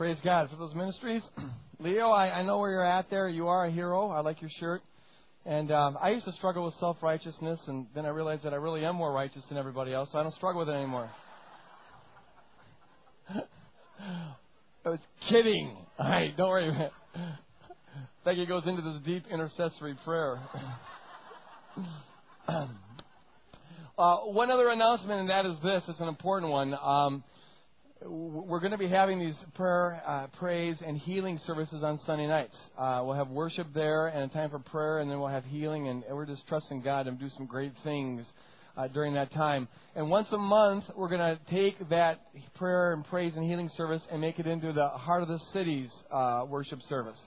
Praise 0.00 0.16
God 0.24 0.48
for 0.48 0.56
those 0.56 0.74
ministries. 0.74 1.20
Leo, 1.78 2.08
I, 2.08 2.38
I 2.38 2.42
know 2.42 2.58
where 2.58 2.70
you're 2.70 2.86
at 2.86 3.10
there. 3.10 3.28
You 3.28 3.48
are 3.48 3.66
a 3.66 3.70
hero. 3.70 4.08
I 4.08 4.20
like 4.20 4.40
your 4.40 4.48
shirt. 4.58 4.80
And 5.44 5.70
um, 5.70 5.98
I 6.00 6.08
used 6.08 6.24
to 6.24 6.32
struggle 6.32 6.64
with 6.64 6.72
self 6.80 6.96
righteousness, 7.02 7.60
and 7.66 7.86
then 7.94 8.06
I 8.06 8.08
realized 8.08 8.42
that 8.44 8.54
I 8.54 8.56
really 8.56 8.82
am 8.82 8.96
more 8.96 9.12
righteous 9.12 9.42
than 9.50 9.58
everybody 9.58 9.92
else, 9.92 10.08
so 10.10 10.16
I 10.16 10.22
don't 10.22 10.34
struggle 10.36 10.60
with 10.60 10.70
it 10.70 10.72
anymore. 10.72 11.10
I 13.28 14.88
was 14.88 15.00
kidding. 15.28 15.76
All 15.98 16.08
right, 16.08 16.34
don't 16.34 16.48
worry. 16.48 16.72
Thank 18.24 18.38
you. 18.38 18.46
goes 18.46 18.62
into 18.64 18.80
this 18.80 19.02
deep 19.04 19.24
intercessory 19.30 19.98
prayer. 20.02 20.40
uh, 22.48 22.66
one 23.98 24.50
other 24.50 24.70
announcement, 24.70 25.20
and 25.20 25.28
that 25.28 25.44
is 25.44 25.56
this. 25.62 25.82
It's 25.88 26.00
an 26.00 26.08
important 26.08 26.50
one. 26.50 26.72
Um, 26.72 27.22
we're 28.06 28.60
going 28.60 28.72
to 28.72 28.78
be 28.78 28.88
having 28.88 29.18
these 29.18 29.34
prayer, 29.54 30.02
uh, 30.06 30.26
praise, 30.38 30.76
and 30.86 30.96
healing 30.96 31.38
services 31.46 31.82
on 31.82 32.00
Sunday 32.06 32.26
nights. 32.26 32.54
Uh, 32.78 33.02
we'll 33.04 33.14
have 33.14 33.28
worship 33.28 33.66
there 33.74 34.08
and 34.08 34.30
a 34.30 34.34
time 34.34 34.50
for 34.50 34.58
prayer, 34.58 35.00
and 35.00 35.10
then 35.10 35.20
we'll 35.20 35.28
have 35.28 35.44
healing, 35.44 35.88
and 35.88 36.02
we're 36.10 36.26
just 36.26 36.46
trusting 36.48 36.82
God 36.82 37.04
to 37.04 37.12
do 37.12 37.28
some 37.36 37.46
great 37.46 37.72
things 37.84 38.24
uh, 38.76 38.88
during 38.88 39.14
that 39.14 39.32
time. 39.32 39.68
And 39.94 40.08
once 40.08 40.28
a 40.32 40.38
month, 40.38 40.84
we're 40.96 41.08
going 41.08 41.20
to 41.20 41.38
take 41.50 41.90
that 41.90 42.22
prayer 42.54 42.94
and 42.94 43.04
praise 43.04 43.34
and 43.36 43.44
healing 43.44 43.70
service 43.76 44.02
and 44.10 44.20
make 44.20 44.38
it 44.38 44.46
into 44.46 44.72
the 44.72 44.88
Heart 44.88 45.22
of 45.22 45.28
the 45.28 45.40
City's 45.52 45.90
uh, 46.10 46.44
worship 46.48 46.80
service. 46.88 47.18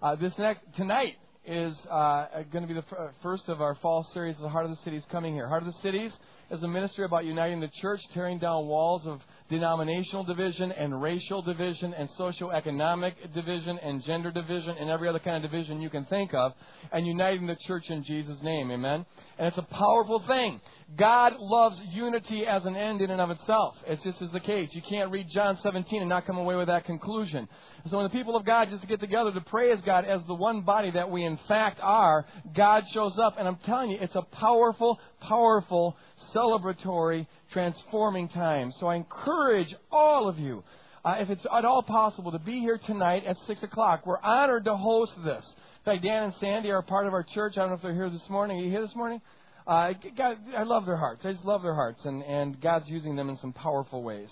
Uh, 0.00 0.14
this 0.14 0.32
next 0.38 0.60
tonight 0.76 1.16
is 1.44 1.74
uh, 1.90 2.26
going 2.52 2.66
to 2.66 2.72
be 2.72 2.74
the 2.74 3.10
first 3.22 3.44
of 3.48 3.60
our 3.60 3.74
fall 3.76 4.06
series 4.14 4.36
of 4.36 4.42
the 4.42 4.48
Heart 4.48 4.66
of 4.66 4.70
the 4.70 4.82
Cities 4.84 5.02
coming 5.10 5.34
here. 5.34 5.48
Heart 5.48 5.64
of 5.64 5.72
the 5.72 5.82
Cities 5.82 6.12
is 6.52 6.62
a 6.62 6.68
ministry 6.68 7.04
about 7.04 7.24
uniting 7.24 7.60
the 7.60 7.70
church, 7.80 8.00
tearing 8.14 8.38
down 8.38 8.66
walls 8.66 9.02
of 9.06 9.20
denominational 9.52 10.24
division 10.24 10.72
and 10.72 11.00
racial 11.00 11.42
division 11.42 11.94
and 11.94 12.08
socioeconomic 12.18 13.12
division 13.34 13.78
and 13.78 14.02
gender 14.04 14.32
division 14.32 14.76
and 14.80 14.90
every 14.90 15.08
other 15.08 15.18
kind 15.18 15.44
of 15.44 15.50
division 15.50 15.80
you 15.80 15.90
can 15.90 16.04
think 16.06 16.34
of 16.34 16.52
and 16.90 17.06
uniting 17.06 17.46
the 17.46 17.56
church 17.66 17.84
in 17.88 18.02
Jesus' 18.02 18.38
name. 18.42 18.70
Amen? 18.70 19.06
And 19.38 19.48
it's 19.48 19.58
a 19.58 19.62
powerful 19.62 20.22
thing. 20.26 20.60
God 20.96 21.34
loves 21.38 21.76
unity 21.90 22.44
as 22.46 22.64
an 22.64 22.76
end 22.76 23.00
in 23.00 23.10
and 23.10 23.20
of 23.20 23.30
itself. 23.30 23.76
It's 23.86 24.02
just 24.02 24.20
is 24.20 24.30
the 24.32 24.40
case. 24.40 24.68
You 24.72 24.82
can't 24.88 25.10
read 25.10 25.26
John 25.32 25.58
17 25.62 26.00
and 26.00 26.08
not 26.08 26.26
come 26.26 26.36
away 26.36 26.54
with 26.56 26.66
that 26.66 26.84
conclusion. 26.84 27.48
So 27.90 27.96
when 27.96 28.04
the 28.04 28.10
people 28.10 28.36
of 28.36 28.44
God 28.44 28.68
just 28.70 28.86
get 28.88 29.00
together 29.00 29.32
to 29.32 29.40
praise 29.42 29.78
God 29.84 30.04
as 30.04 30.20
the 30.26 30.34
one 30.34 30.62
body 30.62 30.90
that 30.92 31.10
we 31.10 31.24
in 31.24 31.38
fact 31.48 31.78
are, 31.82 32.26
God 32.54 32.84
shows 32.92 33.18
up. 33.18 33.36
And 33.38 33.48
I'm 33.48 33.58
telling 33.64 33.90
you, 33.90 33.98
it's 34.00 34.14
a 34.14 34.22
powerful, 34.22 34.98
powerful 35.20 35.96
celebratory, 36.34 37.26
transforming 37.52 38.28
time. 38.28 38.72
So 38.80 38.86
I 38.86 38.96
encourage 38.96 39.74
all 39.90 40.28
of 40.28 40.38
you, 40.38 40.62
uh, 41.04 41.16
if 41.18 41.30
it's 41.30 41.44
at 41.52 41.64
all 41.64 41.82
possible, 41.82 42.32
to 42.32 42.38
be 42.38 42.60
here 42.60 42.78
tonight 42.86 43.24
at 43.26 43.36
6 43.46 43.62
o'clock. 43.62 44.06
We're 44.06 44.20
honored 44.20 44.64
to 44.64 44.76
host 44.76 45.12
this. 45.24 45.44
In 45.44 45.92
fact, 45.92 46.04
Dan 46.04 46.24
and 46.24 46.34
Sandy 46.40 46.70
are 46.70 46.82
part 46.82 47.06
of 47.06 47.12
our 47.12 47.24
church. 47.34 47.54
I 47.56 47.60
don't 47.60 47.70
know 47.70 47.76
if 47.76 47.82
they're 47.82 47.94
here 47.94 48.10
this 48.10 48.28
morning. 48.28 48.60
Are 48.60 48.64
you 48.64 48.70
here 48.70 48.82
this 48.82 48.94
morning? 48.94 49.20
Uh, 49.66 49.92
God, 50.16 50.38
I 50.56 50.64
love 50.64 50.86
their 50.86 50.96
hearts. 50.96 51.22
I 51.24 51.32
just 51.32 51.44
love 51.44 51.62
their 51.62 51.74
hearts, 51.74 52.00
and, 52.04 52.22
and 52.22 52.60
God's 52.60 52.88
using 52.88 53.16
them 53.16 53.28
in 53.28 53.38
some 53.40 53.52
powerful 53.52 54.02
ways. 54.02 54.28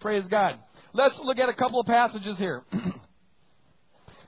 Praise 0.00 0.24
God. 0.30 0.58
Let's 0.94 1.14
look 1.22 1.38
at 1.38 1.48
a 1.48 1.54
couple 1.54 1.80
of 1.80 1.86
passages 1.86 2.36
here. 2.38 2.62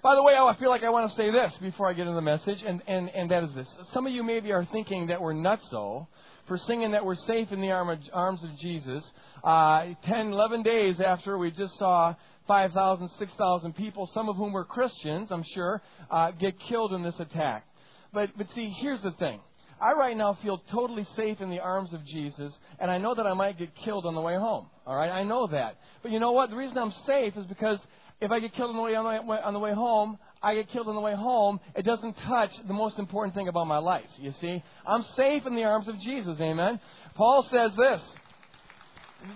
By 0.02 0.14
the 0.14 0.22
way, 0.22 0.34
I 0.34 0.54
feel 0.60 0.68
like 0.68 0.82
I 0.82 0.90
want 0.90 1.10
to 1.10 1.16
say 1.16 1.30
this 1.30 1.52
before 1.62 1.88
I 1.88 1.94
get 1.94 2.02
into 2.02 2.14
the 2.14 2.20
message, 2.20 2.58
and, 2.66 2.82
and, 2.86 3.08
and 3.08 3.30
that 3.30 3.42
is 3.44 3.54
this. 3.54 3.66
Some 3.94 4.06
of 4.06 4.12
you 4.12 4.22
maybe 4.22 4.52
are 4.52 4.66
thinking 4.70 5.06
that 5.06 5.20
we're 5.20 5.32
nuts. 5.32 5.62
nutso 5.72 6.08
for 6.47 6.59
singing 6.67 6.92
that 6.92 7.05
we're 7.05 7.17
safe 7.27 7.50
in 7.53 7.61
the 7.61 7.70
arms 7.70 8.42
of 8.42 8.59
Jesus. 8.59 9.05
Uh, 9.42 9.95
10, 10.05 10.33
11 10.33 10.62
days 10.62 10.97
after 11.05 11.39
we 11.39 11.50
just 11.50 11.78
saw 11.78 12.14
5,000, 12.47 13.11
6,000 13.19 13.77
people, 13.77 14.11
some 14.12 14.28
of 14.28 14.37
whom 14.37 14.53
were 14.53 14.65
Christians, 14.65 15.28
I'm 15.31 15.45
sure, 15.55 15.83
uh, 16.11 16.31
get 16.33 16.55
killed 16.69 16.92
in 16.92 17.03
this 17.03 17.15
attack. 17.19 17.67
But, 18.12 18.31
but 18.37 18.47
see, 18.55 18.75
here's 18.81 19.03
the 19.03 19.12
thing. 19.12 19.41
I 19.81 19.92
right 19.92 20.16
now 20.16 20.38
feel 20.43 20.62
totally 20.71 21.06
safe 21.16 21.41
in 21.41 21.50
the 21.50 21.60
arms 21.60 21.93
of 21.93 22.04
Jesus, 22.06 22.53
and 22.78 22.91
I 22.91 22.99
know 22.99 23.15
that 23.15 23.27
I 23.27 23.34
might 23.34 23.59
get 23.59 23.71
killed 23.84 24.06
on 24.06 24.15
the 24.15 24.21
way 24.21 24.34
home. 24.34 24.66
All 24.87 24.97
right, 24.97 25.10
I 25.10 25.25
know 25.25 25.47
that. 25.49 25.78
But 26.03 26.12
you 26.12 26.21
know 26.21 26.33
what? 26.33 26.50
The 26.50 26.56
reason 26.56 26.78
I'm 26.78 26.94
safe 27.06 27.37
is 27.37 27.44
because 27.47 27.78
if 28.21 28.31
I 28.31 28.41
get 28.41 28.54
killed 28.54 28.71
on 28.71 28.77
the 28.77 28.83
way 28.83 28.94
on 28.94 29.04
the 29.04 29.27
way, 29.27 29.38
on 29.44 29.53
the 29.53 29.59
way 29.59 29.72
home, 29.72 30.19
I 30.44 30.55
get 30.55 30.71
killed 30.71 30.88
on 30.88 30.94
the 30.94 31.00
way 31.00 31.15
home, 31.15 31.59
it 31.75 31.84
doesn't 31.84 32.15
touch 32.28 32.50
the 32.69 32.75
most 32.75 32.99
important 32.99 33.34
thing 33.34 33.49
about 33.49 33.66
my 33.66 33.78
life. 33.78 34.05
You 34.19 34.34
see? 34.41 34.62
I'm 34.87 35.05
safe 35.16 35.47
in 35.47 35.55
the 35.55 35.65
arms 35.65 35.88
of 35.88 35.99
Jesus. 36.00 36.37
Amen. 36.41 36.78
Paul 37.15 37.47
says 37.50 37.71
this. 37.77 38.00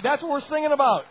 That's 0.02 0.22
what 0.22 0.30
we're 0.30 0.48
singing 0.48 0.72
about. 0.72 1.04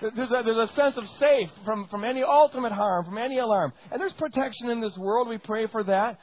There's 0.00 0.30
a, 0.30 0.42
there's 0.44 0.70
a 0.70 0.74
sense 0.74 0.96
of 0.96 1.04
safe 1.18 1.50
from, 1.64 1.88
from 1.88 2.04
any 2.04 2.22
ultimate 2.22 2.70
harm, 2.72 3.04
from 3.04 3.18
any 3.18 3.38
alarm. 3.38 3.72
And 3.90 4.00
there's 4.00 4.12
protection 4.12 4.70
in 4.70 4.80
this 4.80 4.96
world. 4.96 5.28
We 5.28 5.38
pray 5.38 5.66
for 5.66 5.82
that. 5.82 6.18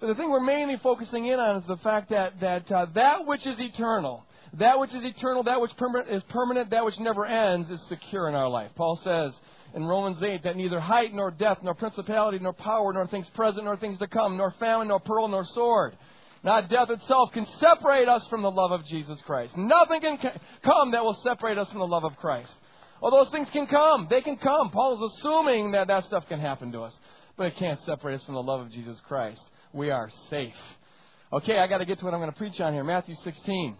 But 0.00 0.08
the 0.08 0.14
thing 0.14 0.30
we're 0.30 0.40
mainly 0.40 0.78
focusing 0.82 1.26
in 1.26 1.38
on 1.38 1.60
is 1.60 1.68
the 1.68 1.76
fact 1.76 2.10
that, 2.10 2.40
that 2.40 2.72
uh, 2.72 2.86
that 2.94 3.26
which 3.26 3.46
is 3.46 3.56
eternal, 3.58 4.24
that 4.58 4.80
which 4.80 4.90
is 4.90 5.04
eternal, 5.04 5.44
that 5.44 5.60
which 5.60 5.70
is 6.10 6.22
permanent, 6.28 6.70
that 6.70 6.84
which 6.84 6.98
never 6.98 7.24
ends, 7.26 7.70
is 7.70 7.78
secure 7.88 8.28
in 8.28 8.34
our 8.34 8.48
life. 8.48 8.70
Paul 8.74 8.98
says, 9.04 9.32
in 9.74 9.84
Romans 9.84 10.22
8 10.22 10.42
that 10.44 10.56
neither 10.56 10.80
height 10.80 11.12
nor 11.12 11.30
depth, 11.30 11.62
nor 11.62 11.74
principality, 11.74 12.38
nor 12.38 12.52
power, 12.52 12.92
nor 12.92 13.06
things 13.06 13.26
present, 13.34 13.64
nor 13.64 13.76
things 13.76 13.98
to 13.98 14.06
come, 14.06 14.36
nor 14.36 14.52
famine, 14.58 14.88
nor 14.88 15.00
pearl, 15.00 15.28
nor 15.28 15.44
sword, 15.54 15.96
not 16.42 16.70
death 16.70 16.88
itself 16.88 17.32
can 17.32 17.46
separate 17.60 18.08
us 18.08 18.24
from 18.30 18.42
the 18.42 18.50
love 18.50 18.72
of 18.72 18.84
Jesus 18.86 19.18
Christ. 19.26 19.56
Nothing 19.56 20.00
can 20.00 20.18
come 20.64 20.92
that 20.92 21.04
will 21.04 21.18
separate 21.22 21.58
us 21.58 21.68
from 21.68 21.80
the 21.80 21.86
love 21.86 22.04
of 22.04 22.16
Christ. 22.16 22.50
All 23.02 23.10
those 23.10 23.30
things 23.30 23.48
can 23.52 23.66
come. 23.66 24.06
They 24.08 24.22
can 24.22 24.36
come. 24.36 24.70
Paul 24.70 24.94
is 24.94 25.12
assuming 25.18 25.72
that 25.72 25.86
that 25.88 26.04
stuff 26.06 26.24
can 26.28 26.40
happen 26.40 26.72
to 26.72 26.82
us. 26.82 26.92
But 27.36 27.48
it 27.48 27.56
can't 27.58 27.80
separate 27.86 28.16
us 28.16 28.24
from 28.24 28.34
the 28.34 28.42
love 28.42 28.60
of 28.60 28.70
Jesus 28.70 28.98
Christ. 29.06 29.40
We 29.72 29.90
are 29.90 30.10
safe. 30.28 30.54
Okay, 31.32 31.58
I 31.58 31.66
got 31.66 31.78
to 31.78 31.86
get 31.86 31.98
to 31.98 32.04
what 32.04 32.12
I'm 32.12 32.20
going 32.20 32.32
to 32.32 32.36
preach 32.36 32.60
on 32.60 32.72
here. 32.72 32.84
Matthew 32.84 33.14
16. 33.22 33.76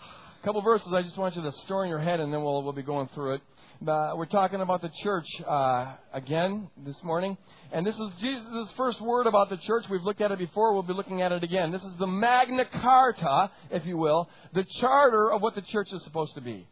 A 0.00 0.44
couple 0.44 0.62
verses 0.62 0.88
I 0.92 1.02
just 1.02 1.18
want 1.18 1.36
you 1.36 1.42
to 1.42 1.52
store 1.64 1.84
in 1.84 1.90
your 1.90 1.98
head, 1.98 2.20
and 2.20 2.32
then 2.32 2.42
we'll, 2.42 2.62
we'll 2.62 2.72
be 2.72 2.82
going 2.82 3.08
through 3.14 3.34
it. 3.34 3.40
Uh, 3.84 4.14
we're 4.16 4.24
talking 4.24 4.62
about 4.62 4.80
the 4.80 4.90
church 5.02 5.26
uh, 5.46 5.92
again 6.14 6.66
this 6.86 6.96
morning. 7.04 7.36
And 7.70 7.86
this 7.86 7.94
is 7.94 8.10
Jesus' 8.22 8.68
first 8.74 9.02
word 9.02 9.26
about 9.26 9.50
the 9.50 9.58
church. 9.58 9.84
We've 9.90 10.02
looked 10.02 10.22
at 10.22 10.30
it 10.30 10.38
before. 10.38 10.72
We'll 10.72 10.82
be 10.82 10.94
looking 10.94 11.20
at 11.20 11.30
it 11.30 11.44
again. 11.44 11.72
This 11.72 11.82
is 11.82 11.92
the 11.98 12.06
Magna 12.06 12.64
Carta, 12.64 13.50
if 13.70 13.84
you 13.84 13.98
will, 13.98 14.30
the 14.54 14.64
charter 14.80 15.30
of 15.30 15.42
what 15.42 15.54
the 15.54 15.60
church 15.60 15.88
is 15.92 16.02
supposed 16.04 16.34
to 16.36 16.40
be. 16.40 16.66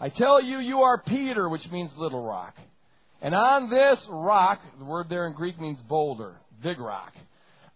I 0.00 0.08
tell 0.08 0.42
you, 0.42 0.58
you 0.58 0.80
are 0.80 1.00
Peter, 1.02 1.48
which 1.48 1.66
means 1.70 1.92
little 1.96 2.24
rock. 2.24 2.56
And 3.22 3.32
on 3.32 3.70
this 3.70 4.00
rock, 4.08 4.60
the 4.76 4.84
word 4.84 5.06
there 5.08 5.28
in 5.28 5.34
Greek 5.34 5.60
means 5.60 5.78
boulder, 5.88 6.34
big 6.64 6.80
rock. 6.80 7.12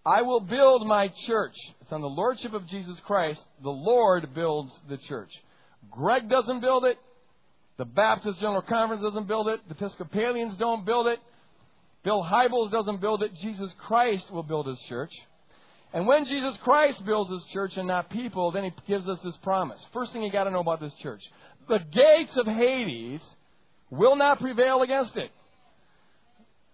I 0.04 0.22
will 0.22 0.40
build 0.40 0.84
my 0.84 1.12
church. 1.28 1.54
It's 1.80 1.92
on 1.92 2.00
the 2.00 2.08
lordship 2.08 2.54
of 2.54 2.66
Jesus 2.66 2.98
Christ. 3.06 3.40
The 3.62 3.70
Lord 3.70 4.34
builds 4.34 4.72
the 4.88 4.98
church. 5.08 5.30
Greg 5.92 6.28
doesn't 6.28 6.60
build 6.60 6.84
it. 6.84 6.98
The 7.78 7.84
Baptist 7.84 8.40
General 8.40 8.62
Conference 8.62 9.02
doesn't 9.02 9.28
build 9.28 9.48
it. 9.48 9.60
The 9.68 9.74
Episcopalians 9.74 10.58
don't 10.58 10.84
build 10.84 11.06
it. 11.06 11.20
Bill 12.04 12.22
Hybels 12.22 12.70
doesn't 12.70 13.00
build 13.00 13.22
it. 13.22 13.32
Jesus 13.40 13.70
Christ 13.86 14.24
will 14.32 14.42
build 14.42 14.66
his 14.66 14.78
church. 14.88 15.12
And 15.94 16.06
when 16.06 16.26
Jesus 16.26 16.54
Christ 16.64 17.04
builds 17.06 17.30
his 17.30 17.42
church 17.52 17.72
and 17.76 17.86
not 17.86 18.10
people, 18.10 18.50
then 18.50 18.64
he 18.64 18.72
gives 18.86 19.08
us 19.08 19.18
this 19.24 19.36
promise. 19.42 19.80
First 19.92 20.12
thing 20.12 20.22
you 20.22 20.30
got 20.30 20.44
to 20.44 20.50
know 20.50 20.60
about 20.60 20.80
this 20.80 20.92
church 21.02 21.22
the 21.68 21.78
gates 21.92 22.32
of 22.36 22.46
Hades 22.46 23.20
will 23.90 24.16
not 24.16 24.40
prevail 24.40 24.82
against 24.82 25.16
it. 25.16 25.30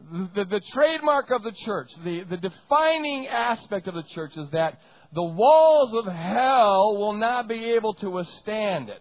The, 0.01 0.31
the, 0.35 0.45
the, 0.45 0.61
trademark 0.73 1.31
of 1.31 1.43
the 1.43 1.53
church, 1.65 1.89
the, 2.05 2.23
the 2.29 2.37
defining 2.37 3.27
aspect 3.27 3.89
of 3.89 3.95
the 3.95 4.05
church 4.15 4.33
is 4.37 4.49
that 4.53 4.79
the 5.15 5.23
walls 5.23 5.95
of 5.95 6.13
hell 6.13 6.97
will 6.97 7.15
not 7.15 7.49
be 7.49 7.73
able 7.73 7.95
to 7.95 8.11
withstand 8.11 8.89
it. 8.89 9.01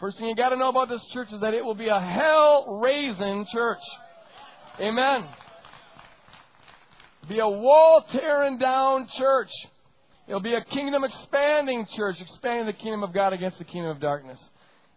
First 0.00 0.18
thing 0.18 0.26
you 0.26 0.34
got 0.34 0.48
to 0.48 0.56
know 0.56 0.68
about 0.68 0.88
this 0.88 1.02
church 1.12 1.28
is 1.32 1.40
that 1.40 1.54
it 1.54 1.64
will 1.64 1.74
be 1.74 1.88
a 1.88 2.00
hell 2.00 2.80
raising 2.80 3.46
church. 3.52 3.78
Amen. 4.80 5.28
Be 7.28 7.38
a 7.38 7.48
wall 7.48 8.04
tearing 8.10 8.58
down 8.58 9.08
church. 9.16 9.50
It'll 10.26 10.40
be 10.40 10.54
a 10.54 10.64
kingdom 10.64 11.04
expanding 11.04 11.86
church, 11.96 12.16
expanding 12.20 12.66
the 12.66 12.72
kingdom 12.72 13.02
of 13.02 13.14
God 13.14 13.32
against 13.32 13.58
the 13.58 13.64
kingdom 13.64 13.90
of 13.90 14.00
darkness. 14.00 14.38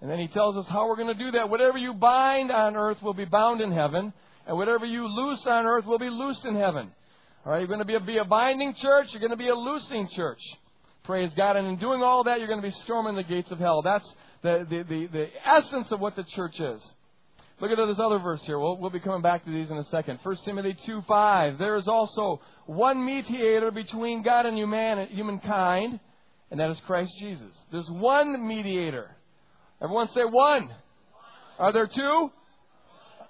And 0.01 0.09
then 0.09 0.19
he 0.19 0.27
tells 0.27 0.55
us 0.57 0.65
how 0.69 0.87
we're 0.87 0.95
going 0.95 1.15
to 1.15 1.23
do 1.23 1.31
that. 1.31 1.49
Whatever 1.49 1.77
you 1.77 1.93
bind 1.93 2.51
on 2.51 2.75
earth 2.75 3.01
will 3.01 3.13
be 3.13 3.25
bound 3.25 3.61
in 3.61 3.71
heaven, 3.71 4.13
and 4.47 4.57
whatever 4.57 4.85
you 4.85 5.07
loose 5.07 5.41
on 5.45 5.65
earth 5.65 5.85
will 5.85 5.99
be 5.99 6.09
loosed 6.09 6.45
in 6.45 6.55
heaven. 6.55 6.91
All 7.45 7.51
right, 7.51 7.59
you're 7.59 7.67
going 7.67 7.79
to 7.79 7.85
be 7.85 7.95
a, 7.95 7.99
be 7.99 8.17
a 8.17 8.25
binding 8.25 8.73
church, 8.81 9.07
you're 9.11 9.21
going 9.21 9.31
to 9.31 9.37
be 9.37 9.49
a 9.49 9.55
loosing 9.55 10.09
church. 10.15 10.39
Praise 11.03 11.31
God. 11.37 11.55
And 11.55 11.67
in 11.67 11.77
doing 11.77 12.03
all 12.03 12.23
that, 12.25 12.39
you're 12.39 12.47
going 12.47 12.61
to 12.61 12.67
be 12.67 12.75
storming 12.83 13.15
the 13.15 13.23
gates 13.23 13.49
of 13.51 13.59
hell. 13.59 13.81
That's 13.81 14.07
the, 14.47 14.65
the, 14.69 14.83
the, 14.83 15.07
the 15.07 15.27
essence 15.45 15.87
of 15.91 15.99
what 15.99 16.15
the 16.15 16.23
church 16.35 16.59
is. 16.59 16.81
Look 17.59 17.71
at 17.71 17.87
this 17.87 17.97
other 17.99 18.19
verse 18.19 18.41
here. 18.45 18.59
We'll, 18.59 18.77
we'll 18.77 18.91
be 18.91 18.99
coming 18.99 19.23
back 19.23 19.43
to 19.45 19.51
these 19.51 19.69
in 19.69 19.77
a 19.77 19.85
second. 19.89 20.19
1 20.21 20.37
Timothy 20.45 20.77
2 20.85 21.01
5. 21.07 21.57
There 21.57 21.75
is 21.77 21.87
also 21.87 22.39
one 22.67 23.03
mediator 23.03 23.71
between 23.71 24.21
God 24.21 24.45
and 24.45 24.55
human, 24.55 25.07
humankind, 25.07 25.99
and 26.51 26.59
that 26.59 26.69
is 26.69 26.77
Christ 26.85 27.11
Jesus. 27.19 27.51
There's 27.71 27.89
one 27.89 28.47
mediator. 28.47 29.09
Everyone 29.81 30.07
say 30.13 30.23
one. 30.23 30.69
Are 31.57 31.73
there 31.73 31.87
two? 31.87 32.31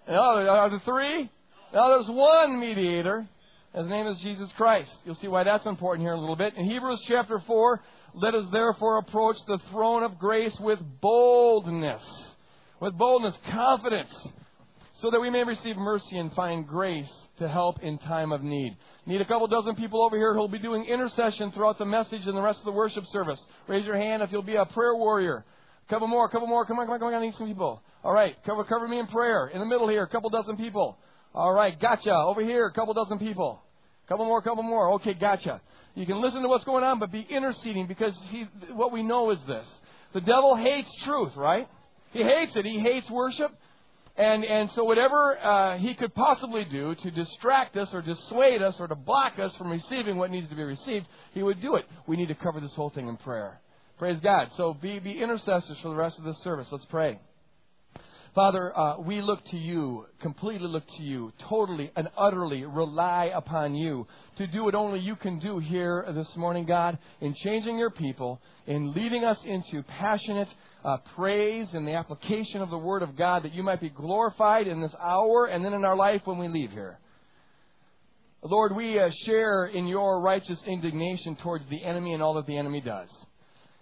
No, 0.09 0.19
are 0.19 0.69
there 0.69 0.81
three? 0.83 1.29
No, 1.73 1.89
there's 1.89 2.09
one 2.09 2.59
mediator. 2.59 3.27
His 3.73 3.87
name 3.87 4.07
is 4.07 4.17
Jesus 4.19 4.49
Christ. 4.57 4.89
You'll 5.05 5.15
see 5.15 5.27
why 5.27 5.43
that's 5.43 5.65
important 5.65 6.03
here 6.05 6.13
in 6.13 6.17
a 6.17 6.21
little 6.21 6.35
bit. 6.35 6.53
In 6.57 6.65
Hebrews 6.65 7.01
chapter 7.07 7.41
4, 7.45 7.81
let 8.13 8.33
us 8.33 8.45
therefore 8.51 8.99
approach 8.99 9.37
the 9.47 9.59
throne 9.71 10.03
of 10.03 10.17
grace 10.17 10.55
with 10.59 10.79
boldness. 11.01 12.01
With 12.79 12.97
boldness, 12.97 13.33
confidence, 13.51 14.11
so 15.01 15.09
that 15.11 15.19
we 15.19 15.29
may 15.29 15.43
receive 15.43 15.77
mercy 15.77 16.17
and 16.17 16.31
find 16.33 16.67
grace 16.67 17.09
to 17.39 17.47
help 17.47 17.81
in 17.81 17.97
time 17.99 18.31
of 18.31 18.43
need. 18.43 18.75
Need 19.05 19.21
a 19.21 19.25
couple 19.25 19.47
dozen 19.47 19.75
people 19.75 20.03
over 20.03 20.17
here 20.17 20.33
who'll 20.33 20.47
be 20.47 20.59
doing 20.59 20.85
intercession 20.85 21.51
throughout 21.51 21.77
the 21.77 21.85
message 21.85 22.21
and 22.25 22.35
the 22.35 22.41
rest 22.41 22.59
of 22.59 22.65
the 22.65 22.71
worship 22.71 23.03
service. 23.11 23.39
Raise 23.67 23.85
your 23.85 23.97
hand 23.97 24.21
if 24.21 24.31
you'll 24.31 24.41
be 24.41 24.55
a 24.55 24.65
prayer 24.65 24.95
warrior. 24.95 25.45
A 25.87 25.89
couple 25.89 26.07
more, 26.07 26.25
a 26.25 26.29
couple 26.29 26.47
more. 26.47 26.65
Come 26.65 26.79
on, 26.79 26.85
come 26.85 26.95
on, 26.95 26.99
come 26.99 27.07
on. 27.07 27.13
I 27.13 27.25
need 27.25 27.35
some 27.37 27.47
people. 27.47 27.81
All 28.03 28.13
right, 28.13 28.35
cover 28.45 28.63
cover 28.63 28.87
me 28.87 28.99
in 28.99 29.07
prayer. 29.07 29.47
In 29.47 29.59
the 29.59 29.65
middle 29.65 29.87
here, 29.87 30.03
a 30.03 30.07
couple 30.07 30.29
dozen 30.29 30.57
people. 30.57 30.97
All 31.33 31.53
right, 31.53 31.79
gotcha. 31.79 32.13
Over 32.13 32.43
here, 32.43 32.65
a 32.65 32.73
couple 32.73 32.93
dozen 32.93 33.19
people. 33.19 33.61
Couple 34.09 34.25
more, 34.25 34.41
couple 34.41 34.63
more. 34.63 34.93
Okay, 34.93 35.13
gotcha. 35.13 35.61
You 35.97 36.05
can 36.05 36.21
listen 36.21 36.43
to 36.43 36.47
what's 36.47 36.63
going 36.63 36.83
on, 36.83 36.99
but 36.99 37.11
be 37.11 37.25
interceding 37.27 37.87
because 37.87 38.13
he, 38.29 38.45
what 38.71 38.91
we 38.91 39.01
know 39.01 39.31
is 39.31 39.39
this. 39.47 39.65
The 40.13 40.21
devil 40.21 40.55
hates 40.55 40.89
truth, 41.03 41.31
right? 41.35 41.67
He 42.11 42.21
hates 42.21 42.51
it. 42.55 42.65
He 42.65 42.79
hates 42.79 43.09
worship. 43.09 43.51
And, 44.15 44.45
and 44.45 44.69
so 44.75 44.83
whatever 44.83 45.39
uh, 45.39 45.79
he 45.79 45.95
could 45.95 46.13
possibly 46.13 46.65
do 46.65 46.93
to 46.93 47.11
distract 47.11 47.77
us 47.77 47.89
or 47.93 48.03
dissuade 48.03 48.61
us 48.61 48.75
or 48.79 48.87
to 48.87 48.93
block 48.93 49.39
us 49.39 49.51
from 49.57 49.71
receiving 49.71 50.17
what 50.17 50.29
needs 50.29 50.47
to 50.49 50.55
be 50.55 50.61
received, 50.61 51.07
he 51.33 51.41
would 51.41 51.63
do 51.63 51.77
it. 51.77 51.85
We 52.05 52.15
need 52.15 52.27
to 52.27 52.35
cover 52.35 52.59
this 52.59 52.73
whole 52.75 52.91
thing 52.91 53.07
in 53.07 53.17
prayer. 53.17 53.59
Praise 53.97 54.19
God. 54.21 54.49
So 54.55 54.75
be, 54.75 54.99
be 54.99 55.19
intercessors 55.19 55.77
for 55.81 55.89
the 55.89 55.95
rest 55.95 56.19
of 56.19 56.25
this 56.25 56.37
service. 56.43 56.67
Let's 56.71 56.85
pray. 56.85 57.19
Father, 58.37 58.77
uh, 58.77 58.99
we 58.99 59.19
look 59.19 59.43
to 59.45 59.57
you, 59.57 60.05
completely 60.21 60.67
look 60.67 60.83
to 60.95 61.01
you, 61.01 61.33
totally 61.49 61.89
and 61.95 62.07
utterly 62.15 62.65
rely 62.65 63.31
upon 63.33 63.73
you 63.73 64.05
to 64.37 64.45
do 64.45 64.63
what 64.63 64.75
only 64.75 64.99
you 64.99 65.15
can 65.15 65.39
do 65.39 65.57
here 65.57 66.05
this 66.13 66.27
morning, 66.35 66.63
God, 66.67 66.99
in 67.19 67.33
changing 67.43 67.79
your 67.79 67.89
people, 67.89 68.39
in 68.67 68.93
leading 68.93 69.23
us 69.23 69.39
into 69.43 69.81
passionate 69.81 70.49
uh, 70.85 70.97
praise 71.15 71.65
and 71.73 71.87
the 71.87 71.93
application 71.93 72.61
of 72.61 72.69
the 72.69 72.77
Word 72.77 73.01
of 73.01 73.17
God 73.17 73.41
that 73.41 73.55
you 73.55 73.63
might 73.63 73.81
be 73.81 73.89
glorified 73.89 74.67
in 74.67 74.81
this 74.81 74.93
hour 75.01 75.47
and 75.47 75.65
then 75.65 75.73
in 75.73 75.83
our 75.83 75.95
life 75.95 76.21
when 76.25 76.37
we 76.37 76.47
leave 76.47 76.69
here. 76.69 76.99
Lord, 78.43 78.75
we 78.75 78.99
uh, 78.99 79.09
share 79.25 79.65
in 79.65 79.87
your 79.87 80.21
righteous 80.21 80.59
indignation 80.67 81.37
towards 81.37 81.65
the 81.71 81.83
enemy 81.83 82.13
and 82.13 82.21
all 82.21 82.35
that 82.35 82.45
the 82.45 82.59
enemy 82.59 82.81
does. 82.81 83.09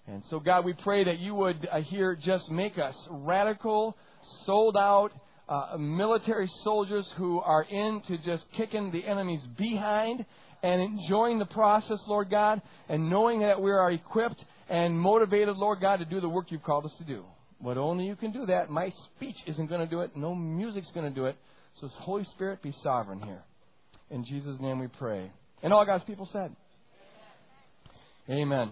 And 0.08 0.24
so, 0.30 0.40
God, 0.40 0.64
we 0.64 0.74
pray 0.74 1.04
that 1.04 1.20
you 1.20 1.34
would 1.34 1.68
uh, 1.70 1.82
here 1.82 2.16
just 2.16 2.50
make 2.52 2.78
us 2.78 2.96
radical, 3.10 3.98
sold 4.46 4.78
out 4.78 5.12
uh, 5.48 5.78
military 5.78 6.50
soldiers 6.64 7.06
who 7.18 7.40
are 7.40 7.64
into 7.64 8.18
just 8.24 8.46
kicking 8.58 8.92
the 8.92 9.06
enemy's 9.06 9.46
behind 9.58 10.26
and 10.64 10.82
enjoying 10.82 11.38
the 11.38 11.46
process, 11.46 12.00
Lord 12.08 12.30
God, 12.30 12.62
and 12.90 13.10
knowing 13.10 13.42
that 13.42 13.62
we 13.62 13.72
are 13.72 13.92
equipped 13.92 14.44
and 14.70 15.00
motivated, 15.00 15.56
Lord 15.58 15.80
God, 15.80 15.98
to 15.98 16.06
do 16.06 16.20
the 16.20 16.30
work 16.30 16.48
you've 16.50 16.64
called 16.64 16.86
us 16.86 16.94
to 16.98 17.04
do. 17.04 17.24
But 17.62 17.78
only 17.78 18.06
you 18.06 18.16
can 18.16 18.32
do 18.32 18.46
that. 18.48 18.70
My 18.70 18.92
speech 19.16 19.36
isn't 19.48 19.68
going 19.68 19.82
to 19.82 19.88
do 19.88 20.02
it. 20.02 20.16
No 20.16 20.34
music's 20.34 20.90
going 20.94 21.08
to 21.08 21.14
do 21.14 21.26
it. 21.26 21.38
So, 21.80 21.88
Holy 21.88 22.24
Spirit, 22.36 22.62
be 22.62 22.74
sovereign 22.84 23.22
here. 23.22 23.44
In 24.10 24.26
Jesus' 24.26 24.58
name 24.60 24.80
we 24.80 24.88
pray. 24.88 25.32
And 25.62 25.74
all 25.74 25.86
God's 25.86 26.04
people 26.06 26.28
said, 26.32 26.56
Amen. 28.30 28.72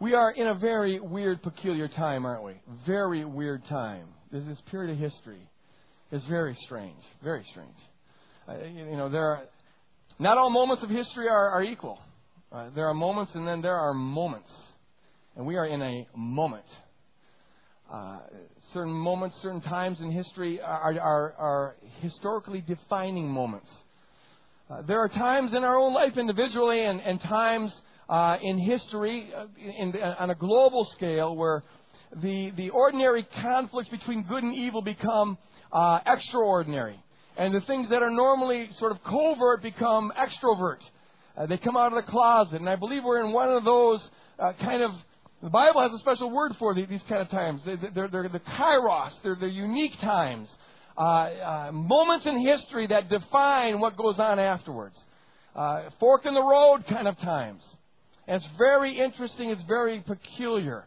We 0.00 0.14
are 0.14 0.30
in 0.30 0.48
a 0.48 0.54
very 0.54 1.00
weird, 1.00 1.42
peculiar 1.42 1.88
time, 1.88 2.26
aren't 2.26 2.42
we? 2.42 2.54
Very 2.86 3.24
weird 3.24 3.64
time. 3.68 4.08
This, 4.32 4.42
period 4.70 4.92
of 4.92 4.98
history 4.98 5.40
is 6.10 6.22
very 6.28 6.56
strange. 6.64 7.02
Very 7.22 7.44
strange. 7.50 7.76
Uh, 8.48 8.64
you 8.64 8.96
know, 8.96 9.08
there 9.08 9.24
are 9.24 9.42
not 10.18 10.38
all 10.38 10.50
moments 10.50 10.82
of 10.82 10.90
history 10.90 11.28
are, 11.28 11.50
are 11.50 11.62
equal. 11.62 11.98
Uh, 12.50 12.70
there 12.74 12.86
are 12.86 12.94
moments, 12.94 13.32
and 13.34 13.46
then 13.46 13.60
there 13.60 13.76
are 13.76 13.92
moments, 13.92 14.48
and 15.36 15.46
we 15.46 15.56
are 15.56 15.66
in 15.66 15.82
a 15.82 16.06
moment. 16.16 16.64
Uh, 17.92 18.18
certain 18.72 18.92
moments, 18.92 19.36
certain 19.42 19.60
times 19.60 19.98
in 20.00 20.10
history 20.10 20.60
are, 20.60 20.98
are, 21.00 21.34
are 21.38 21.76
historically 22.00 22.60
defining 22.62 23.28
moments. 23.28 23.68
Uh, 24.68 24.82
there 24.82 24.98
are 24.98 25.08
times 25.08 25.52
in 25.54 25.62
our 25.62 25.78
own 25.78 25.94
life 25.94 26.16
individually 26.18 26.84
and, 26.84 27.00
and 27.00 27.20
times 27.20 27.70
uh, 28.08 28.36
in 28.42 28.58
history 28.58 29.30
uh, 29.36 29.46
in, 29.56 29.94
in, 29.94 30.02
on 30.02 30.30
a 30.30 30.34
global 30.34 30.88
scale 30.96 31.36
where 31.36 31.62
the, 32.22 32.52
the 32.56 32.70
ordinary 32.70 33.26
conflicts 33.42 33.88
between 33.88 34.22
good 34.22 34.42
and 34.42 34.54
evil 34.54 34.82
become 34.82 35.38
uh, 35.72 36.00
extraordinary. 36.06 36.98
And 37.36 37.54
the 37.54 37.60
things 37.62 37.90
that 37.90 38.02
are 38.02 38.10
normally 38.10 38.70
sort 38.78 38.92
of 38.92 39.02
covert 39.02 39.62
become 39.62 40.12
extrovert. 40.16 40.78
Uh, 41.36 41.46
they 41.46 41.58
come 41.58 41.76
out 41.76 41.92
of 41.92 42.04
the 42.04 42.10
closet. 42.10 42.60
And 42.60 42.68
I 42.68 42.76
believe 42.76 43.02
we're 43.04 43.24
in 43.24 43.32
one 43.32 43.50
of 43.50 43.64
those 43.64 44.00
uh, 44.38 44.52
kind 44.60 44.82
of, 44.82 44.92
the 45.42 45.50
Bible 45.50 45.82
has 45.82 45.92
a 45.92 45.98
special 45.98 46.30
word 46.30 46.52
for 46.58 46.74
these 46.74 47.02
kind 47.08 47.20
of 47.20 47.28
times. 47.28 47.60
They, 47.66 47.72
are 47.72 48.08
they're 48.08 48.28
the 48.28 48.40
kairos, 48.40 49.10
they're 49.22 49.36
the 49.38 49.48
unique 49.48 49.98
times. 50.00 50.48
Uh, 50.96 51.00
uh, 51.00 51.72
moments 51.72 52.24
in 52.24 52.46
history 52.46 52.86
that 52.86 53.10
define 53.10 53.80
what 53.80 53.98
goes 53.98 54.18
on 54.18 54.38
afterwards. 54.38 54.96
Uh, 55.54 55.90
fork 56.00 56.24
in 56.24 56.32
the 56.32 56.42
road 56.42 56.84
kind 56.88 57.06
of 57.06 57.18
times. 57.18 57.62
And 58.26 58.36
it's 58.36 58.48
very 58.56 58.98
interesting, 58.98 59.50
it's 59.50 59.62
very 59.68 60.00
peculiar. 60.00 60.86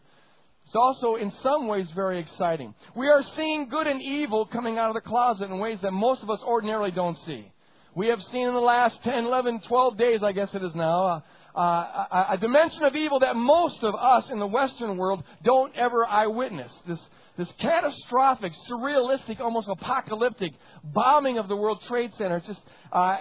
It's 0.70 0.76
also, 0.76 1.16
in 1.16 1.32
some 1.42 1.66
ways, 1.66 1.88
very 1.96 2.20
exciting. 2.20 2.76
We 2.94 3.08
are 3.08 3.24
seeing 3.34 3.68
good 3.68 3.88
and 3.88 4.00
evil 4.00 4.46
coming 4.46 4.78
out 4.78 4.88
of 4.88 4.94
the 4.94 5.00
closet 5.00 5.50
in 5.50 5.58
ways 5.58 5.78
that 5.82 5.90
most 5.90 6.22
of 6.22 6.30
us 6.30 6.38
ordinarily 6.46 6.92
don't 6.92 7.18
see. 7.26 7.50
We 7.96 8.06
have 8.06 8.20
seen 8.30 8.46
in 8.46 8.54
the 8.54 8.60
last 8.60 8.96
10, 9.02 9.24
11, 9.24 9.62
12 9.66 9.98
days, 9.98 10.22
I 10.22 10.30
guess 10.30 10.48
it 10.54 10.62
is 10.62 10.72
now, 10.76 11.24
uh, 11.56 11.58
uh, 11.58 12.26
a, 12.30 12.38
dimension 12.38 12.84
of 12.84 12.94
evil 12.94 13.18
that 13.18 13.34
most 13.34 13.82
of 13.82 13.96
us 13.96 14.30
in 14.30 14.38
the 14.38 14.46
Western 14.46 14.96
world 14.96 15.24
don't 15.42 15.74
ever 15.74 16.06
eyewitness. 16.06 16.70
This, 16.86 17.00
this 17.36 17.48
catastrophic, 17.60 18.52
surrealistic, 18.70 19.40
almost 19.40 19.66
apocalyptic 19.68 20.52
bombing 20.84 21.38
of 21.38 21.48
the 21.48 21.56
World 21.56 21.82
Trade 21.88 22.12
Center. 22.16 22.36
It's 22.36 22.46
just 22.46 22.60
uh, 22.92 23.16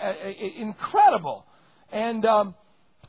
incredible. 0.56 1.48
And 1.92 2.24
um, 2.26 2.54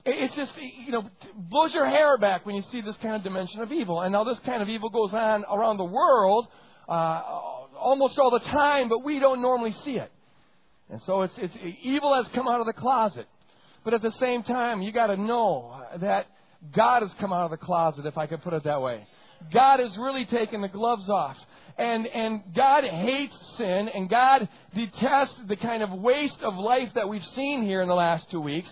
it's 0.05 0.35
just, 0.35 0.53
you 0.87 0.93
know, 0.93 1.09
blows 1.35 1.73
your 1.75 1.87
hair 1.87 2.17
back 2.19 2.47
when 2.47 2.55
you 2.55 2.63
see 2.73 2.81
this 2.81 2.97
kind 3.03 3.15
of 3.15 3.23
dimension 3.23 3.61
of 3.61 3.71
evil. 3.71 4.01
And 4.01 4.13
now 4.13 4.25
this 4.25 4.39
kind 4.47 4.63
of 4.63 4.69
evil 4.69 4.89
goes 4.89 5.13
on 5.13 5.45
around 5.45 5.77
the 5.77 5.85
world 5.85 6.47
uh, 6.89 7.23
almost 7.79 8.19
all 8.19 8.31
the 8.31 8.41
time, 8.51 8.89
but 8.89 9.05
we 9.05 9.19
don't 9.19 9.43
normally 9.43 9.75
see 9.85 9.93
it. 9.93 10.11
And 10.91 11.01
so 11.07 11.23
it's, 11.23 11.35
it's 11.37 11.55
evil 11.83 12.15
has 12.15 12.27
come 12.35 12.49
out 12.49 12.61
of 12.61 12.67
the 12.67 12.73
closet. 12.73 13.27
But 13.85 13.95
at 13.95 14.03
the 14.03 14.13
same 14.21 14.43
time, 14.43 14.83
you 14.83 14.93
got 14.93 15.07
to 15.07 15.17
know 15.17 15.83
that 16.01 16.27
God 16.75 17.03
has 17.03 17.11
come 17.21 17.33
out 17.33 17.45
of 17.45 17.51
the 17.51 17.65
closet, 17.65 18.05
if 18.07 18.19
I 18.19 18.27
could 18.27 18.43
put 18.43 18.53
it 18.53 18.65
that 18.65 18.83
way. 18.83 19.07
God 19.53 19.81
has 19.81 19.97
really 19.97 20.27
taken 20.27 20.61
the 20.61 20.69
gloves 20.69 21.09
off. 21.09 21.37
And, 21.79 22.07
and 22.07 22.43
God 22.55 22.85
hates 22.85 23.35
sin, 23.57 23.89
and 23.95 24.11
God 24.11 24.49
detests 24.75 25.37
the 25.49 25.57
kind 25.57 25.83
of 25.83 25.93
waste 25.93 26.43
of 26.43 26.55
life 26.57 26.91
that 26.95 27.09
we've 27.09 27.25
seen 27.35 27.63
here 27.65 27.81
in 27.81 27.89
the 27.89 27.95
last 27.95 28.31
two 28.31 28.41
weeks 28.41 28.69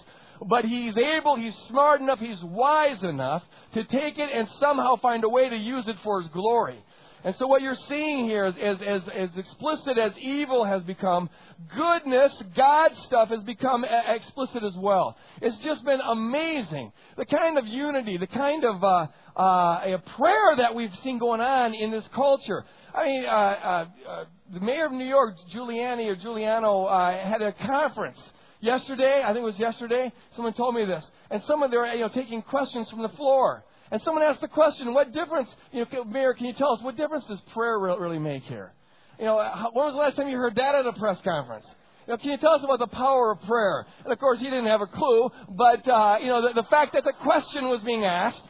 but 0.46 0.64
he's 0.64 0.96
able, 0.96 1.36
he's 1.36 1.54
smart 1.68 2.00
enough, 2.00 2.18
he's 2.18 2.42
wise 2.42 3.02
enough 3.02 3.42
to 3.74 3.84
take 3.84 4.18
it 4.18 4.28
and 4.32 4.48
somehow 4.60 4.96
find 4.96 5.24
a 5.24 5.28
way 5.28 5.48
to 5.48 5.56
use 5.56 5.86
it 5.88 5.96
for 6.02 6.20
his 6.20 6.30
glory. 6.30 6.78
And 7.24 7.34
so 7.36 7.46
what 7.48 7.62
you're 7.62 7.76
seeing 7.88 8.28
here 8.28 8.46
is 8.46 8.54
as, 8.62 8.76
as, 8.80 9.02
as 9.14 9.30
explicit 9.36 9.98
as 9.98 10.12
evil 10.18 10.64
has 10.64 10.82
become, 10.84 11.28
goodness, 11.76 12.32
God 12.56 12.92
stuff 13.06 13.30
has 13.30 13.42
become 13.42 13.84
explicit 13.84 14.62
as 14.62 14.76
well. 14.76 15.16
It's 15.42 15.58
just 15.64 15.84
been 15.84 16.00
amazing. 16.00 16.92
The 17.16 17.26
kind 17.26 17.58
of 17.58 17.66
unity, 17.66 18.18
the 18.18 18.28
kind 18.28 18.64
of 18.64 18.84
uh, 18.84 19.06
uh, 19.36 19.96
a 19.96 20.02
prayer 20.16 20.56
that 20.58 20.74
we've 20.74 20.94
seen 21.02 21.18
going 21.18 21.40
on 21.40 21.74
in 21.74 21.90
this 21.90 22.04
culture. 22.14 22.64
I 22.94 23.04
mean, 23.04 23.24
uh, 23.24 23.28
uh, 23.28 23.86
uh 24.08 24.24
the 24.52 24.60
mayor 24.60 24.86
of 24.86 24.92
New 24.92 25.04
York, 25.04 25.34
Giuliani 25.54 26.08
or 26.08 26.16
Giuliano, 26.16 26.84
uh, 26.84 27.28
had 27.28 27.42
a 27.42 27.52
conference 27.52 28.18
Yesterday, 28.60 29.22
I 29.24 29.28
think 29.28 29.42
it 29.42 29.46
was 29.46 29.58
yesterday, 29.58 30.12
someone 30.34 30.52
told 30.54 30.74
me 30.74 30.84
this. 30.84 31.04
And 31.30 31.42
someone, 31.46 31.70
they 31.70 31.76
were 31.76 31.86
you 31.92 32.00
know, 32.00 32.08
taking 32.08 32.42
questions 32.42 32.88
from 32.90 33.02
the 33.02 33.08
floor. 33.10 33.64
And 33.90 34.00
someone 34.04 34.24
asked 34.24 34.40
the 34.40 34.48
question, 34.48 34.92
what 34.92 35.12
difference, 35.12 35.48
you 35.72 35.86
know, 35.92 36.04
Mayor, 36.04 36.34
can 36.34 36.46
you 36.46 36.52
tell 36.54 36.72
us, 36.72 36.82
what 36.82 36.96
difference 36.96 37.24
does 37.26 37.38
prayer 37.54 37.78
really 37.78 38.18
make 38.18 38.42
here? 38.44 38.72
You 39.18 39.26
know, 39.26 39.36
when 39.72 39.86
was 39.86 39.94
the 39.94 39.98
last 39.98 40.16
time 40.16 40.28
you 40.28 40.36
heard 40.36 40.56
that 40.56 40.74
at 40.74 40.86
a 40.86 40.92
press 40.92 41.18
conference? 41.24 41.66
You 42.06 42.14
know, 42.14 42.18
can 42.18 42.30
you 42.30 42.36
tell 42.38 42.52
us 42.52 42.62
about 42.64 42.78
the 42.78 42.94
power 42.94 43.32
of 43.32 43.42
prayer? 43.42 43.86
And 44.04 44.12
of 44.12 44.18
course, 44.18 44.38
he 44.38 44.46
didn't 44.46 44.66
have 44.66 44.80
a 44.80 44.86
clue, 44.86 45.30
but, 45.50 45.86
uh, 45.88 46.16
you 46.20 46.28
know, 46.28 46.48
the, 46.48 46.62
the 46.62 46.68
fact 46.68 46.94
that 46.94 47.04
the 47.04 47.12
question 47.22 47.68
was 47.68 47.80
being 47.82 48.04
asked, 48.04 48.40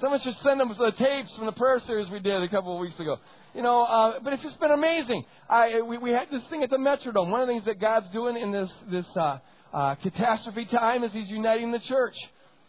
someone 0.00 0.20
should 0.20 0.36
send 0.42 0.60
them 0.60 0.68
the 0.68 0.92
tapes 0.92 1.30
from 1.36 1.46
the 1.46 1.52
prayer 1.52 1.80
series 1.86 2.08
we 2.10 2.18
did 2.20 2.42
a 2.42 2.48
couple 2.48 2.74
of 2.74 2.80
weeks 2.80 2.98
ago. 2.98 3.18
You 3.54 3.62
know, 3.62 3.82
uh, 3.82 4.20
but 4.22 4.32
it's 4.32 4.42
just 4.42 4.58
been 4.60 4.70
amazing. 4.70 5.24
I, 5.48 5.80
we, 5.82 5.98
we 5.98 6.10
had 6.10 6.28
this 6.30 6.42
thing 6.50 6.62
at 6.62 6.70
the 6.70 6.76
Metrodome. 6.76 7.30
One 7.30 7.40
of 7.40 7.48
the 7.48 7.52
things 7.52 7.64
that 7.66 7.80
God's 7.80 8.08
doing 8.10 8.36
in 8.36 8.52
this, 8.52 8.70
this 8.90 9.06
uh, 9.16 9.38
uh, 9.72 9.94
catastrophe 9.96 10.66
time 10.66 11.02
is 11.04 11.12
He's 11.12 11.28
uniting 11.28 11.72
the 11.72 11.80
church. 11.80 12.14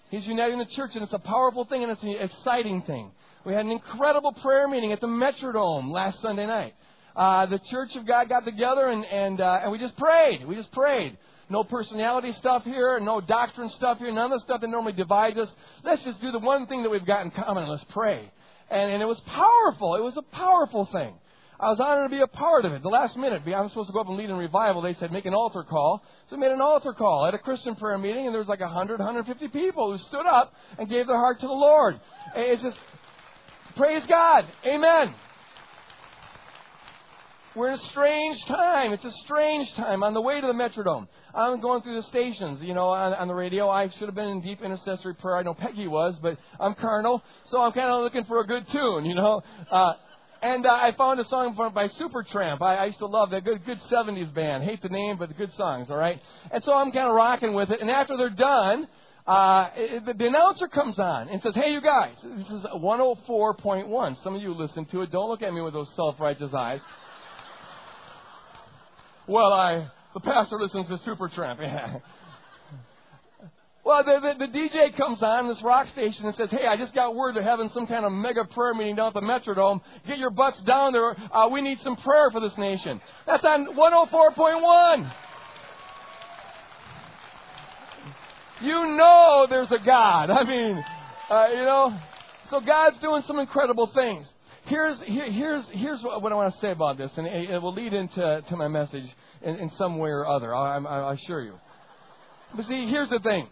He's 0.09 0.25
uniting 0.25 0.57
the 0.59 0.65
church, 0.75 0.91
and 0.95 1.03
it's 1.03 1.13
a 1.13 1.19
powerful 1.19 1.65
thing, 1.65 1.83
and 1.83 1.91
it's 1.91 2.01
an 2.03 2.09
exciting 2.19 2.81
thing. 2.81 3.11
We 3.45 3.53
had 3.53 3.65
an 3.65 3.71
incredible 3.71 4.33
prayer 4.41 4.67
meeting 4.67 4.91
at 4.91 5.01
the 5.01 5.07
Metrodome 5.07 5.91
last 5.91 6.21
Sunday 6.21 6.45
night. 6.47 6.73
uh, 7.15 7.45
the 7.47 7.59
Church 7.69 7.89
of 7.95 8.07
God 8.07 8.29
got 8.29 8.45
together 8.45 8.87
and 8.87 9.05
and 9.05 9.41
uh, 9.41 9.59
and 9.63 9.71
we 9.71 9.77
just 9.77 9.97
prayed. 9.97 10.45
We 10.45 10.55
just 10.55 10.71
prayed. 10.71 11.17
No 11.51 11.65
personality 11.65 12.33
stuff 12.39 12.63
here, 12.63 12.97
no 13.01 13.19
doctrine 13.19 13.69
stuff 13.75 13.97
here, 13.97 14.09
none 14.13 14.31
of 14.31 14.39
the 14.39 14.45
stuff 14.45 14.61
that 14.61 14.69
normally 14.69 14.93
divides 14.93 15.37
us. 15.37 15.49
Let's 15.83 16.01
just 16.03 16.21
do 16.21 16.31
the 16.31 16.39
one 16.39 16.65
thing 16.65 16.81
that 16.83 16.89
we've 16.89 17.05
got 17.05 17.25
in 17.25 17.31
common 17.31 17.63
and 17.63 17.71
let's 17.71 17.83
pray. 17.89 18.31
And, 18.69 18.89
and 18.89 19.01
it 19.01 19.05
was 19.05 19.19
powerful. 19.27 19.95
It 19.95 20.01
was 20.01 20.15
a 20.15 20.21
powerful 20.21 20.87
thing. 20.93 21.13
I 21.59 21.67
was 21.67 21.79
honored 21.81 22.09
to 22.09 22.15
be 22.15 22.21
a 22.21 22.27
part 22.27 22.63
of 22.63 22.71
it. 22.71 22.81
The 22.81 22.89
last 22.89 23.17
minute, 23.17 23.41
I'm 23.45 23.67
supposed 23.67 23.87
to 23.89 23.93
go 23.93 23.99
up 23.99 24.07
and 24.07 24.15
lead 24.15 24.29
in 24.29 24.35
revival. 24.37 24.81
They 24.81 24.95
said 24.95 25.11
make 25.11 25.25
an 25.25 25.33
altar 25.33 25.63
call. 25.63 26.01
So 26.29 26.37
we 26.37 26.39
made 26.39 26.53
an 26.53 26.61
altar 26.61 26.93
call 26.93 27.25
at 27.25 27.33
a 27.33 27.37
Christian 27.37 27.75
prayer 27.75 27.97
meeting, 27.97 28.25
and 28.25 28.33
there 28.33 28.39
was 28.39 28.47
like 28.47 28.61
100, 28.61 28.99
150 28.99 29.49
people 29.49 29.91
who 29.91 30.03
stood 30.07 30.25
up 30.25 30.53
and 30.79 30.89
gave 30.89 31.05
their 31.05 31.17
heart 31.17 31.41
to 31.41 31.47
the 31.47 31.53
Lord. 31.53 31.99
It's 32.33 32.63
just, 32.63 32.77
praise 33.75 34.03
God. 34.07 34.45
Amen. 34.65 35.13
We're 37.53 37.73
in 37.73 37.79
a 37.79 37.89
strange 37.89 38.37
time. 38.47 38.93
It's 38.93 39.03
a 39.03 39.11
strange 39.25 39.67
time. 39.75 40.03
On 40.03 40.13
the 40.13 40.21
way 40.21 40.39
to 40.39 40.47
the 40.47 40.53
Metrodome, 40.53 41.05
I'm 41.35 41.59
going 41.59 41.81
through 41.81 42.01
the 42.01 42.07
stations, 42.07 42.59
you 42.61 42.73
know, 42.73 42.87
on, 42.89 43.13
on 43.13 43.27
the 43.27 43.33
radio. 43.33 43.69
I 43.69 43.89
should 43.89 44.07
have 44.07 44.15
been 44.15 44.29
in 44.29 44.41
deep 44.41 44.61
intercessory 44.61 45.15
prayer. 45.15 45.35
I 45.35 45.43
know 45.43 45.53
Peggy 45.53 45.89
was, 45.89 46.15
but 46.21 46.37
I'm 46.61 46.75
carnal, 46.75 47.21
so 47.49 47.59
I'm 47.59 47.73
kind 47.73 47.89
of 47.89 48.03
looking 48.03 48.23
for 48.23 48.39
a 48.39 48.47
good 48.47 48.65
tune, 48.71 49.03
you 49.03 49.15
know. 49.15 49.41
Uh, 49.69 49.93
and 50.41 50.65
uh, 50.65 50.69
I 50.69 50.91
found 50.97 51.19
a 51.19 51.27
song 51.27 51.53
by 51.75 51.89
Supertramp. 51.89 52.61
I, 52.61 52.75
I 52.75 52.85
used 52.85 52.99
to 52.99 53.05
love 53.05 53.31
that 53.31 53.43
good, 53.43 53.65
good 53.65 53.81
70s 53.91 54.33
band. 54.33 54.63
Hate 54.63 54.81
the 54.81 54.89
name, 54.89 55.17
but 55.17 55.27
the 55.27 55.35
good 55.35 55.51
songs, 55.57 55.87
all 55.89 55.97
right? 55.97 56.21
And 56.51 56.63
so 56.63 56.73
I'm 56.73 56.93
kind 56.93 57.09
of 57.09 57.15
rocking 57.15 57.53
with 57.53 57.69
it. 57.69 57.81
And 57.81 57.91
after 57.91 58.15
they're 58.15 58.29
done, 58.29 58.87
uh, 59.27 59.69
it, 59.75 60.05
the, 60.05 60.13
the 60.13 60.27
announcer 60.27 60.69
comes 60.69 60.97
on 60.97 61.27
and 61.27 61.41
says, 61.41 61.53
Hey, 61.53 61.73
you 61.73 61.81
guys, 61.81 62.15
this 62.23 62.47
is 62.47 62.63
104.1. 62.75 64.23
Some 64.23 64.35
of 64.35 64.41
you 64.41 64.53
listen 64.55 64.85
to 64.85 65.01
it. 65.01 65.11
Don't 65.11 65.29
look 65.29 65.41
at 65.41 65.53
me 65.53 65.61
with 65.61 65.73
those 65.73 65.89
self 65.97 66.17
righteous 66.17 66.53
eyes. 66.53 66.79
Well, 69.27 69.53
I, 69.53 69.87
the 70.13 70.19
pastor 70.19 70.59
listens 70.59 70.87
to 70.87 70.97
Supertramp. 71.09 71.59
Yeah. 71.61 71.99
Well, 73.83 74.03
the, 74.03 74.19
the, 74.19 74.45
the, 74.45 74.57
DJ 74.57 74.95
comes 74.95 75.23
on 75.23 75.47
this 75.47 75.57
rock 75.63 75.87
station 75.93 76.25
and 76.25 76.35
says, 76.35 76.49
"Hey, 76.51 76.67
I 76.67 76.77
just 76.77 76.93
got 76.93 77.15
word 77.15 77.35
they're 77.35 77.41
having 77.41 77.69
some 77.73 77.87
kind 77.87 78.05
of 78.05 78.11
mega 78.11 78.45
prayer 78.45 78.75
meeting 78.75 78.95
down 78.95 79.07
at 79.07 79.13
the 79.15 79.21
Metrodome. 79.21 79.81
Get 80.07 80.19
your 80.19 80.29
butts 80.29 80.59
down 80.67 80.93
there. 80.93 81.17
Uh, 81.33 81.47
we 81.47 81.61
need 81.61 81.79
some 81.83 81.95
prayer 81.95 82.29
for 82.29 82.39
this 82.39 82.55
nation." 82.59 83.01
That's 83.25 83.43
on 83.43 83.75
104.1. 83.75 85.13
You 88.61 88.95
know 88.95 89.47
there's 89.49 89.71
a 89.71 89.83
God. 89.83 90.29
I 90.29 90.43
mean, 90.43 90.83
uh, 91.31 91.47
you 91.49 91.65
know, 91.65 91.99
so 92.51 92.59
God's 92.59 92.99
doing 92.99 93.23
some 93.25 93.39
incredible 93.39 93.87
things 93.95 94.27
here's, 94.71 94.97
here, 95.05 95.31
here's, 95.31 95.65
here's 95.73 96.01
what, 96.01 96.21
what, 96.21 96.31
I 96.31 96.35
want 96.35 96.53
to 96.53 96.61
say 96.61 96.71
about 96.71 96.97
this, 96.97 97.11
and 97.17 97.27
it, 97.27 97.49
it 97.49 97.61
will 97.61 97.73
lead 97.73 97.93
into 97.93 98.41
to 98.47 98.55
my 98.55 98.69
message 98.69 99.05
in, 99.41 99.55
in 99.55 99.71
some 99.77 99.97
way 99.97 100.09
or 100.09 100.25
other, 100.25 100.55
I, 100.55 100.77
I, 100.77 100.99
I 101.11 101.13
assure 101.13 101.41
you. 101.41 101.55
But 102.55 102.65
see, 102.67 102.87
here's 102.89 103.09
the 103.09 103.19
thing. 103.19 103.47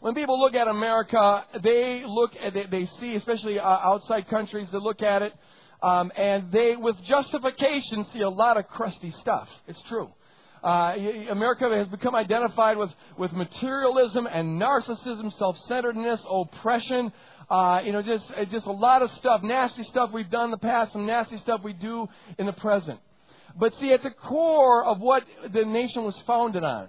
When 0.00 0.14
people 0.14 0.38
look 0.38 0.54
at 0.54 0.68
America, 0.68 1.44
they 1.62 2.02
look 2.06 2.32
at, 2.44 2.52
they, 2.52 2.66
they 2.70 2.90
see, 3.00 3.14
especially 3.14 3.58
uh, 3.58 3.64
outside 3.64 4.28
countries, 4.28 4.68
they 4.72 4.78
look 4.78 5.02
at 5.02 5.22
it, 5.22 5.32
um, 5.82 6.10
and 6.16 6.50
they, 6.50 6.74
with 6.76 6.96
justification, 7.06 8.06
see 8.12 8.20
a 8.20 8.28
lot 8.28 8.56
of 8.56 8.66
crusty 8.66 9.14
stuff. 9.20 9.48
It's 9.68 9.80
true. 9.88 10.10
Uh, 10.64 10.94
America 11.30 11.68
has 11.76 11.88
become 11.88 12.14
identified 12.14 12.78
with, 12.78 12.90
with 13.18 13.30
materialism 13.32 14.26
and 14.26 14.58
narcissism, 14.60 15.36
self 15.38 15.56
centeredness, 15.68 16.20
oppression, 16.28 17.12
uh, 17.50 17.82
you 17.84 17.92
know, 17.92 18.00
just 18.00 18.24
uh, 18.34 18.44
just 18.46 18.66
a 18.66 18.72
lot 18.72 19.02
of 19.02 19.10
stuff, 19.18 19.42
nasty 19.42 19.84
stuff 19.84 20.10
we've 20.12 20.30
done 20.30 20.46
in 20.46 20.50
the 20.50 20.56
past, 20.56 20.92
some 20.92 21.04
nasty 21.04 21.38
stuff 21.40 21.60
we 21.62 21.74
do 21.74 22.08
in 22.38 22.46
the 22.46 22.52
present. 22.52 22.98
But 23.58 23.74
see, 23.78 23.92
at 23.92 24.02
the 24.02 24.10
core 24.10 24.84
of 24.84 25.00
what 25.00 25.24
the 25.52 25.64
nation 25.64 26.02
was 26.02 26.16
founded 26.26 26.64
on 26.64 26.88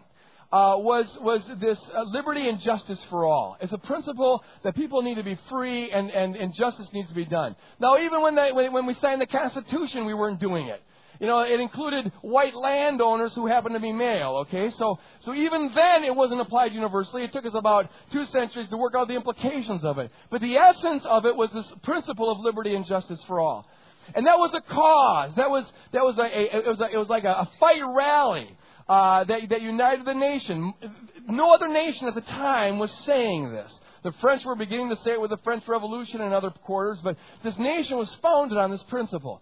uh, 0.54 0.78
was 0.78 1.06
was 1.20 1.42
this 1.60 1.78
uh, 1.94 2.04
liberty 2.04 2.48
and 2.48 2.62
justice 2.62 3.00
for 3.10 3.26
all. 3.26 3.58
It's 3.60 3.74
a 3.74 3.78
principle 3.78 4.42
that 4.64 4.74
people 4.74 5.02
need 5.02 5.16
to 5.16 5.24
be 5.24 5.38
free 5.50 5.92
and, 5.92 6.10
and, 6.10 6.36
and 6.38 6.54
justice 6.56 6.88
needs 6.94 7.10
to 7.10 7.16
be 7.16 7.26
done. 7.26 7.58
Now, 7.80 7.98
even 7.98 8.22
when, 8.22 8.36
they, 8.36 8.52
when, 8.54 8.72
when 8.72 8.86
we 8.86 8.96
signed 9.02 9.20
the 9.20 9.28
Constitution, 9.28 10.06
we 10.06 10.14
weren't 10.14 10.40
doing 10.40 10.68
it. 10.68 10.82
You 11.20 11.28
know, 11.28 11.42
it 11.42 11.60
included 11.60 12.12
white 12.22 12.56
landowners 12.56 13.34
who 13.34 13.48
happened 13.48 13.76
to 13.76 13.80
be 13.80 13.92
male, 13.94 14.46
okay? 14.48 14.72
So, 14.78 15.00
so 15.24 15.34
even 15.34 15.72
then 15.74 16.04
it 16.04 16.16
wasn't 16.16 16.42
applied 16.42 16.74
universally. 16.74 17.24
It 17.24 17.34
took 17.34 17.46
us 17.46 17.54
about 17.56 17.90
two 18.12 18.26
centuries 18.28 18.70
to 18.70 18.78
work 18.78 18.96
out 18.96 19.08
the 19.08 19.16
implications 19.16 19.84
of 19.84 19.98
it. 19.98 20.12
But 20.30 20.42
the 20.42 20.58
essence 20.58 21.04
of 21.06 21.26
it 21.26 21.36
was 21.36 21.50
this 21.54 21.66
principle 21.84 22.32
of 22.32 22.40
liberty 22.40 22.76
and 22.76 22.86
justice 22.86 23.20
for 23.28 23.40
all. 23.40 23.68
And 24.14 24.28
that 24.28 24.38
was 24.38 24.52
a 24.54 24.62
cause. 24.62 25.32
That 25.36 25.50
was, 25.50 25.66
that 25.94 26.04
was 26.04 26.18
a, 26.18 26.22
a 26.22 26.60
it 26.60 26.68
was 26.68 26.80
a, 26.80 26.94
it 26.94 26.98
was 26.98 27.10
like 27.10 27.24
a, 27.24 27.30
a 27.30 27.50
fight 27.60 27.82
rally. 27.86 28.56
Uh, 28.88 29.24
that, 29.24 29.50
that 29.50 29.62
united 29.64 30.06
the 30.06 30.14
nation. 30.14 30.74
No 31.28 31.52
other 31.54 31.68
nation 31.68 32.08
at 32.08 32.14
the 32.14 32.22
time 32.22 32.78
was 32.78 32.92
saying 33.08 33.52
this. 33.52 33.72
The 34.04 34.12
French 34.22 34.46
were 34.46 34.56
beginning 34.56 34.90
to 34.90 34.98
say 35.04 35.14
it 35.14 35.22
with 35.22 35.32
the 35.32 35.40
French 35.44 35.64
Revolution 35.68 36.22
and 36.22 36.32
other 36.32 36.52
quarters, 36.52 37.00
but 37.04 37.18
this 37.44 37.56
nation 37.58 37.98
was 37.98 38.08
founded 38.22 38.60
on 38.60 38.70
this 38.70 38.84
principle. 38.84 39.42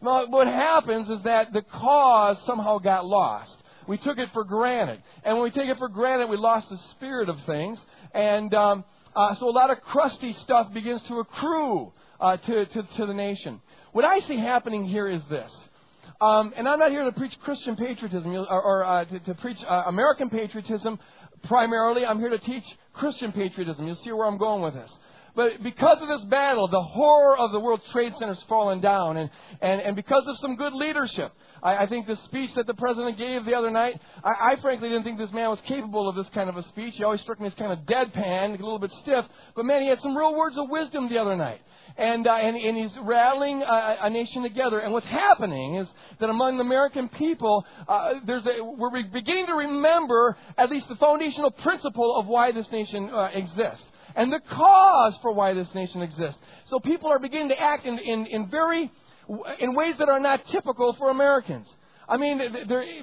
Well, 0.00 0.30
what 0.30 0.46
happens 0.46 1.08
is 1.10 1.22
that 1.24 1.52
the 1.52 1.62
cause 1.62 2.36
somehow 2.46 2.78
got 2.78 3.04
lost. 3.04 3.52
We 3.86 3.98
took 3.98 4.18
it 4.18 4.28
for 4.32 4.44
granted. 4.44 5.02
And 5.24 5.34
when 5.36 5.44
we 5.44 5.50
take 5.50 5.68
it 5.68 5.78
for 5.78 5.88
granted, 5.88 6.28
we 6.28 6.36
lost 6.36 6.68
the 6.70 6.78
spirit 6.92 7.28
of 7.28 7.36
things. 7.44 7.78
And 8.14 8.54
um, 8.54 8.84
uh, 9.14 9.34
so 9.36 9.48
a 9.48 9.50
lot 9.50 9.70
of 9.70 9.80
crusty 9.80 10.34
stuff 10.44 10.72
begins 10.72 11.02
to 11.08 11.18
accrue 11.18 11.92
uh, 12.20 12.36
to, 12.36 12.66
to, 12.66 12.82
to, 12.96 13.06
the 13.06 13.14
nation. 13.14 13.60
What 13.92 14.04
I 14.04 14.20
see 14.20 14.38
happening 14.38 14.84
here 14.84 15.08
is 15.08 15.22
this. 15.28 15.50
Um, 16.20 16.52
and 16.56 16.68
I'm 16.68 16.78
not 16.78 16.90
here 16.90 17.04
to 17.04 17.12
preach 17.12 17.32
Christian 17.42 17.76
patriotism 17.76 18.32
or, 18.32 18.46
or 18.62 18.84
uh, 18.84 19.04
to, 19.06 19.20
to, 19.20 19.34
preach 19.34 19.56
uh, 19.68 19.84
American 19.86 20.28
patriotism 20.30 20.98
primarily. 21.44 22.04
I'm 22.04 22.18
here 22.18 22.28
to 22.28 22.38
teach 22.38 22.64
Christian 22.92 23.32
patriotism. 23.32 23.86
You'll 23.86 23.98
see 24.04 24.12
where 24.12 24.26
I'm 24.26 24.38
going 24.38 24.62
with 24.62 24.74
this. 24.74 24.90
But 25.34 25.62
because 25.62 25.98
of 26.00 26.08
this 26.08 26.28
battle, 26.28 26.68
the 26.68 26.82
horror 26.82 27.38
of 27.38 27.52
the 27.52 27.60
World 27.60 27.80
Trade 27.92 28.12
Center's 28.18 28.42
fallen 28.48 28.80
down. 28.80 29.16
And, 29.16 29.30
and, 29.60 29.80
and 29.80 29.96
because 29.96 30.24
of 30.26 30.36
some 30.40 30.56
good 30.56 30.72
leadership, 30.72 31.32
I, 31.62 31.78
I 31.78 31.86
think 31.86 32.06
the 32.06 32.18
speech 32.26 32.50
that 32.56 32.66
the 32.66 32.74
president 32.74 33.18
gave 33.18 33.44
the 33.44 33.54
other 33.54 33.70
night, 33.70 34.00
I, 34.24 34.52
I 34.52 34.60
frankly 34.60 34.88
didn't 34.88 35.04
think 35.04 35.18
this 35.18 35.32
man 35.32 35.50
was 35.50 35.60
capable 35.66 36.08
of 36.08 36.16
this 36.16 36.26
kind 36.34 36.48
of 36.48 36.56
a 36.56 36.66
speech. 36.68 36.94
He 36.96 37.04
always 37.04 37.20
struck 37.20 37.40
me 37.40 37.46
as 37.46 37.54
kind 37.54 37.72
of 37.72 37.80
deadpan, 37.80 38.48
a 38.48 38.52
little 38.52 38.78
bit 38.78 38.92
stiff. 39.02 39.24
But 39.54 39.64
man, 39.64 39.82
he 39.82 39.88
had 39.88 40.00
some 40.00 40.16
real 40.16 40.34
words 40.34 40.56
of 40.58 40.68
wisdom 40.68 41.08
the 41.08 41.18
other 41.18 41.36
night. 41.36 41.60
And, 41.96 42.26
uh, 42.26 42.32
and, 42.32 42.56
and 42.56 42.76
he's 42.76 42.96
rattling 43.02 43.62
a, 43.62 43.96
a, 44.02 44.10
nation 44.10 44.42
together. 44.42 44.78
And 44.78 44.92
what's 44.92 45.06
happening 45.06 45.74
is 45.74 45.88
that 46.20 46.30
among 46.30 46.56
the 46.56 46.62
American 46.62 47.08
people, 47.08 47.64
uh, 47.88 48.14
there's 48.26 48.46
a, 48.46 48.64
we're 48.64 49.02
beginning 49.02 49.46
to 49.46 49.54
remember 49.54 50.36
at 50.56 50.70
least 50.70 50.88
the 50.88 50.94
foundational 50.94 51.50
principle 51.50 52.16
of 52.16 52.26
why 52.26 52.52
this 52.52 52.66
nation 52.70 53.10
uh, 53.12 53.30
exists 53.34 53.84
and 54.16 54.32
the 54.32 54.40
cause 54.50 55.14
for 55.22 55.32
why 55.32 55.54
this 55.54 55.68
nation 55.74 56.02
exists. 56.02 56.40
So 56.68 56.78
people 56.78 57.10
are 57.10 57.18
beginning 57.18 57.50
to 57.50 57.60
act 57.60 57.86
in, 57.86 57.98
in, 57.98 58.26
in 58.26 58.50
very 58.50 58.90
in 59.60 59.74
ways 59.74 59.94
that 59.98 60.08
are 60.08 60.20
not 60.20 60.40
typical 60.50 60.94
for 60.98 61.10
Americans. 61.10 61.66
I 62.08 62.16
mean, 62.16 62.40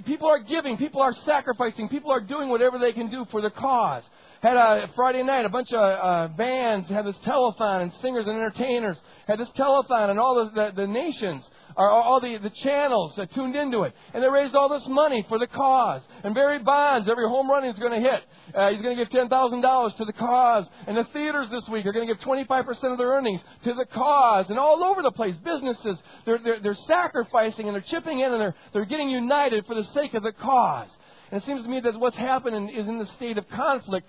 people 0.05 0.27
are 0.27 0.39
giving, 0.39 0.75
people 0.75 1.01
are 1.01 1.15
sacrificing, 1.25 1.87
people 1.87 2.11
are 2.11 2.19
doing 2.19 2.49
whatever 2.49 2.77
they 2.77 2.91
can 2.91 3.09
do 3.09 3.25
for 3.31 3.41
the 3.41 3.49
cause. 3.49 4.03
Had 4.41 4.55
a 4.55 4.89
Friday 4.95 5.23
night, 5.23 5.45
a 5.45 5.49
bunch 5.49 5.71
of 5.73 5.79
uh, 5.79 6.33
bands 6.35 6.87
had 6.89 7.05
this 7.05 7.15
telethon, 7.25 7.81
and 7.81 7.91
singers 8.01 8.27
and 8.27 8.35
entertainers 8.35 8.97
had 9.27 9.39
this 9.39 9.49
telethon, 9.57 10.11
and 10.11 10.19
all 10.19 10.45
the, 10.45 10.51
the, 10.51 10.81
the 10.81 10.87
nations 10.87 11.43
are 11.77 11.89
all 11.89 12.19
the, 12.19 12.37
the 12.41 12.51
channels 12.63 13.13
that 13.17 13.33
tuned 13.33 13.55
into 13.55 13.83
it. 13.83 13.93
And 14.13 14.23
they 14.23 14.27
raised 14.27 14.55
all 14.55 14.67
this 14.67 14.87
money 14.87 15.23
for 15.29 15.37
the 15.37 15.45
cause. 15.45 16.01
And 16.23 16.33
Barry 16.33 16.59
Bonds, 16.59 17.07
every 17.09 17.27
home 17.27 17.49
run 17.49 17.63
he's 17.63 17.79
going 17.79 18.01
to 18.01 18.09
hit, 18.09 18.23
uh, 18.55 18.69
he's 18.71 18.81
going 18.81 18.97
to 18.97 19.05
give 19.05 19.11
$10,000 19.11 19.97
to 19.97 20.05
the 20.05 20.13
cause. 20.13 20.65
And 20.87 20.97
the 20.97 21.03
theaters 21.13 21.47
this 21.51 21.67
week 21.69 21.85
are 21.85 21.91
going 21.91 22.07
to 22.07 22.13
give 22.13 22.23
25% 22.23 22.91
of 22.91 22.97
their 22.97 23.09
earnings 23.09 23.41
to 23.63 23.73
the 23.75 23.85
cause. 23.93 24.47
And 24.49 24.57
all 24.57 24.83
over 24.83 25.03
the 25.03 25.11
place, 25.11 25.35
businesses, 25.43 25.97
they're, 26.25 26.39
they're, 26.43 26.59
they're 26.61 26.77
sacrificing 26.87 27.67
and 27.67 27.75
they're 27.75 27.85
chipping 27.89 28.21
in 28.21 28.31
and 28.31 28.41
they're, 28.41 28.55
they're 28.73 28.85
getting 28.85 29.09
united 29.11 29.65
for 29.67 29.75
the 29.75 29.87
sake 29.93 30.15
of 30.15 30.23
the 30.23 30.31
cause. 30.31 30.89
And 31.31 31.41
it 31.41 31.45
seems 31.45 31.61
to 31.63 31.69
me 31.69 31.79
that 31.81 31.99
what's 31.99 32.15
happening 32.15 32.69
is 32.69 32.87
in 32.87 32.97
the 32.99 33.07
state 33.17 33.37
of 33.37 33.47
conflict 33.49 34.07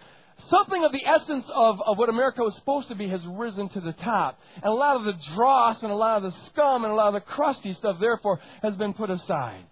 something 0.51 0.85
of 0.85 0.93
the 0.93 1.05
essence 1.05 1.45
of, 1.55 1.81
of 1.85 1.99
what 1.99 2.09
America 2.09 2.43
was 2.43 2.55
supposed 2.57 2.89
to 2.89 2.95
be 2.95 3.09
has 3.09 3.21
risen 3.27 3.69
to 3.71 3.81
the 3.81 3.93
top. 3.93 4.39
And 4.57 4.67
a 4.67 4.73
lot 4.73 4.97
of 4.97 5.05
the 5.05 5.15
dross 5.35 5.79
and 5.83 5.91
a 5.91 5.95
lot 5.95 6.23
of 6.23 6.33
the 6.33 6.39
scum 6.51 6.85
and 6.85 6.93
a 6.93 6.97
lot 6.97 7.09
of 7.09 7.15
the 7.15 7.21
crusty 7.21 7.75
stuff, 7.75 7.97
therefore, 8.01 8.41
has 8.63 8.75
been 8.75 8.95
put 8.95 9.11
aside. 9.11 9.65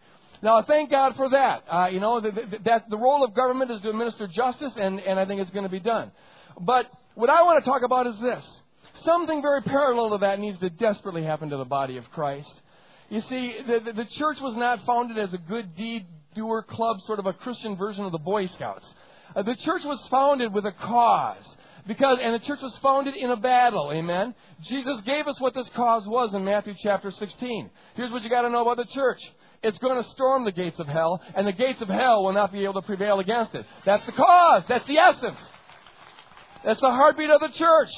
Now, 0.43 0.59
I 0.59 0.65
thank 0.65 0.91
God 0.91 1.15
for 1.17 1.31
that. 1.31 1.65
Uh, 1.71 1.87
you 1.87 2.01
know, 2.01 2.21
that, 2.21 2.35
that 2.65 2.91
the 2.91 2.99
role 2.99 3.25
of 3.25 3.35
government 3.35 3.71
is 3.71 3.81
to 3.83 3.91
administer 3.91 4.29
justice, 4.29 4.73
and, 4.77 5.01
and 5.01 5.19
I 5.19 5.25
think 5.25 5.41
it's 5.41 5.51
going 5.51 5.65
to 5.65 5.71
be 5.71 5.81
done. 5.81 6.13
But 6.61 6.87
what 7.15 7.31
I 7.31 7.43
want 7.43 7.65
to 7.65 7.71
talk 7.71 7.83
about 7.83 8.07
is 8.07 8.15
this. 8.21 8.45
Something 9.05 9.41
very 9.41 9.63
parallel 9.63 10.11
to 10.11 10.19
that 10.19 10.39
needs 10.39 10.59
to 10.61 10.71
desperately 10.71 11.23
happen 11.23 11.51
to 11.51 11.57
the 11.57 11.65
body 11.65 11.97
of 11.97 12.05
Christ. 12.13 12.51
You 13.09 13.21
see, 13.29 13.57
the, 13.67 13.81
the, 13.85 13.93
the 13.93 14.07
church 14.19 14.39
was 14.41 14.55
not 14.57 14.85
founded 14.85 15.19
as 15.19 15.33
a 15.33 15.39
good 15.39 15.77
deed 15.77 16.07
doer 16.35 16.65
club, 16.69 16.99
sort 17.07 17.19
of 17.19 17.27
a 17.27 17.33
Christian 17.33 17.77
version 17.77 18.05
of 18.05 18.13
the 18.13 18.19
Boy 18.19 18.49
Scouts. 18.49 18.85
Uh, 19.35 19.43
the 19.43 19.57
church 19.65 19.83
was 19.85 20.01
founded 20.11 20.53
with 20.53 20.65
a 20.65 20.73
cause. 20.73 21.45
Because, 21.87 22.19
and 22.21 22.35
the 22.35 22.45
church 22.45 22.59
was 22.63 22.77
founded 22.83 23.15
in 23.15 23.31
a 23.31 23.37
battle, 23.37 23.93
amen? 23.93 24.35
Jesus 24.69 25.01
gave 25.07 25.29
us 25.29 25.37
what 25.39 25.55
this 25.55 25.69
cause 25.77 26.03
was 26.07 26.35
in 26.35 26.45
Matthew 26.45 26.75
chapter 26.83 27.13
16. 27.13 27.71
Here's 27.95 28.11
what 28.11 28.23
you 28.23 28.31
gotta 28.31 28.51
know 28.51 28.63
about 28.63 28.85
the 28.85 28.93
church. 28.93 29.21
It's 29.63 29.79
going 29.79 30.03
to 30.03 30.09
storm 30.11 30.45
the 30.45 30.53
gates 30.53 30.79
of 30.79 30.87
hell, 30.87 31.21
and 31.35 31.47
the 31.47 31.53
gates 31.53 31.81
of 31.81 31.89
hell 31.89 32.25
will 32.25 32.33
not 32.33 32.53
be 32.53 32.65
able 32.65 32.75
to 32.75 32.83
prevail 32.83 33.21
against 33.21 33.55
it. 33.55 33.65
That's 33.85 34.05
the 34.07 34.13
cause. 34.13 34.65
That's 34.69 34.87
the 34.87 34.99
essence. 34.99 35.39
That's 36.65 36.81
the 36.81 36.91
heartbeat 36.91 37.31
of 37.31 37.41
the 37.41 37.57
church. 37.57 37.89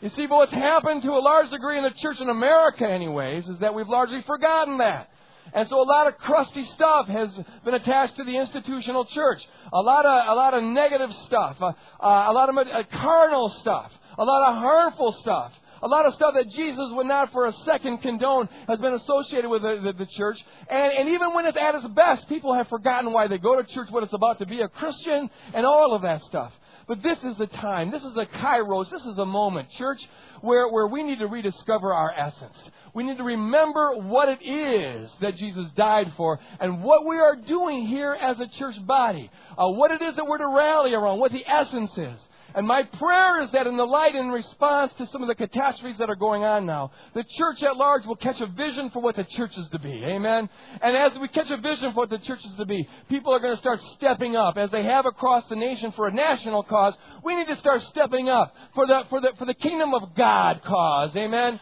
You 0.00 0.10
see, 0.16 0.26
but 0.26 0.36
what's 0.36 0.52
happened 0.52 1.02
to 1.02 1.10
a 1.10 1.20
large 1.20 1.50
degree 1.50 1.78
in 1.78 1.84
the 1.84 1.92
church 2.00 2.16
in 2.20 2.28
America, 2.28 2.88
anyways, 2.88 3.46
is 3.46 3.58
that 3.60 3.74
we've 3.74 3.88
largely 3.88 4.22
forgotten 4.26 4.78
that. 4.78 5.10
And 5.54 5.68
so 5.68 5.80
a 5.80 5.84
lot 5.84 6.06
of 6.06 6.16
crusty 6.18 6.64
stuff 6.74 7.08
has 7.08 7.28
been 7.64 7.74
attached 7.74 8.16
to 8.16 8.24
the 8.24 8.36
institutional 8.36 9.04
church. 9.06 9.40
A 9.72 9.80
lot 9.80 10.06
of, 10.06 10.28
a 10.28 10.34
lot 10.34 10.54
of 10.54 10.62
negative 10.64 11.10
stuff. 11.26 11.56
Uh, 11.60 11.72
uh, 12.00 12.26
a 12.28 12.32
lot 12.32 12.48
of 12.48 12.56
uh, 12.56 12.82
carnal 12.90 13.54
stuff. 13.60 13.92
A 14.18 14.24
lot 14.24 14.50
of 14.50 14.56
harmful 14.58 15.12
stuff. 15.20 15.52
A 15.82 15.88
lot 15.88 16.06
of 16.06 16.14
stuff 16.14 16.34
that 16.34 16.48
Jesus 16.48 16.90
would 16.92 17.06
not 17.06 17.32
for 17.32 17.46
a 17.46 17.52
second 17.64 17.98
condone 17.98 18.48
has 18.68 18.78
been 18.78 18.94
associated 18.94 19.50
with 19.50 19.62
the, 19.62 19.80
the, 19.82 20.04
the 20.04 20.10
church. 20.16 20.38
And, 20.70 20.92
and 20.92 21.08
even 21.08 21.34
when 21.34 21.44
it's 21.44 21.58
at 21.60 21.74
its 21.74 21.86
best, 21.88 22.28
people 22.28 22.54
have 22.54 22.68
forgotten 22.68 23.12
why 23.12 23.26
they 23.26 23.38
go 23.38 23.60
to 23.60 23.64
church, 23.74 23.88
what 23.90 24.04
it's 24.04 24.12
about 24.12 24.38
to 24.38 24.46
be 24.46 24.60
a 24.60 24.68
Christian, 24.68 25.28
and 25.52 25.66
all 25.66 25.92
of 25.92 26.02
that 26.02 26.22
stuff. 26.22 26.52
But 26.86 27.02
this 27.02 27.18
is 27.24 27.36
the 27.36 27.46
time. 27.46 27.90
This 27.90 28.02
is 28.02 28.16
a 28.16 28.26
kairos. 28.26 28.90
This 28.90 29.02
is 29.02 29.18
a 29.18 29.24
moment, 29.24 29.70
church, 29.78 29.98
where, 30.40 30.68
where 30.68 30.86
we 30.86 31.02
need 31.02 31.18
to 31.18 31.26
rediscover 31.26 31.92
our 31.92 32.12
essence. 32.12 32.56
We 32.94 33.04
need 33.04 33.16
to 33.16 33.24
remember 33.24 33.96
what 33.96 34.28
it 34.28 34.44
is 34.44 35.10
that 35.20 35.36
Jesus 35.36 35.70
died 35.76 36.12
for 36.16 36.38
and 36.60 36.82
what 36.82 37.06
we 37.06 37.16
are 37.16 37.36
doing 37.36 37.86
here 37.86 38.12
as 38.12 38.38
a 38.38 38.46
church 38.58 38.74
body. 38.86 39.30
Uh, 39.56 39.68
what 39.68 39.90
it 39.90 40.02
is 40.02 40.14
that 40.16 40.26
we're 40.26 40.38
to 40.38 40.48
rally 40.48 40.92
around, 40.92 41.18
what 41.18 41.32
the 41.32 41.46
essence 41.46 41.90
is. 41.96 42.18
And 42.54 42.66
my 42.66 42.82
prayer 42.82 43.42
is 43.42 43.50
that 43.52 43.66
in 43.66 43.76
the 43.76 43.84
light 43.84 44.14
and 44.14 44.32
response 44.32 44.92
to 44.98 45.08
some 45.10 45.22
of 45.22 45.28
the 45.28 45.34
catastrophes 45.34 45.96
that 45.98 46.10
are 46.10 46.16
going 46.16 46.44
on 46.44 46.66
now, 46.66 46.90
the 47.14 47.24
church 47.38 47.62
at 47.62 47.76
large 47.76 48.04
will 48.04 48.16
catch 48.16 48.40
a 48.40 48.46
vision 48.46 48.90
for 48.90 49.00
what 49.00 49.16
the 49.16 49.24
church 49.36 49.52
is 49.56 49.68
to 49.70 49.78
be. 49.78 50.02
Amen? 50.04 50.48
And 50.82 50.96
as 50.96 51.18
we 51.18 51.28
catch 51.28 51.50
a 51.50 51.56
vision 51.56 51.92
for 51.92 52.00
what 52.00 52.10
the 52.10 52.18
church 52.18 52.40
is 52.44 52.56
to 52.58 52.66
be, 52.66 52.86
people 53.08 53.32
are 53.32 53.40
going 53.40 53.54
to 53.54 53.60
start 53.60 53.80
stepping 53.96 54.36
up 54.36 54.58
as 54.58 54.70
they 54.70 54.84
have 54.84 55.06
across 55.06 55.44
the 55.48 55.56
nation 55.56 55.92
for 55.96 56.08
a 56.08 56.12
national 56.12 56.62
cause. 56.64 56.94
We 57.24 57.36
need 57.36 57.48
to 57.48 57.56
start 57.56 57.80
stepping 57.90 58.28
up 58.28 58.54
for 58.74 58.86
the, 58.86 59.02
for 59.08 59.20
the, 59.20 59.30
for 59.38 59.46
the 59.46 59.54
kingdom 59.54 59.94
of 59.94 60.14
God 60.14 60.60
cause. 60.62 61.16
Amen? 61.16 61.58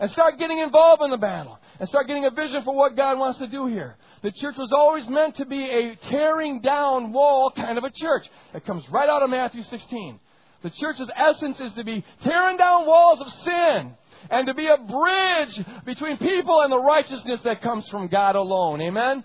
And 0.00 0.10
start 0.12 0.38
getting 0.38 0.58
involved 0.58 1.02
in 1.02 1.10
the 1.10 1.16
battle. 1.16 1.58
And 1.78 1.88
start 1.88 2.06
getting 2.06 2.24
a 2.24 2.30
vision 2.30 2.62
for 2.64 2.74
what 2.74 2.96
God 2.96 3.18
wants 3.18 3.38
to 3.38 3.46
do 3.46 3.66
here. 3.66 3.96
The 4.22 4.32
church 4.32 4.56
was 4.56 4.72
always 4.72 5.06
meant 5.08 5.36
to 5.36 5.44
be 5.44 5.62
a 5.62 5.96
tearing 6.10 6.60
down 6.60 7.12
wall 7.12 7.52
kind 7.54 7.78
of 7.78 7.84
a 7.84 7.90
church. 7.90 8.24
It 8.54 8.64
comes 8.64 8.84
right 8.90 9.08
out 9.08 9.22
of 9.22 9.30
Matthew 9.30 9.62
16. 9.62 10.20
The 10.62 10.70
church's 10.70 11.08
essence 11.14 11.58
is 11.60 11.72
to 11.74 11.84
be 11.84 12.04
tearing 12.22 12.56
down 12.56 12.86
walls 12.86 13.20
of 13.20 13.26
sin 13.44 13.94
and 14.30 14.46
to 14.46 14.54
be 14.54 14.66
a 14.66 14.78
bridge 14.78 15.66
between 15.84 16.16
people 16.16 16.62
and 16.62 16.72
the 16.72 16.78
righteousness 16.78 17.40
that 17.44 17.60
comes 17.60 17.86
from 17.90 18.08
God 18.08 18.34
alone. 18.34 18.80
Amen? 18.80 19.22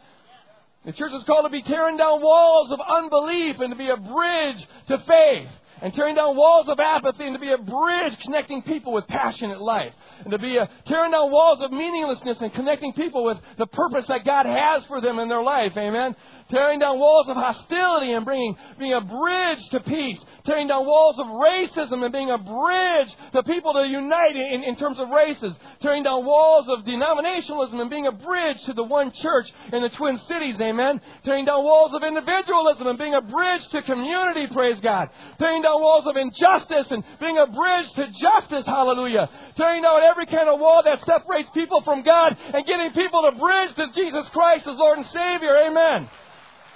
The 0.86 0.92
church 0.94 1.12
is 1.14 1.24
called 1.26 1.46
to 1.46 1.50
be 1.50 1.62
tearing 1.62 1.98
down 1.98 2.22
walls 2.22 2.72
of 2.72 2.80
unbelief 2.82 3.58
and 3.60 3.72
to 3.72 3.78
be 3.78 3.90
a 3.90 3.98
bridge 3.98 4.68
to 4.88 4.98
faith 5.08 5.50
and 5.82 5.94
tearing 5.94 6.16
down 6.16 6.36
walls 6.36 6.68
of 6.68 6.80
apathy 6.80 7.26
and 7.26 7.36
to 7.36 7.40
be 7.40 7.52
a 7.52 7.58
bridge 7.58 8.18
connecting 8.24 8.62
people 8.64 8.94
with 8.94 9.08
passionate 9.08 9.62
life 9.62 9.94
and 10.24 10.32
to 10.32 10.40
be 10.40 10.58
a, 10.58 10.70
tearing 10.88 11.12
down 11.12 11.32
walls 11.32 11.60
of 11.62 11.72
meaninglessness 11.72 12.38
and 12.42 12.54
connecting 12.54 12.94
people 12.94 13.24
with 13.24 13.38
the 13.58 13.68
purpose 13.68 14.06
that 14.08 14.26
God 14.26 14.46
has 14.46 14.84
for 14.88 15.02
them 15.02 15.20
in 15.20 15.30
their 15.30 15.44
life. 15.44 15.74
Amen. 15.78 16.16
Tearing 16.50 16.80
down 16.80 16.98
walls 16.98 17.30
of 17.30 17.38
hostility 17.38 18.14
and 18.14 18.26
bringing, 18.26 18.56
being 18.80 18.94
a 18.94 19.02
bridge 19.02 19.62
to 19.70 19.80
peace. 19.82 20.18
Tearing 20.46 20.68
down 20.68 20.86
walls 20.86 21.20
of 21.20 21.28
racism 21.28 22.02
and 22.02 22.12
being 22.12 22.32
a 22.32 22.38
bridge 22.38 23.10
to 23.34 23.44
people 23.44 23.74
to 23.74 23.86
unite 23.86 24.36
in, 24.36 24.64
in 24.64 24.76
terms 24.76 24.98
of 24.98 25.10
races. 25.10 25.54
Tearing 25.82 26.02
down 26.02 26.26
walls 26.26 26.66
of 26.70 26.86
denominationalism 26.86 27.80
and 27.80 27.90
being 27.90 28.08
a 28.08 28.12
bridge 28.12 28.58
to 28.66 28.74
the 28.74 28.84
one 28.84 29.12
church 29.22 29.46
in 29.72 29.84
the 29.84 29.90
Twin 29.90 30.20
Cities. 30.28 30.56
Amen. 30.60 31.00
Tearing 31.24 31.46
down 31.46 31.64
walls 31.64 31.94
of 31.94 32.02
individualism 32.02 32.88
and 32.88 32.98
being 32.98 33.14
a 33.14 33.22
bridge 33.22 33.62
to 33.72 33.84
community. 33.84 34.48
Praise 34.52 34.80
God. 34.82 35.10
Tearing 35.38 35.62
down 35.62 35.80
walls 35.82 36.08
of 36.08 36.18
injustice 36.18 36.90
and 36.90 37.04
being 37.20 37.38
a 37.38 37.46
bridge 37.46 37.94
to 37.94 38.06
justice. 38.10 38.66
Hallelujah. 38.66 39.30
Tearing 39.56 39.84
down 39.84 40.02
every 40.02 40.26
kind 40.26 40.50
of 40.50 40.60
wall 40.60 40.82
that 40.84 41.06
separates 41.06 41.50
people 41.54 41.82
from 41.86 42.02
God 42.02 42.36
and 42.36 42.66
getting 42.66 42.90
people 42.94 43.22
to 43.30 43.38
bridge 43.38 43.76
to 43.76 43.86
Jesus 43.94 44.26
Christ 44.34 44.66
as 44.66 44.78
Lord 44.78 44.98
and 44.98 45.08
Savior. 45.14 45.56
Amen. 45.70 46.10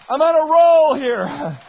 I'm 0.10 0.22
on 0.22 0.36
a 0.36 0.52
roll 0.52 0.96
here. 0.96 1.60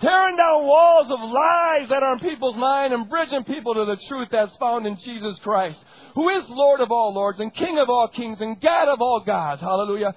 Tearing 0.00 0.36
down 0.36 0.66
walls 0.66 1.06
of 1.10 1.18
lies 1.18 1.88
that 1.88 2.02
are 2.02 2.12
in 2.12 2.20
people's 2.20 2.56
mind 2.56 2.92
and 2.92 3.08
bridging 3.08 3.42
people 3.44 3.74
to 3.74 3.84
the 3.84 3.96
truth 4.08 4.28
that's 4.30 4.54
found 4.60 4.86
in 4.86 4.96
Jesus 5.04 5.38
Christ, 5.42 5.78
who 6.14 6.28
is 6.28 6.44
Lord 6.48 6.80
of 6.80 6.92
all 6.92 7.14
lords 7.14 7.40
and 7.40 7.52
King 7.52 7.78
of 7.82 7.88
all 7.88 8.08
kings 8.14 8.38
and 8.40 8.60
God 8.60 8.92
of 8.92 9.00
all 9.00 9.24
gods. 9.26 9.60
Hallelujah. 9.60 10.14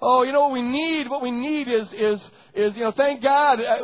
Oh, 0.00 0.22
you 0.22 0.30
know 0.30 0.42
what 0.42 0.52
we 0.52 0.62
need? 0.62 1.10
What 1.10 1.22
we 1.22 1.32
need 1.32 1.66
is, 1.66 1.88
is, 1.88 2.20
is, 2.54 2.76
you 2.76 2.84
know, 2.84 2.92
thank 2.96 3.20
God 3.20 3.58
uh, 3.58 3.78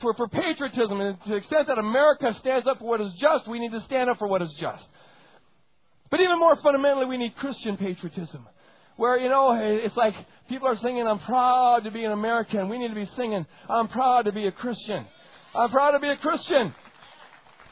for, 0.00 0.14
for 0.14 0.26
patriotism. 0.26 1.00
And 1.00 1.22
to 1.22 1.28
the 1.28 1.36
extent 1.36 1.68
that 1.68 1.78
America 1.78 2.34
stands 2.40 2.66
up 2.66 2.80
for 2.80 2.88
what 2.88 3.00
is 3.00 3.12
just, 3.20 3.46
we 3.46 3.60
need 3.60 3.70
to 3.70 3.84
stand 3.86 4.10
up 4.10 4.18
for 4.18 4.26
what 4.26 4.42
is 4.42 4.52
just. 4.58 4.82
But 6.10 6.18
even 6.18 6.40
more 6.40 6.56
fundamentally, 6.56 7.06
we 7.06 7.18
need 7.18 7.36
Christian 7.36 7.76
patriotism 7.76 8.44
where, 8.96 9.18
you 9.18 9.28
know, 9.28 9.58
it's 9.60 9.96
like 9.96 10.14
people 10.48 10.68
are 10.68 10.76
singing, 10.78 11.06
I'm 11.06 11.20
proud 11.20 11.84
to 11.84 11.90
be 11.90 12.04
an 12.04 12.12
American. 12.12 12.68
We 12.68 12.78
need 12.78 12.88
to 12.88 12.94
be 12.94 13.08
singing, 13.16 13.46
I'm 13.68 13.88
proud 13.88 14.26
to 14.26 14.32
be 14.32 14.46
a 14.46 14.52
Christian. 14.52 15.06
I'm 15.54 15.70
proud 15.70 15.92
to 15.92 16.00
be 16.00 16.08
a 16.08 16.16
Christian. 16.16 16.74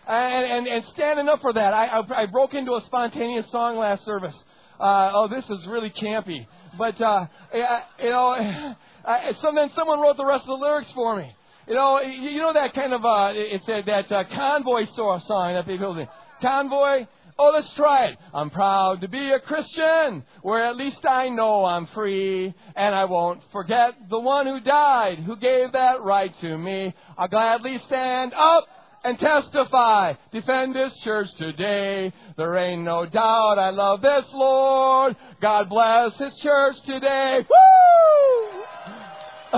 And, 0.08 0.52
and, 0.52 0.66
and 0.66 0.84
standing 0.94 1.28
up 1.28 1.42
for 1.42 1.52
that. 1.52 1.74
I, 1.74 1.86
I, 1.86 2.22
I 2.22 2.26
broke 2.26 2.54
into 2.54 2.72
a 2.72 2.82
spontaneous 2.86 3.44
song 3.50 3.76
last 3.76 4.04
service. 4.06 4.34
Uh, 4.80 5.10
oh, 5.12 5.28
this 5.28 5.44
is 5.44 5.66
really 5.68 5.90
campy. 5.90 6.46
But, 6.78 6.98
uh, 7.00 7.26
you 7.52 8.10
know, 8.10 8.30
I, 9.04 9.32
some, 9.42 9.54
then 9.54 9.70
someone 9.74 10.00
wrote 10.00 10.16
the 10.16 10.24
rest 10.24 10.42
of 10.42 10.58
the 10.58 10.64
lyrics 10.64 10.90
for 10.94 11.16
me. 11.16 11.34
You 11.66 11.74
know, 11.74 12.00
you 12.00 12.38
know 12.38 12.54
that 12.54 12.72
kind 12.74 12.94
of, 12.94 13.04
uh, 13.04 13.32
it's 13.34 13.66
that, 13.66 13.84
that 13.84 14.10
uh, 14.10 14.24
convoy 14.34 14.86
song 14.94 15.52
that 15.54 15.66
people 15.66 15.94
do. 15.94 16.06
Convoy, 16.40 17.06
Oh, 17.40 17.52
let's 17.54 17.72
try 17.76 18.06
it. 18.06 18.18
I'm 18.34 18.50
proud 18.50 19.02
to 19.02 19.08
be 19.08 19.30
a 19.30 19.38
Christian, 19.38 20.24
where 20.42 20.66
at 20.66 20.76
least 20.76 21.06
I 21.08 21.28
know 21.28 21.64
I'm 21.64 21.86
free, 21.94 22.52
and 22.74 22.94
I 22.94 23.04
won't 23.04 23.40
forget 23.52 23.94
the 24.10 24.18
one 24.18 24.46
who 24.46 24.58
died, 24.58 25.20
who 25.20 25.36
gave 25.36 25.70
that 25.70 26.02
right 26.02 26.34
to 26.40 26.58
me. 26.58 26.92
I'll 27.16 27.28
gladly 27.28 27.80
stand 27.86 28.34
up 28.34 28.66
and 29.04 29.16
testify, 29.20 30.14
defend 30.32 30.74
this 30.74 30.92
church 31.04 31.28
today. 31.38 32.12
There 32.36 32.56
ain't 32.56 32.82
no 32.82 33.06
doubt 33.06 33.60
I 33.60 33.70
love 33.70 34.00
this 34.00 34.24
Lord. 34.32 35.14
God 35.40 35.68
bless 35.68 36.16
His 36.18 36.36
church 36.42 36.74
today. 36.86 37.46
Woo! 37.48 38.64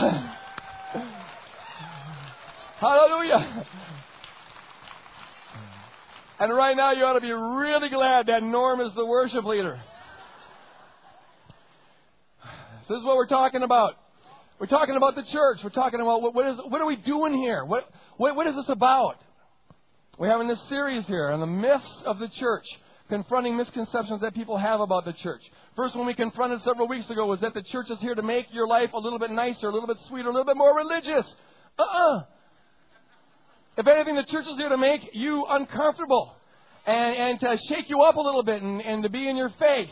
Hallelujah. 2.78 3.66
And 6.40 6.56
right 6.56 6.74
now, 6.74 6.92
you 6.92 7.04
ought 7.04 7.12
to 7.12 7.20
be 7.20 7.30
really 7.30 7.90
glad 7.90 8.26
that 8.28 8.42
Norm 8.42 8.80
is 8.80 8.94
the 8.96 9.04
worship 9.04 9.44
leader. 9.44 9.78
This 12.88 12.98
is 12.98 13.04
what 13.04 13.16
we're 13.16 13.26
talking 13.26 13.62
about. 13.62 13.96
We're 14.58 14.66
talking 14.66 14.96
about 14.96 15.16
the 15.16 15.22
church. 15.30 15.58
We're 15.62 15.68
talking 15.68 16.00
about 16.00 16.22
what, 16.22 16.34
what 16.34 16.46
is 16.46 16.56
what 16.66 16.80
are 16.80 16.86
we 16.86 16.96
doing 16.96 17.34
here? 17.34 17.64
What, 17.66 17.88
what 18.16 18.34
what 18.36 18.46
is 18.46 18.56
this 18.56 18.70
about? 18.70 19.16
We're 20.18 20.30
having 20.30 20.48
this 20.48 20.58
series 20.70 21.04
here 21.06 21.30
on 21.30 21.40
the 21.40 21.46
myths 21.46 21.84
of 22.06 22.18
the 22.18 22.28
church, 22.40 22.64
confronting 23.10 23.58
misconceptions 23.58 24.22
that 24.22 24.34
people 24.34 24.56
have 24.56 24.80
about 24.80 25.04
the 25.04 25.12
church. 25.12 25.42
First 25.76 25.94
one 25.94 26.06
we 26.06 26.14
confronted 26.14 26.60
several 26.64 26.88
weeks 26.88 27.08
ago 27.10 27.26
was 27.26 27.40
that 27.40 27.52
the 27.52 27.62
church 27.62 27.90
is 27.90 27.98
here 28.00 28.14
to 28.14 28.22
make 28.22 28.46
your 28.50 28.66
life 28.66 28.92
a 28.94 28.98
little 28.98 29.18
bit 29.18 29.30
nicer, 29.30 29.68
a 29.68 29.72
little 29.72 29.86
bit 29.86 29.98
sweeter, 30.08 30.30
a 30.30 30.32
little 30.32 30.46
bit 30.46 30.56
more 30.56 30.74
religious. 30.74 31.26
Uh-uh. 31.78 32.24
If 33.80 33.86
anything, 33.86 34.14
the 34.14 34.24
church 34.24 34.44
is 34.44 34.58
here 34.58 34.68
to 34.68 34.76
make 34.76 35.08
you 35.14 35.46
uncomfortable 35.48 36.36
and, 36.86 37.16
and 37.16 37.40
to 37.40 37.58
shake 37.70 37.88
you 37.88 38.02
up 38.02 38.16
a 38.16 38.20
little 38.20 38.42
bit 38.42 38.60
and, 38.60 38.82
and 38.82 39.02
to 39.04 39.08
be 39.08 39.26
in 39.26 39.36
your 39.36 39.48
face. 39.58 39.88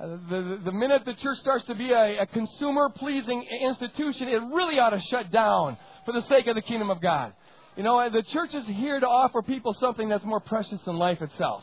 Uh, 0.00 0.08
the, 0.28 0.60
the 0.64 0.72
minute 0.72 1.04
the 1.04 1.14
church 1.14 1.38
starts 1.38 1.64
to 1.66 1.76
be 1.76 1.92
a, 1.92 2.22
a 2.22 2.26
consumer 2.26 2.88
pleasing 2.88 3.46
institution, 3.62 4.26
it 4.26 4.42
really 4.52 4.80
ought 4.80 4.90
to 4.90 5.00
shut 5.08 5.30
down 5.30 5.76
for 6.04 6.10
the 6.10 6.22
sake 6.22 6.48
of 6.48 6.56
the 6.56 6.62
kingdom 6.62 6.90
of 6.90 7.00
God. 7.00 7.32
You 7.76 7.84
know, 7.84 8.10
the 8.10 8.24
church 8.32 8.54
is 8.54 8.66
here 8.66 8.98
to 8.98 9.06
offer 9.06 9.40
people 9.40 9.72
something 9.78 10.08
that's 10.08 10.24
more 10.24 10.40
precious 10.40 10.80
than 10.84 10.96
life 10.96 11.22
itself. 11.22 11.62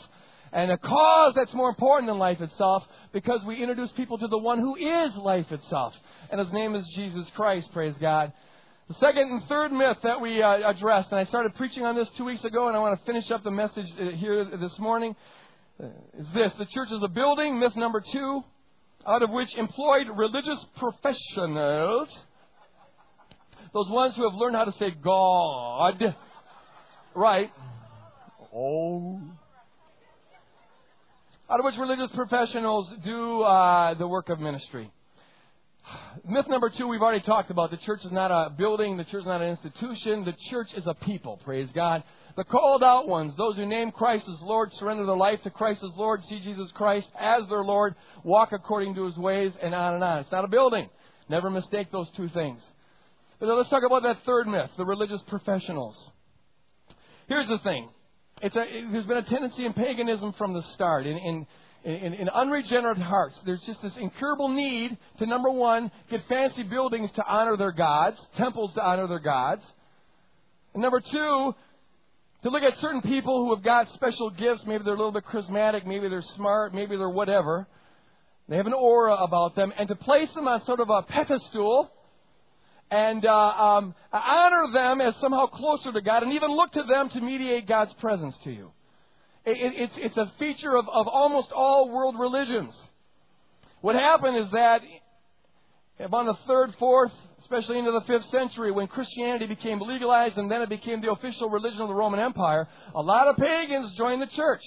And 0.54 0.72
a 0.72 0.78
cause 0.78 1.34
that's 1.36 1.54
more 1.54 1.68
important 1.68 2.10
than 2.10 2.20
life 2.20 2.40
itself 2.40 2.84
because 3.12 3.42
we 3.46 3.62
introduce 3.62 3.92
people 3.98 4.18
to 4.18 4.28
the 4.30 4.38
one 4.38 4.60
who 4.60 4.78
is 4.78 5.14
life 5.18 5.52
itself. 5.52 5.94
And 6.32 6.40
his 6.40 6.54
name 6.54 6.74
is 6.76 6.86
Jesus 6.96 7.26
Christ, 7.36 7.68
praise 7.74 7.96
God. 8.00 8.32
The 8.90 8.96
second 8.96 9.32
and 9.32 9.44
third 9.48 9.72
myth 9.72 9.98
that 10.02 10.20
we 10.20 10.42
uh, 10.42 10.68
addressed, 10.68 11.12
and 11.12 11.20
I 11.20 11.26
started 11.26 11.54
preaching 11.54 11.86
on 11.86 11.96
this 11.96 12.08
two 12.18 12.26
weeks 12.26 12.44
ago, 12.44 12.70
and 12.70 12.76
I 12.76 12.80
want 12.80 13.00
to 13.00 13.06
finish 13.06 13.30
up 13.30 13.44
the 13.44 13.52
message 13.52 13.86
uh, 14.02 14.06
here 14.18 14.44
this 14.44 14.80
morning, 14.80 15.16
uh, 15.80 15.86
is 16.18 16.26
this. 16.34 16.52
The 16.58 16.66
church 16.74 16.90
is 16.92 17.00
a 17.04 17.08
building, 17.08 17.60
myth 17.60 17.76
number 17.76 18.04
two, 18.12 18.44
out 19.06 19.22
of 19.22 19.30
which 19.30 19.56
employed 19.58 20.08
religious 20.16 20.58
professionals 20.78 22.10
Those 23.76 23.90
ones 23.90 24.16
who 24.16 24.24
have 24.28 24.34
learned 24.34 24.56
how 24.56 24.66
to 24.66 24.74
say 24.80 24.90
God. 24.90 26.16
Right. 27.14 27.52
Oh. 28.52 29.22
Out 31.48 31.60
of 31.60 31.66
which 31.66 31.76
religious 31.78 32.10
professionals 32.16 32.88
do 33.04 33.42
uh, 33.44 33.94
the 33.94 34.08
work 34.08 34.30
of 34.30 34.40
ministry. 34.40 34.92
Myth 36.28 36.48
number 36.48 36.72
two, 36.76 36.88
we've 36.88 37.02
already 37.02 37.24
talked 37.26 37.52
about. 37.52 37.72
The 37.72 37.78
church 37.78 38.02
is 38.04 38.12
not 38.12 38.32
a 38.32 38.50
building. 38.50 38.98
The 38.98 39.04
church 39.06 39.22
is 39.22 39.28
not 39.28 39.42
an 39.42 39.50
institution. 39.50 40.26
The 40.26 40.36
church 40.50 40.68
is 40.76 40.86
a 40.86 40.94
people. 40.94 41.40
Praise 41.44 41.70
God. 41.74 42.04
The 42.36 42.44
called 42.44 42.84
out 42.84 43.08
ones, 43.08 43.34
those 43.38 43.56
who 43.56 43.66
name 43.66 43.92
Christ 43.92 44.26
as 44.28 44.40
Lord, 44.42 44.72
surrender 44.74 45.06
their 45.06 45.18
life 45.18 45.42
to 45.44 45.50
Christ 45.50 45.82
as 45.84 45.92
Lord, 45.98 46.22
see 46.30 46.40
Jesus 46.40 46.72
Christ 46.74 47.08
as 47.20 47.44
their 47.50 47.64
Lord, 47.64 47.96
walk 48.24 48.52
according 48.52 48.96
to 48.96 49.06
his 49.06 49.18
ways, 49.18 49.52
and 49.62 49.74
on 49.74 49.96
and 49.96 50.04
on. 50.04 50.20
It's 50.20 50.32
not 50.32 50.46
a 50.46 50.48
building. 50.48 50.90
Never 51.28 51.50
mistake 51.50 51.92
those 51.92 52.08
two 52.16 52.30
things. 52.30 52.62
But 53.40 53.48
now 53.48 53.56
let's 53.56 53.70
talk 53.70 53.84
about 53.86 54.04
that 54.04 54.18
third 54.26 54.48
myth, 54.48 54.70
the 54.78 54.86
religious 54.86 55.22
professionals. 55.28 55.96
Here's 57.28 57.48
the 57.48 57.60
thing. 57.60 57.90
A, 58.42 58.48
it, 58.48 58.54
there's 58.92 59.06
been 59.06 59.18
a 59.18 59.24
tendency 59.24 59.66
in 59.66 59.74
paganism 59.74 60.34
from 60.38 60.54
the 60.54 60.64
start. 60.76 61.06
In, 61.06 61.18
in, 61.18 61.48
in, 61.96 62.14
in, 62.14 62.30
unregenerate 62.30 62.98
hearts, 62.98 63.36
there's 63.46 63.62
just 63.66 63.82
this 63.82 63.94
incurable 64.00 64.50
need 64.50 64.98
to, 65.18 65.26
number 65.26 65.50
one, 65.50 65.92
get 66.10 66.22
fancy 66.28 66.64
buildings 66.64 67.10
to 67.16 67.24
honor 67.26 67.58
their 67.58 67.72
gods, 67.72 68.18
temples 68.38 68.74
to 68.76 68.82
honor 68.82 69.08
their 69.08 69.20
gods. 69.20 69.64
And 70.74 70.84
number 70.84 71.00
two, 71.00 71.56
to 72.44 72.50
look 72.50 72.64
at 72.64 72.78
certain 72.80 73.02
people 73.02 73.44
who 73.44 73.54
have 73.54 73.64
got 73.64 73.88
special 73.94 74.30
gifts. 74.30 74.62
Maybe 74.66 74.84
they're 74.84 74.94
a 74.94 74.98
little 74.98 75.12
bit 75.12 75.26
charismatic, 75.26 75.86
maybe 75.86 76.08
they're 76.08 76.24
smart, 76.36 76.74
maybe 76.74 76.96
they're 76.96 77.10
whatever. 77.10 77.68
They 78.48 78.58
have 78.58 78.68
an 78.68 78.74
aura 78.74 79.16
about 79.16 79.56
them, 79.56 79.72
and 79.78 79.88
to 79.88 79.96
place 79.96 80.30
them 80.34 80.48
on 80.48 80.66
sort 80.66 80.80
of 80.80 80.90
a 80.90 81.04
pedestal 81.04 81.92
and 82.90 83.24
uh, 83.24 83.32
um, 83.32 83.96
honor 84.12 84.74
them 84.74 85.02
as 85.02 85.14
somehow 85.22 85.46
closer 85.48 85.92
to 85.92 86.02
God, 86.02 86.24
and 86.24 86.34
even 86.34 86.50
look 86.50 86.72
to 86.72 86.84
them 86.84 87.10
to 87.10 87.22
mediate 87.22 87.68
God's 87.68 87.94
presence 88.00 88.36
to 88.44 88.52
you. 88.52 88.72
It, 89.46 89.58
it, 89.58 89.74
it's, 89.76 89.94
it's 89.98 90.18
a 90.18 90.32
feature 90.38 90.76
of, 90.76 90.86
of 90.90 91.08
almost 91.08 91.50
all 91.56 91.90
world 91.90 92.16
religions. 92.20 92.74
What 93.82 93.96
happened 93.96 94.38
is 94.46 94.52
that 94.52 94.82
about 96.00 96.26
the 96.26 96.38
third, 96.48 96.74
fourth, 96.80 97.12
especially 97.42 97.80
into 97.80 97.92
the 97.92 98.02
fifth 98.02 98.30
century, 98.32 98.72
when 98.72 98.88
Christianity 98.88 99.48
became 99.48 99.80
legalized 99.82 100.38
and 100.38 100.50
then 100.50 100.62
it 100.62 100.70
became 100.70 101.02
the 101.02 101.12
official 101.12 101.50
religion 101.50 101.82
of 101.82 101.88
the 101.88 101.94
Roman 101.94 102.20
Empire, 102.20 102.68
a 102.94 103.02
lot 103.02 103.28
of 103.28 103.38
pagans 103.38 103.94
joined 103.98 104.22
the 104.22 104.28
church. 104.36 104.62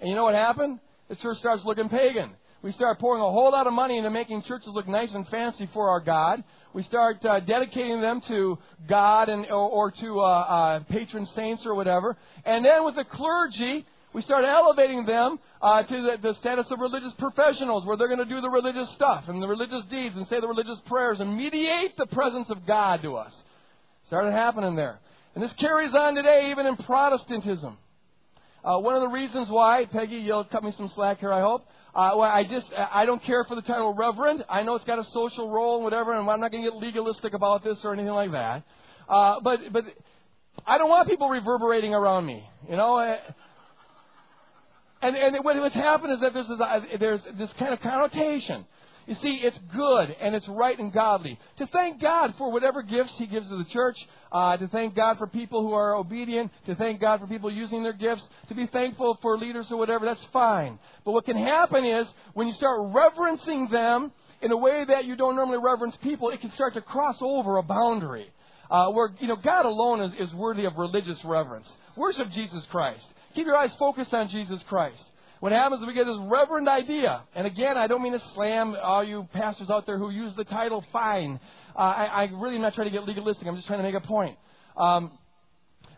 And 0.00 0.08
you 0.08 0.16
know 0.16 0.24
what 0.24 0.34
happened? 0.34 0.78
The 1.08 1.16
church 1.16 1.38
starts 1.38 1.62
looking 1.64 1.88
pagan. 1.88 2.30
We 2.60 2.72
start 2.72 2.98
pouring 2.98 3.22
a 3.22 3.30
whole 3.30 3.52
lot 3.52 3.66
of 3.66 3.72
money 3.72 3.98
into 3.98 4.10
making 4.10 4.42
churches 4.42 4.68
look 4.72 4.88
nice 4.88 5.10
and 5.14 5.26
fancy 5.28 5.68
for 5.72 5.90
our 5.90 6.00
God. 6.00 6.42
We 6.74 6.82
start 6.84 7.24
uh, 7.24 7.40
dedicating 7.40 8.00
them 8.00 8.20
to 8.28 8.58
God 8.88 9.28
and 9.28 9.46
or, 9.46 9.68
or 9.68 9.90
to 9.92 10.20
uh, 10.20 10.24
uh, 10.24 10.80
patron 10.90 11.28
saints 11.36 11.62
or 11.64 11.74
whatever. 11.74 12.16
And 12.44 12.64
then 12.64 12.84
with 12.84 12.96
the 12.96 13.04
clergy, 13.04 13.86
we 14.18 14.22
start 14.24 14.44
elevating 14.44 15.06
them 15.06 15.38
uh, 15.62 15.84
to 15.84 16.02
the, 16.02 16.16
the 16.20 16.34
status 16.40 16.66
of 16.72 16.80
religious 16.80 17.12
professionals, 17.20 17.86
where 17.86 17.96
they're 17.96 18.08
going 18.08 18.18
to 18.18 18.24
do 18.24 18.40
the 18.40 18.50
religious 18.50 18.92
stuff 18.96 19.22
and 19.28 19.40
the 19.40 19.46
religious 19.46 19.84
deeds 19.92 20.16
and 20.16 20.26
say 20.26 20.40
the 20.40 20.48
religious 20.48 20.78
prayers 20.86 21.20
and 21.20 21.36
mediate 21.36 21.96
the 21.96 22.06
presence 22.06 22.50
of 22.50 22.66
God 22.66 23.00
to 23.02 23.14
us. 23.14 23.32
Started 24.08 24.32
happening 24.32 24.74
there. 24.74 24.98
And 25.36 25.44
this 25.44 25.52
carries 25.60 25.94
on 25.94 26.16
today, 26.16 26.48
even 26.50 26.66
in 26.66 26.76
Protestantism. 26.78 27.78
Uh, 28.64 28.78
one 28.78 28.96
of 28.96 29.02
the 29.02 29.08
reasons 29.08 29.48
why, 29.50 29.84
Peggy, 29.84 30.16
you'll 30.16 30.42
cut 30.42 30.64
me 30.64 30.74
some 30.76 30.90
slack 30.96 31.20
here, 31.20 31.32
I 31.32 31.40
hope. 31.40 31.64
Uh, 31.94 32.10
well, 32.16 32.22
I 32.22 32.42
just, 32.42 32.66
I 32.92 33.06
don't 33.06 33.22
care 33.22 33.44
for 33.44 33.54
the 33.54 33.62
title 33.62 33.94
Reverend. 33.94 34.44
I 34.50 34.64
know 34.64 34.74
it's 34.74 34.84
got 34.84 34.98
a 34.98 35.04
social 35.12 35.48
role 35.48 35.76
and 35.76 35.84
whatever, 35.84 36.10
and 36.12 36.28
I'm 36.28 36.40
not 36.40 36.50
going 36.50 36.64
to 36.64 36.70
get 36.72 36.76
legalistic 36.76 37.34
about 37.34 37.62
this 37.62 37.78
or 37.84 37.92
anything 37.92 38.10
like 38.10 38.32
that. 38.32 38.64
Uh, 39.08 39.38
but, 39.44 39.60
but 39.72 39.84
I 40.66 40.76
don't 40.76 40.88
want 40.88 41.08
people 41.08 41.28
reverberating 41.28 41.94
around 41.94 42.26
me. 42.26 42.44
You 42.68 42.76
know, 42.76 43.16
and, 45.02 45.16
and 45.16 45.44
what's 45.44 45.74
happened 45.74 46.12
is 46.14 46.20
that 46.20 46.34
there's 46.34 46.48
this, 46.48 46.58
there's 47.00 47.20
this 47.38 47.50
kind 47.58 47.72
of 47.72 47.80
connotation. 47.80 48.64
You 49.08 49.16
see, 49.22 49.40
it's 49.42 49.58
good 49.74 50.14
and 50.20 50.34
it's 50.34 50.46
right 50.48 50.78
and 50.78 50.92
godly. 50.92 51.38
To 51.56 51.66
thank 51.68 51.98
God 51.98 52.34
for 52.36 52.52
whatever 52.52 52.82
gifts 52.82 53.12
He 53.16 53.26
gives 53.26 53.48
to 53.48 53.56
the 53.56 53.64
church, 53.72 53.96
uh, 54.30 54.58
to 54.58 54.68
thank 54.68 54.94
God 54.94 55.16
for 55.16 55.26
people 55.26 55.62
who 55.62 55.72
are 55.72 55.94
obedient, 55.94 56.52
to 56.66 56.74
thank 56.74 57.00
God 57.00 57.18
for 57.20 57.26
people 57.26 57.50
using 57.50 57.82
their 57.82 57.94
gifts, 57.94 58.22
to 58.48 58.54
be 58.54 58.66
thankful 58.66 59.18
for 59.22 59.38
leaders 59.38 59.66
or 59.70 59.78
whatever, 59.78 60.04
that's 60.04 60.20
fine. 60.30 60.78
But 61.06 61.12
what 61.12 61.24
can 61.24 61.38
happen 61.38 61.86
is 61.86 62.06
when 62.34 62.48
you 62.48 62.54
start 62.54 62.80
reverencing 62.92 63.68
them 63.70 64.12
in 64.42 64.52
a 64.52 64.56
way 64.58 64.84
that 64.86 65.06
you 65.06 65.16
don't 65.16 65.36
normally 65.36 65.58
reverence 65.58 65.96
people, 66.02 66.28
it 66.28 66.42
can 66.42 66.52
start 66.52 66.74
to 66.74 66.82
cross 66.82 67.16
over 67.22 67.56
a 67.56 67.62
boundary. 67.62 68.30
Uh, 68.70 68.90
where, 68.90 69.08
you 69.20 69.26
know, 69.26 69.36
God 69.36 69.64
alone 69.64 70.02
is, 70.02 70.28
is 70.28 70.34
worthy 70.34 70.66
of 70.66 70.76
religious 70.76 71.18
reverence. 71.24 71.66
Worship 71.96 72.28
Jesus 72.32 72.62
Christ. 72.70 73.06
Keep 73.38 73.46
your 73.46 73.56
eyes 73.56 73.70
focused 73.78 74.12
on 74.12 74.28
Jesus 74.30 74.60
Christ. 74.68 75.00
What 75.38 75.52
happens 75.52 75.80
is 75.80 75.86
we 75.86 75.94
get 75.94 76.06
this 76.06 76.16
reverend 76.22 76.68
idea. 76.68 77.22
And 77.36 77.46
again, 77.46 77.78
I 77.78 77.86
don't 77.86 78.02
mean 78.02 78.14
to 78.14 78.22
slam 78.34 78.74
all 78.82 79.04
you 79.04 79.28
pastors 79.32 79.70
out 79.70 79.86
there 79.86 79.96
who 79.96 80.10
use 80.10 80.32
the 80.36 80.42
title 80.42 80.84
fine. 80.92 81.38
Uh, 81.72 81.78
I, 81.78 82.04
I 82.04 82.22
really 82.32 82.56
am 82.56 82.62
not 82.62 82.74
trying 82.74 82.88
to 82.88 82.90
get 82.90 83.06
legalistic. 83.06 83.46
I'm 83.46 83.54
just 83.54 83.68
trying 83.68 83.78
to 83.78 83.84
make 83.84 83.94
a 83.94 84.04
point. 84.04 84.36
Um, 84.76 85.12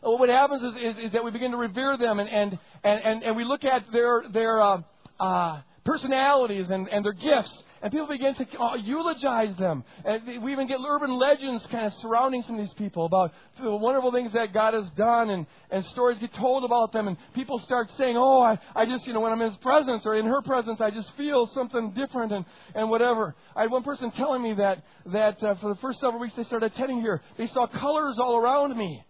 what 0.03 0.29
happens 0.29 0.62
is, 0.64 0.83
is, 0.83 1.05
is, 1.07 1.12
that 1.12 1.24
we 1.24 1.31
begin 1.31 1.53
to 1.53 1.57
revere 1.57 1.96
them 1.96 2.20
and, 2.20 2.29
and, 2.29 2.59
and, 2.85 3.22
and, 3.22 3.35
we 3.35 3.44
look 3.44 3.64
at 3.64 3.90
their, 3.90 4.22
their 4.31 4.61
uh, 4.61 4.83
uh, 5.18 5.62
personalities 5.87 6.66
and, 6.68 6.88
and 6.88 7.03
their 7.03 7.14
gifts 7.14 7.53
and 7.83 7.90
people 7.90 8.07
begin 8.09 8.35
to 8.35 8.47
uh, 8.59 8.75
eulogize 8.77 9.57
them. 9.59 9.85
And 10.05 10.43
we 10.43 10.53
even 10.53 10.69
get 10.69 10.79
urban 10.87 11.19
legends 11.19 11.64
kind 11.71 11.87
of 11.87 11.93
surrounding 12.03 12.43
some 12.47 12.59
of 12.59 12.66
these 12.66 12.75
people 12.77 13.07
about 13.07 13.33
the 13.62 13.75
wonderful 13.75 14.12
things 14.12 14.33
that 14.35 14.53
God 14.53 14.75
has 14.75 14.85
done, 14.97 15.31
and, 15.31 15.47
and 15.71 15.85
stories 15.87 16.19
get 16.19 16.35
told 16.35 16.64
about 16.64 16.93
them. 16.93 17.09
And 17.09 17.16
people 17.35 17.59
start 17.64 17.88
saying, 17.97 18.16
Oh, 18.19 18.40
I, 18.43 18.59
I 18.77 18.85
just, 18.85 19.07
you 19.07 19.14
know, 19.14 19.21
when 19.21 19.33
I'm 19.33 19.40
in 19.40 19.51
his 19.51 19.59
presence 19.59 20.03
or 20.05 20.16
in 20.16 20.27
her 20.27 20.43
presence, 20.43 20.81
I 20.81 20.90
just 20.90 21.11
feel 21.16 21.51
something 21.55 21.93
different 21.93 22.33
and, 22.33 22.45
and 22.75 22.90
whatever. 22.90 23.35
I 23.57 23.62
had 23.62 23.71
one 23.71 23.83
person 23.83 24.11
telling 24.12 24.43
me 24.43 24.55
that, 24.55 24.83
that 25.07 25.43
uh, 25.43 25.55
for 25.61 25.73
the 25.73 25.81
first 25.81 26.01
several 26.01 26.21
weeks 26.21 26.35
they 26.37 26.45
started 26.45 26.73
attending 26.73 27.01
here, 27.01 27.23
they 27.38 27.47
saw 27.49 27.66
colors 27.66 28.16
all 28.19 28.37
around 28.37 28.77
me. 28.77 29.03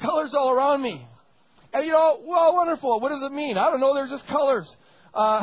Colors 0.00 0.32
all 0.34 0.50
around 0.50 0.80
me. 0.82 1.06
And, 1.74 1.84
you 1.84 1.92
know, 1.92 2.20
well, 2.24 2.54
wonderful. 2.54 2.98
What 3.00 3.10
does 3.10 3.22
it 3.22 3.32
mean? 3.32 3.58
I 3.58 3.70
don't 3.70 3.80
know. 3.80 3.94
They're 3.94 4.08
just 4.08 4.26
colors. 4.28 4.66
Uh, 5.12 5.42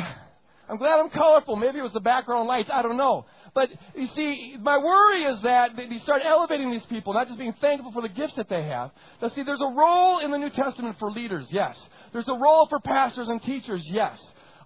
I'm 0.69 0.77
glad 0.77 0.99
I'm 0.99 1.09
colorful. 1.09 1.55
Maybe 1.55 1.79
it 1.79 1.81
was 1.81 1.93
the 1.93 1.99
background 1.99 2.47
lights. 2.47 2.69
I 2.73 2.81
don't 2.81 2.97
know. 2.97 3.25
But 3.53 3.69
you 3.95 4.07
see, 4.15 4.55
my 4.59 4.77
worry 4.77 5.23
is 5.23 5.41
that 5.43 5.71
you 5.77 5.99
start 5.99 6.21
elevating 6.25 6.71
these 6.71 6.85
people, 6.89 7.13
not 7.13 7.27
just 7.27 7.37
being 7.37 7.53
thankful 7.59 7.91
for 7.91 8.01
the 8.01 8.09
gifts 8.09 8.33
that 8.37 8.49
they 8.49 8.63
have. 8.63 8.91
Now, 9.21 9.29
see, 9.29 9.43
there's 9.43 9.61
a 9.61 9.75
role 9.75 10.19
in 10.19 10.31
the 10.31 10.37
New 10.37 10.49
Testament 10.49 10.95
for 10.99 11.11
leaders, 11.11 11.45
yes. 11.51 11.75
There's 12.13 12.27
a 12.27 12.33
role 12.33 12.67
for 12.69 12.79
pastors 12.79 13.27
and 13.27 13.41
teachers, 13.43 13.83
yes. 13.85 14.17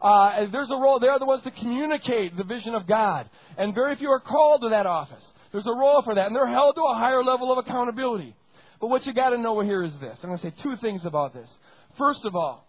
Uh, 0.01 0.45
there's 0.51 0.69
a 0.69 0.75
role. 0.75 0.99
They're 0.99 1.17
the 1.17 1.25
ones 1.25 1.43
to 1.43 1.51
communicate 1.51 2.37
the 2.37 2.43
vision 2.43 2.75
of 2.75 2.87
God. 2.87 3.29
And 3.57 3.73
very 3.73 3.95
few 3.95 4.09
are 4.09 4.19
called 4.19 4.61
to 4.61 4.69
that 4.69 4.85
office. 4.85 5.23
There's 5.51 5.65
a 5.65 5.73
role 5.73 6.03
for 6.03 6.13
that. 6.13 6.27
And 6.27 6.35
they're 6.35 6.47
held 6.47 6.75
to 6.75 6.81
a 6.81 6.93
higher 6.93 7.23
level 7.23 7.51
of 7.51 7.57
accountability. 7.57 8.35
But 8.79 8.87
what 8.87 9.05
you 9.07 9.13
got 9.13 9.29
to 9.29 9.37
know 9.39 9.59
here 9.61 9.83
is 9.83 9.91
this. 9.99 10.17
I'm 10.21 10.29
going 10.29 10.39
to 10.39 10.45
say 10.45 10.53
two 10.61 10.75
things 10.77 11.01
about 11.03 11.33
this. 11.33 11.49
First 11.97 12.25
of 12.25 12.35
all, 12.35 12.67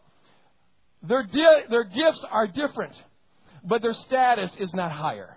their, 1.03 1.23
di- 1.23 1.65
their 1.69 1.85
gifts 1.85 2.25
are 2.31 2.47
different 2.47 2.95
but 3.65 3.83
their 3.83 3.95
status 4.07 4.51
is 4.59 4.73
not 4.75 4.93
higher. 4.93 5.37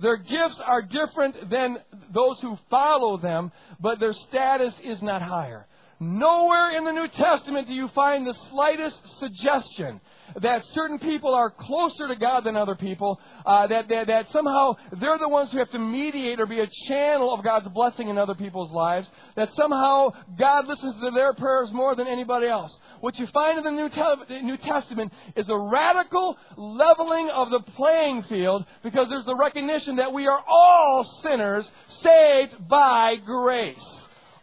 Their 0.00 0.16
gifts 0.16 0.60
are 0.64 0.82
different 0.82 1.50
than 1.50 1.78
those 2.14 2.38
who 2.40 2.56
follow 2.70 3.16
them, 3.16 3.50
but 3.80 3.98
their 3.98 4.14
status 4.28 4.74
is 4.84 5.02
not 5.02 5.22
higher. 5.22 5.66
Nowhere 6.00 6.76
in 6.76 6.84
the 6.84 6.92
New 6.92 7.08
Testament 7.08 7.66
do 7.66 7.74
you 7.74 7.88
find 7.94 8.24
the 8.26 8.34
slightest 8.50 8.96
suggestion 9.18 10.00
that 10.40 10.62
certain 10.72 10.98
people 10.98 11.34
are 11.34 11.50
closer 11.50 12.06
to 12.06 12.14
God 12.14 12.44
than 12.44 12.56
other 12.56 12.76
people, 12.76 13.18
uh, 13.44 13.66
that, 13.66 13.88
that, 13.88 14.06
that 14.06 14.26
somehow 14.32 14.76
they're 15.00 15.18
the 15.18 15.28
ones 15.28 15.50
who 15.50 15.58
have 15.58 15.70
to 15.70 15.78
mediate 15.78 16.38
or 16.38 16.46
be 16.46 16.60
a 16.60 16.68
channel 16.86 17.34
of 17.34 17.42
God's 17.42 17.66
blessing 17.68 18.08
in 18.08 18.18
other 18.18 18.34
people's 18.34 18.70
lives, 18.70 19.08
that 19.36 19.48
somehow 19.56 20.10
God 20.38 20.68
listens 20.68 20.94
to 21.02 21.10
their 21.10 21.34
prayers 21.34 21.70
more 21.72 21.96
than 21.96 22.06
anybody 22.06 22.46
else. 22.46 22.70
What 23.00 23.18
you 23.18 23.26
find 23.32 23.58
in 23.58 23.64
the 23.64 23.70
New, 23.70 23.88
Te- 23.88 24.42
New 24.42 24.56
Testament 24.58 25.12
is 25.36 25.48
a 25.48 25.58
radical 25.58 26.36
leveling 26.56 27.30
of 27.30 27.50
the 27.50 27.60
playing 27.72 28.24
field 28.28 28.64
because 28.82 29.08
there's 29.08 29.24
the 29.24 29.36
recognition 29.36 29.96
that 29.96 30.12
we 30.12 30.26
are 30.26 30.44
all 30.48 31.20
sinners 31.22 31.68
saved 32.02 32.68
by 32.68 33.16
grace. 33.24 33.76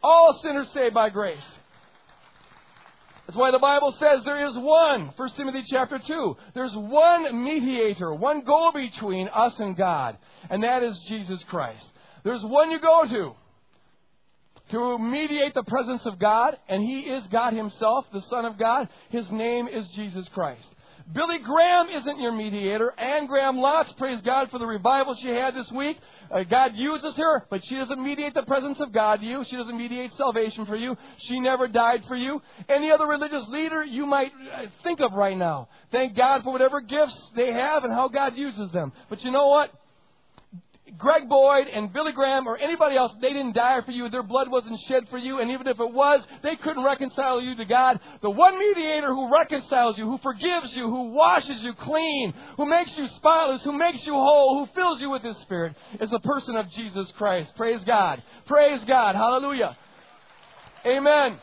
All 0.06 0.39
sinners 0.44 0.68
saved 0.72 0.94
by 0.94 1.10
grace. 1.10 1.39
That's 3.26 3.39
why 3.39 3.50
the 3.50 3.58
Bible 3.58 3.91
says 4.00 4.20
there 4.24 4.48
is 4.48 4.56
one, 4.56 5.12
1 5.15 5.30
Timothy 5.36 5.63
chapter 5.68 6.00
2. 6.06 6.38
There's 6.54 6.76
one 6.76 7.44
mediator, 7.44 8.13
one 8.13 8.44
go 8.46 8.70
between 8.72 9.28
us 9.30 9.54
and 9.58 9.76
God, 9.76 10.15
and 10.52 10.63
that 10.63 10.84
is 10.84 10.96
Jesus 11.08 11.39
Christ. 11.50 11.84
There's 12.24 12.44
one 12.44 12.70
you 12.70 12.80
go 12.80 13.06
to 13.10 13.32
to 14.72 15.00
mediate 15.00 15.56
the 15.56 15.63
presence 15.63 16.02
of 16.06 16.20
God, 16.20 16.56
and 16.70 16.84
He 16.84 17.00
is 17.00 17.24
God 17.32 17.54
Himself, 17.54 18.06
the 18.13 18.24
Son 18.30 18.46
of 18.46 18.60
God. 18.60 18.88
His 19.10 19.26
name 19.32 19.68
is 19.68 19.88
Jesus 19.96 20.28
Christ. 20.36 20.68
Billy 21.13 21.38
Graham 21.38 21.88
isn't 21.89 22.20
your 22.20 22.32
mediator. 22.32 22.91
Anne 23.00 23.28
Graham 23.28 23.58
Lotz, 23.58 23.96
praise 23.98 24.20
God 24.26 24.50
for 24.50 24.58
the 24.58 24.65
revival 24.65 25.15
she 25.22 25.28
had 25.28 25.54
this 25.54 25.72
week. 25.72 25.98
Uh, 26.32 26.41
God 26.44 26.72
uses 26.74 27.15
her, 27.15 27.46
but 27.52 27.62
she 27.70 27.76
doesn't 27.76 28.04
mediate 28.04 28.34
the 28.34 28.41
presence 28.41 28.78
of 28.80 28.91
God 28.91 29.20
to 29.20 29.26
you. 29.26 29.44
She 29.48 29.56
doesn't 29.56 29.78
mediate 29.78 30.12
salvation 30.18 30.65
for 30.65 30.76
you. 30.76 30.98
She 31.28 31.39
never 31.39 31.68
died 31.68 32.04
for 32.08 32.15
you. 32.15 32.41
Any 32.68 32.89
other 32.89 33.06
religious 33.06 33.44
leader 33.50 33.84
you 33.84 34.08
might 34.08 34.32
uh, 34.32 34.65
think 34.84 35.00
of 35.00 35.13
right 35.13 35.38
now. 35.38 35.70
Thank 35.91 36.18
God 36.18 36.44
for 36.44 36.52
whatever 36.52 36.82
gifts 36.82 37.15
they 37.36 37.54
have 37.54 37.84
and 37.84 37.94
how 37.94 38.08
God 38.08 38.36
uses 38.36 38.72
them. 38.72 38.91
But 39.08 39.24
you 39.24 39.30
know 39.30 39.48
what? 39.48 39.70
Greg 40.98 41.28
Boyd 41.28 41.67
and 41.67 41.91
Billy 41.91 42.12
Graham 42.12 42.48
or 42.48 42.58
anybody 42.58 42.95
else, 42.95 43.12
they 43.19 43.30
didn't 43.30 43.54
die 43.54 43.82
for 43.86 43.91
you. 43.91 44.08
Their 44.10 44.21
blood 44.21 44.50
wasn't 44.50 44.80
shed 44.88 45.10
for 45.10 45.17
you. 45.17 45.39
And 45.39 45.50
even 45.50 45.67
if 45.67 45.80
it 45.80 45.91
was, 45.91 46.21
they 46.43 46.56
couldn't 46.58 46.84
reconcile 46.84 47.41
you 47.41 47.56
to 47.56 47.65
God. 47.65 48.00
The 48.21 48.30
one 48.30 48.60
mediator 48.60 49.08
who 49.08 49.34
reconciles 49.34 49.98
you, 49.98 50.06
who 50.06 50.19
forgives 50.19 50.74
you, 50.74 50.84
who 50.84 51.10
washes 51.10 51.62
you 51.62 51.74
clean, 51.74 52.34
who 52.58 52.67
makes 52.67 52.91
you 52.98 53.08
spotless, 53.17 53.63
who 53.63 53.71
makes 53.71 54.06
you 54.06 54.13
whole, 54.13 54.60
who 54.60 54.74
fills 54.76 55.02
you 55.02 55.10
with 55.10 55.24
His 55.24 55.38
Spirit 55.38 55.76
is 56.00 56.10
the 56.12 56.19
person 56.19 56.56
of 56.56 56.69
Jesus 56.71 57.12
Christ. 57.17 57.52
Praise 57.56 57.82
God. 57.86 58.21
Praise 58.45 58.82
God. 58.88 59.15
Hallelujah. 59.15 59.76
Amen. 60.86 61.39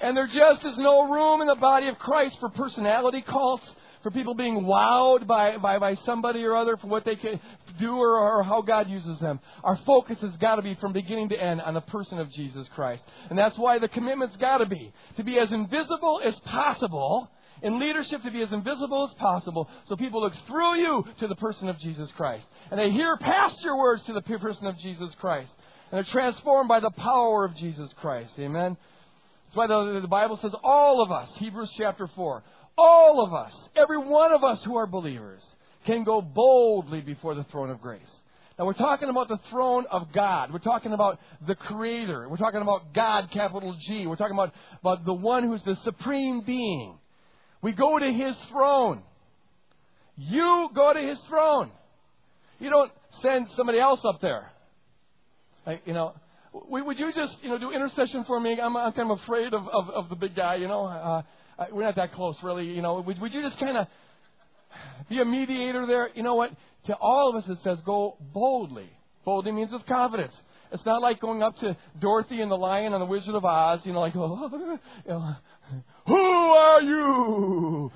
And 0.00 0.16
there 0.16 0.26
just 0.26 0.64
is 0.64 0.78
no 0.78 1.10
room 1.10 1.42
in 1.42 1.48
the 1.48 1.56
body 1.56 1.88
of 1.88 1.98
Christ 1.98 2.38
for 2.40 2.48
personality 2.50 3.22
cults 3.28 3.64
for 4.02 4.10
people 4.10 4.34
being 4.34 4.62
wowed 4.62 5.26
by, 5.26 5.56
by, 5.56 5.78
by 5.78 5.96
somebody 6.06 6.44
or 6.44 6.56
other 6.56 6.76
for 6.76 6.86
what 6.86 7.04
they 7.04 7.16
can 7.16 7.40
do 7.78 7.96
or, 7.96 8.18
or 8.18 8.42
how 8.42 8.62
God 8.62 8.88
uses 8.88 9.18
them. 9.20 9.40
Our 9.64 9.78
focus 9.86 10.18
has 10.20 10.32
got 10.40 10.56
to 10.56 10.62
be 10.62 10.74
from 10.76 10.92
beginning 10.92 11.30
to 11.30 11.36
end 11.36 11.60
on 11.60 11.74
the 11.74 11.80
person 11.80 12.18
of 12.18 12.30
Jesus 12.32 12.66
Christ. 12.74 13.02
And 13.30 13.38
that's 13.38 13.58
why 13.58 13.78
the 13.78 13.88
commitment's 13.88 14.36
got 14.36 14.58
to 14.58 14.66
be 14.66 14.92
to 15.16 15.24
be 15.24 15.38
as 15.38 15.50
invisible 15.50 16.20
as 16.24 16.34
possible 16.44 17.30
in 17.62 17.80
leadership 17.80 18.22
to 18.22 18.30
be 18.30 18.42
as 18.42 18.52
invisible 18.52 19.08
as 19.10 19.14
possible 19.18 19.68
so 19.88 19.96
people 19.96 20.20
look 20.20 20.34
through 20.46 20.78
you 20.78 21.04
to 21.18 21.26
the 21.26 21.34
person 21.36 21.68
of 21.68 21.78
Jesus 21.80 22.08
Christ. 22.16 22.46
And 22.70 22.78
they 22.78 22.90
hear 22.90 23.16
past 23.16 23.56
your 23.62 23.78
words 23.78 24.02
to 24.04 24.12
the 24.12 24.22
person 24.22 24.66
of 24.66 24.78
Jesus 24.78 25.10
Christ. 25.20 25.50
And 25.90 25.98
they're 25.98 26.12
transformed 26.12 26.68
by 26.68 26.80
the 26.80 26.90
power 26.90 27.44
of 27.44 27.56
Jesus 27.56 27.90
Christ. 28.00 28.30
Amen. 28.38 28.76
That's 29.46 29.56
why 29.56 29.66
the, 29.66 30.00
the 30.02 30.08
Bible 30.08 30.38
says 30.42 30.52
all 30.62 31.02
of 31.02 31.10
us, 31.10 31.30
Hebrews 31.36 31.70
chapter 31.78 32.08
4, 32.14 32.42
all 32.78 33.24
of 33.24 33.34
us, 33.34 33.52
every 33.76 33.98
one 33.98 34.32
of 34.32 34.44
us 34.44 34.62
who 34.64 34.76
are 34.76 34.86
believers, 34.86 35.42
can 35.84 36.04
go 36.04 36.22
boldly 36.22 37.00
before 37.00 37.34
the 37.34 37.44
throne 37.44 37.70
of 37.70 37.80
grace. 37.80 38.00
Now, 38.58 38.66
we're 38.66 38.72
talking 38.72 39.08
about 39.08 39.28
the 39.28 39.38
throne 39.50 39.86
of 39.90 40.12
God. 40.12 40.52
We're 40.52 40.58
talking 40.58 40.92
about 40.92 41.20
the 41.46 41.54
Creator. 41.54 42.28
We're 42.28 42.36
talking 42.36 42.60
about 42.60 42.92
God, 42.92 43.30
capital 43.32 43.76
G. 43.86 44.06
We're 44.06 44.16
talking 44.16 44.34
about, 44.34 44.52
about 44.80 45.04
the 45.04 45.12
one 45.12 45.44
who's 45.44 45.62
the 45.62 45.76
supreme 45.84 46.40
being. 46.40 46.98
We 47.62 47.72
go 47.72 47.98
to 47.98 48.12
His 48.12 48.34
throne. 48.50 49.02
You 50.16 50.70
go 50.74 50.92
to 50.92 51.00
His 51.00 51.18
throne. 51.28 51.70
You 52.58 52.70
don't 52.70 52.90
send 53.22 53.46
somebody 53.56 53.78
else 53.78 54.00
up 54.04 54.20
there. 54.20 54.50
You 55.84 55.92
know, 55.92 56.14
would 56.52 56.98
you 56.98 57.12
just, 57.12 57.36
you 57.42 57.50
know, 57.50 57.58
do 57.58 57.70
intercession 57.70 58.24
for 58.24 58.40
me? 58.40 58.58
I'm, 58.60 58.76
I'm 58.76 58.92
kind 58.92 59.10
of 59.10 59.20
afraid 59.20 59.54
of, 59.54 59.68
of, 59.68 59.90
of 59.90 60.08
the 60.08 60.16
big 60.16 60.34
guy, 60.34 60.56
you 60.56 60.66
know. 60.66 60.86
Uh, 60.86 61.22
Uh, 61.58 61.66
we're 61.72 61.84
not 61.84 61.96
that 61.96 62.12
close, 62.12 62.36
really. 62.42 62.66
You 62.66 62.82
know, 62.82 63.00
would, 63.00 63.20
would 63.20 63.34
you 63.34 63.42
just 63.42 63.58
kind 63.58 63.76
of 63.76 63.86
be 65.08 65.20
a 65.20 65.24
mediator 65.24 65.86
there? 65.86 66.10
You 66.14 66.22
know 66.22 66.34
what? 66.34 66.50
To 66.86 66.94
all 66.94 67.30
of 67.30 67.42
us, 67.42 67.50
it 67.50 67.58
says 67.64 67.78
go 67.84 68.16
boldly. 68.32 68.90
Boldly 69.24 69.52
means 69.52 69.72
with 69.72 69.84
confidence. 69.86 70.32
It's 70.70 70.84
not 70.84 71.00
like 71.02 71.20
going 71.20 71.42
up 71.42 71.56
to 71.58 71.76
Dorothy 72.00 72.40
and 72.40 72.50
the 72.50 72.56
Lion 72.56 72.92
and 72.92 73.00
the 73.00 73.06
Wizard 73.06 73.34
of 73.34 73.44
Oz, 73.44 73.80
you 73.84 73.92
know, 73.92 74.00
like, 74.00 74.14
oh, 74.16 74.50
you 75.06 75.10
know, 75.10 75.36
who 76.06 76.14
are 76.14 76.82
you? 76.82 77.90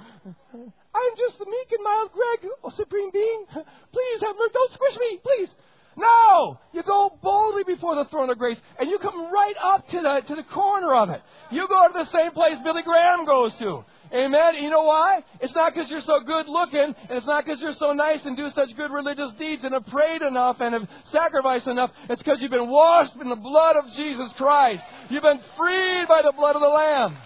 I'm 0.95 1.17
just 1.17 1.39
the 1.39 1.47
meek 1.47 1.73
and 1.73 1.85
mild 1.85 2.11
Greg, 2.13 2.51
oh, 2.65 2.73
Supreme 2.77 3.11
Being. 3.13 3.45
Please 3.49 4.21
mercy. 4.21 4.53
Don't 4.53 4.73
squish 4.73 4.97
me, 4.99 5.21
please. 5.23 5.49
No! 5.97 6.59
You 6.73 6.83
go 6.83 7.19
boldly 7.23 7.65
before 7.65 7.95
the 7.97 8.07
throne 8.07 8.31
of 8.31 8.39
grace 8.39 8.59
and 8.79 8.89
you 8.89 8.99
come 8.99 9.33
right 9.33 9.55
up 9.63 9.87
to 9.89 10.01
the, 10.01 10.21
to 10.29 10.35
the 10.35 10.49
corner 10.55 10.95
of 10.95 11.11
it. 11.11 11.21
You 11.51 11.67
go 11.69 11.89
to 11.89 11.93
the 11.93 12.11
same 12.17 12.33
place 12.33 12.57
Billy 12.65 12.83
Graham 12.83 13.27
goes 13.27 13.53
to. 13.59 13.85
Amen. 14.13 14.57
You 14.61 14.69
know 14.69 14.83
why? 14.85 15.21
It's 15.41 15.55
not 15.55 15.73
because 15.73 15.91
you're 15.91 16.03
so 16.03 16.21
good 16.21 16.47
looking, 16.47 16.95
and 17.09 17.17
it's 17.17 17.27
not 17.27 17.47
because 17.47 17.61
you're 17.63 17.75
so 17.79 17.95
nice 17.95 18.21
and 18.27 18.37
do 18.37 18.51
such 18.55 18.69
good 18.77 18.91
religious 18.93 19.31
deeds 19.39 19.63
and 19.65 19.73
have 19.73 19.87
prayed 19.87 20.21
enough 20.21 20.57
and 20.61 20.75
have 20.75 20.87
sacrificed 21.11 21.67
enough. 21.67 21.91
It's 22.11 22.21
because 22.21 22.37
you've 22.41 22.51
been 22.51 22.69
washed 22.69 23.17
in 23.19 23.31
the 23.31 23.37
blood 23.37 23.77
of 23.77 23.87
Jesus 23.97 24.29
Christ. 24.37 24.83
You've 25.09 25.23
been 25.23 25.41
freed 25.57 26.05
by 26.09 26.21
the 26.23 26.33
blood 26.37 26.57
of 26.57 26.61
the 26.61 26.69
Lamb. 26.69 27.17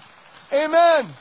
Amen. 0.53 1.15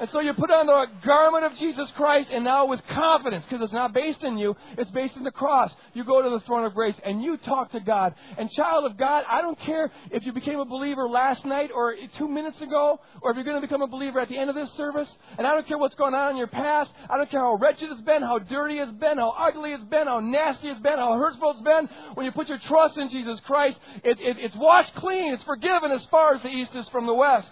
And 0.00 0.08
so 0.10 0.20
you 0.20 0.32
put 0.34 0.50
on 0.50 0.66
the 0.66 0.86
garment 1.04 1.44
of 1.44 1.56
Jesus 1.58 1.90
Christ, 1.96 2.28
and 2.32 2.44
now 2.44 2.66
with 2.66 2.80
confidence, 2.86 3.44
because 3.48 3.64
it's 3.64 3.72
not 3.72 3.92
based 3.92 4.22
in 4.22 4.38
you, 4.38 4.56
it's 4.76 4.90
based 4.92 5.16
in 5.16 5.24
the 5.24 5.30
cross. 5.30 5.72
You 5.94 6.04
go 6.04 6.22
to 6.22 6.30
the 6.30 6.40
throne 6.46 6.64
of 6.64 6.74
grace 6.74 6.94
and 7.04 7.22
you 7.22 7.36
talk 7.38 7.72
to 7.72 7.80
God. 7.80 8.14
And 8.36 8.50
child 8.52 8.84
of 8.84 8.96
God, 8.96 9.24
I 9.28 9.42
don't 9.42 9.58
care 9.60 9.90
if 10.10 10.24
you 10.24 10.32
became 10.32 10.60
a 10.60 10.64
believer 10.64 11.08
last 11.08 11.44
night 11.44 11.70
or 11.74 11.94
two 12.16 12.28
minutes 12.28 12.60
ago, 12.60 13.00
or 13.20 13.30
if 13.30 13.36
you're 13.36 13.44
going 13.44 13.60
to 13.60 13.66
become 13.66 13.82
a 13.82 13.86
believer 13.86 14.20
at 14.20 14.28
the 14.28 14.38
end 14.38 14.50
of 14.50 14.56
this 14.56 14.70
service. 14.76 15.08
And 15.36 15.46
I 15.46 15.54
don't 15.54 15.66
care 15.66 15.78
what's 15.78 15.96
going 15.96 16.14
on 16.14 16.32
in 16.32 16.36
your 16.36 16.46
past. 16.46 16.90
I 17.10 17.16
don't 17.16 17.30
care 17.30 17.40
how 17.40 17.56
wretched 17.56 17.90
it's 17.90 18.00
been, 18.02 18.22
how 18.22 18.38
dirty 18.38 18.78
it's 18.78 18.92
been, 18.92 19.18
how 19.18 19.30
ugly 19.30 19.72
it's 19.72 19.84
been, 19.84 20.06
how 20.06 20.20
nasty 20.20 20.68
it's 20.68 20.80
been, 20.80 20.98
how 20.98 21.18
hurtful 21.18 21.52
it's 21.52 21.62
been. 21.62 21.88
When 22.14 22.24
you 22.24 22.32
put 22.32 22.48
your 22.48 22.58
trust 22.68 22.96
in 22.96 23.10
Jesus 23.10 23.40
Christ, 23.46 23.78
it, 24.04 24.20
it, 24.20 24.36
it's 24.38 24.56
washed 24.56 24.94
clean. 24.96 25.34
It's 25.34 25.42
forgiven 25.42 25.90
as 25.90 26.06
far 26.10 26.34
as 26.34 26.42
the 26.42 26.48
east 26.48 26.70
is 26.74 26.88
from 26.88 27.06
the 27.06 27.14
west. 27.14 27.48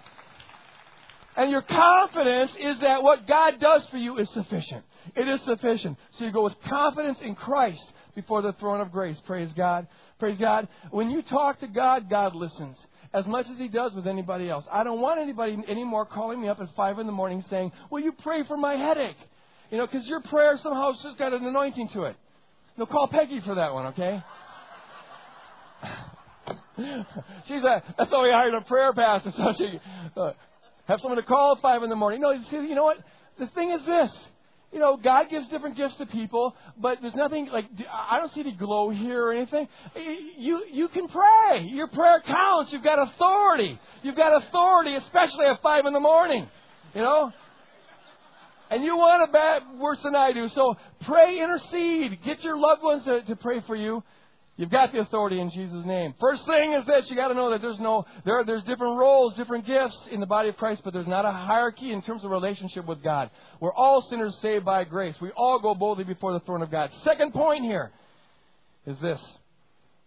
And 1.37 1.51
your 1.51 1.63
confidence 1.63 2.51
is 2.53 2.81
that 2.81 3.03
what 3.03 3.27
God 3.27 3.61
does 3.61 3.87
for 3.91 3.99
you 3.99 4.19
is 4.19 4.29
sufficient. 4.33 4.85
It 5.15 5.29
is 5.29 5.41
sufficient. 5.45 5.99
So 6.19 6.25
you 6.25 6.33
go 6.33 6.45
with 6.45 6.55
confidence 6.69 7.19
in 7.23 7.35
Christ 7.35 7.83
before 8.15 8.41
the 8.41 8.55
throne 8.55 8.81
of 8.81 8.91
grace. 8.91 9.19
Praise 9.27 9.51
God. 9.55 9.87
Praise 10.19 10.39
God. 10.39 10.67
When 10.91 11.11
you 11.11 11.23
talk 11.23 11.61
to 11.61 11.67
God, 11.67 12.09
God 12.09 12.35
listens 12.35 12.77
as 13.13 13.27
much 13.27 13.47
as 13.53 13.59
He 13.59 13.69
does 13.69 13.93
with 13.95 14.07
anybody 14.07 14.49
else. 14.49 14.65
I 14.73 14.83
don't 14.83 15.01
want 15.01 15.21
anybody 15.21 15.59
anymore 15.69 16.07
calling 16.07 16.41
me 16.41 16.49
up 16.49 16.59
at 16.61 16.75
5 16.75 16.99
in 17.01 17.07
the 17.07 17.13
morning 17.13 17.45
saying, 17.51 17.71
Will 17.91 18.01
you 18.01 18.13
pray 18.13 18.43
for 18.49 18.57
my 18.57 18.75
headache? 18.75 19.17
You 19.71 19.79
know, 19.79 19.87
because 19.87 20.07
your 20.07 20.23
prayer 20.23 20.59
somehow 20.63 20.93
has 20.93 21.03
just 21.03 21.19
got 21.19 21.35
an 21.35 21.45
anointing 21.45 21.91
to 21.93 22.05
it. 22.05 22.17
No, 22.79 22.87
call 22.87 23.09
Peggy 23.09 23.41
for 23.45 23.55
that 23.57 23.75
one, 23.75 23.87
okay? 23.87 24.23
She's 27.49 27.63
a, 27.63 27.83
that's 27.99 28.11
why 28.11 28.23
we 28.23 28.31
hired 28.31 28.55
a 28.55 28.61
prayer 28.63 28.93
pastor. 28.93 29.33
So 29.37 29.53
she, 29.57 29.81
uh, 30.17 30.33
have 30.87 31.01
someone 31.01 31.17
to 31.17 31.27
call 31.27 31.55
at 31.57 31.63
5 31.63 31.83
in 31.83 31.91
the 31.91 31.97
morning. 31.97 32.21
No, 32.21 32.31
you 32.31 32.43
see, 32.51 32.57
you 32.57 32.75
know 32.75 32.85
what? 32.85 32.99
The 33.39 33.47
thing 33.49 33.71
is 33.71 33.87
this. 33.87 34.11
You 34.73 34.81
know, 34.81 34.97
God 34.97 35.31
gives 35.31 35.49
different 35.49 35.77
gifts 35.77 35.95
to 35.99 36.07
people, 36.07 36.55
but 36.77 36.99
there's 37.01 37.15
nothing 37.15 37.49
like 37.53 37.67
I 37.91 38.19
don't 38.19 38.33
see 38.35 38.41
any 38.41 38.53
glow 38.53 38.91
here 38.91 39.23
or 39.23 39.33
anything. 39.33 39.69
You 40.39 40.65
you 40.71 40.89
can 40.89 41.09
pray. 41.09 41.63
Your 41.63 41.87
prayer 41.87 42.21
counts. 42.27 42.73
You've 42.73 42.83
got 42.83 42.99
authority. 43.01 43.79
You've 44.03 44.17
got 44.17 44.37
authority, 44.45 44.97
especially 44.97 45.47
at 45.47 45.63
five 45.63 45.87
in 45.87 45.93
the 45.93 46.01
morning. 46.01 46.49
You 46.95 47.01
know, 47.01 47.33
and 48.71 48.83
you 48.85 48.97
want 48.97 49.29
it 49.29 49.33
bad 49.33 49.79
worse 49.79 49.99
than 50.03 50.15
I 50.15 50.33
do. 50.33 50.49
So 50.55 50.75
pray, 51.07 51.41
intercede, 51.41 52.19
get 52.25 52.43
your 52.43 52.59
loved 52.59 52.83
ones 52.83 53.05
to, 53.05 53.23
to 53.23 53.37
pray 53.37 53.63
for 53.67 53.77
you. 53.77 54.03
You've 54.59 54.71
got 54.71 54.91
the 54.91 55.01
authority 55.01 55.39
in 55.39 55.51
Jesus' 55.51 55.85
name. 55.85 56.15
First 56.19 56.47
thing 56.47 56.73
is 56.73 56.87
this, 56.87 57.11
you 57.11 57.17
got 57.17 57.29
to 57.29 57.35
know 57.35 57.51
that 57.51 57.61
there's 57.61 57.79
no, 57.79 58.07
there, 58.25 58.43
there's 58.43 58.65
different 58.65 58.99
roles, 58.99 59.35
different 59.35 59.67
gifts 59.67 59.97
in 60.11 60.19
the 60.19 60.27
body 60.27 60.49
of 60.49 60.57
Christ, 60.57 60.81
but 60.83 60.95
there's 60.95 61.07
not 61.07 61.27
a 61.27 61.31
hierarchy 61.31 61.93
in 61.93 62.01
terms 62.01 62.25
of 62.25 62.31
relationship 62.31 62.87
with 62.87 63.03
God. 63.03 63.31
We're 63.61 63.75
all 63.75 64.07
sinners 64.09 64.35
saved 64.41 64.65
by 64.65 64.85
grace. 64.85 65.15
We 65.21 65.31
all 65.37 65.59
go 65.61 65.75
boldly 65.75 66.05
before 66.05 66.33
the 66.33 66.41
throne 66.41 66.63
of 66.63 66.71
God. 66.71 66.91
Second 67.05 67.35
point 67.35 67.65
here 67.65 67.93
is 68.87 68.97
this. 69.03 69.21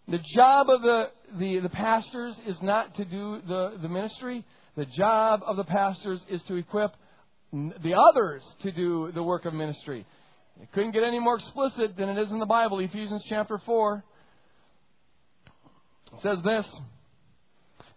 The 0.08 0.18
job 0.34 0.68
of 0.68 0.82
the, 0.82 1.10
the, 1.38 1.60
the 1.60 1.68
pastors 1.68 2.34
is 2.44 2.56
not 2.60 2.96
to 2.96 3.04
do 3.04 3.40
the, 3.46 3.78
the 3.80 3.88
ministry. 3.88 4.44
The 4.76 4.86
job 4.86 5.42
of 5.46 5.56
the 5.56 5.64
pastors 5.64 6.20
is 6.28 6.40
to 6.48 6.56
equip 6.56 6.90
the 7.52 7.94
others 7.94 8.42
to 8.62 8.72
do 8.72 9.12
the 9.12 9.22
work 9.22 9.44
of 9.44 9.54
ministry. 9.54 10.04
It 10.60 10.72
couldn't 10.72 10.90
get 10.90 11.04
any 11.04 11.20
more 11.20 11.36
explicit 11.36 11.96
than 11.96 12.08
it 12.08 12.18
is 12.18 12.30
in 12.32 12.40
the 12.40 12.46
Bible, 12.46 12.80
Ephesians 12.80 13.22
chapter 13.28 13.60
4. 13.64 14.04
It 16.14 16.22
says 16.22 16.38
this 16.44 16.66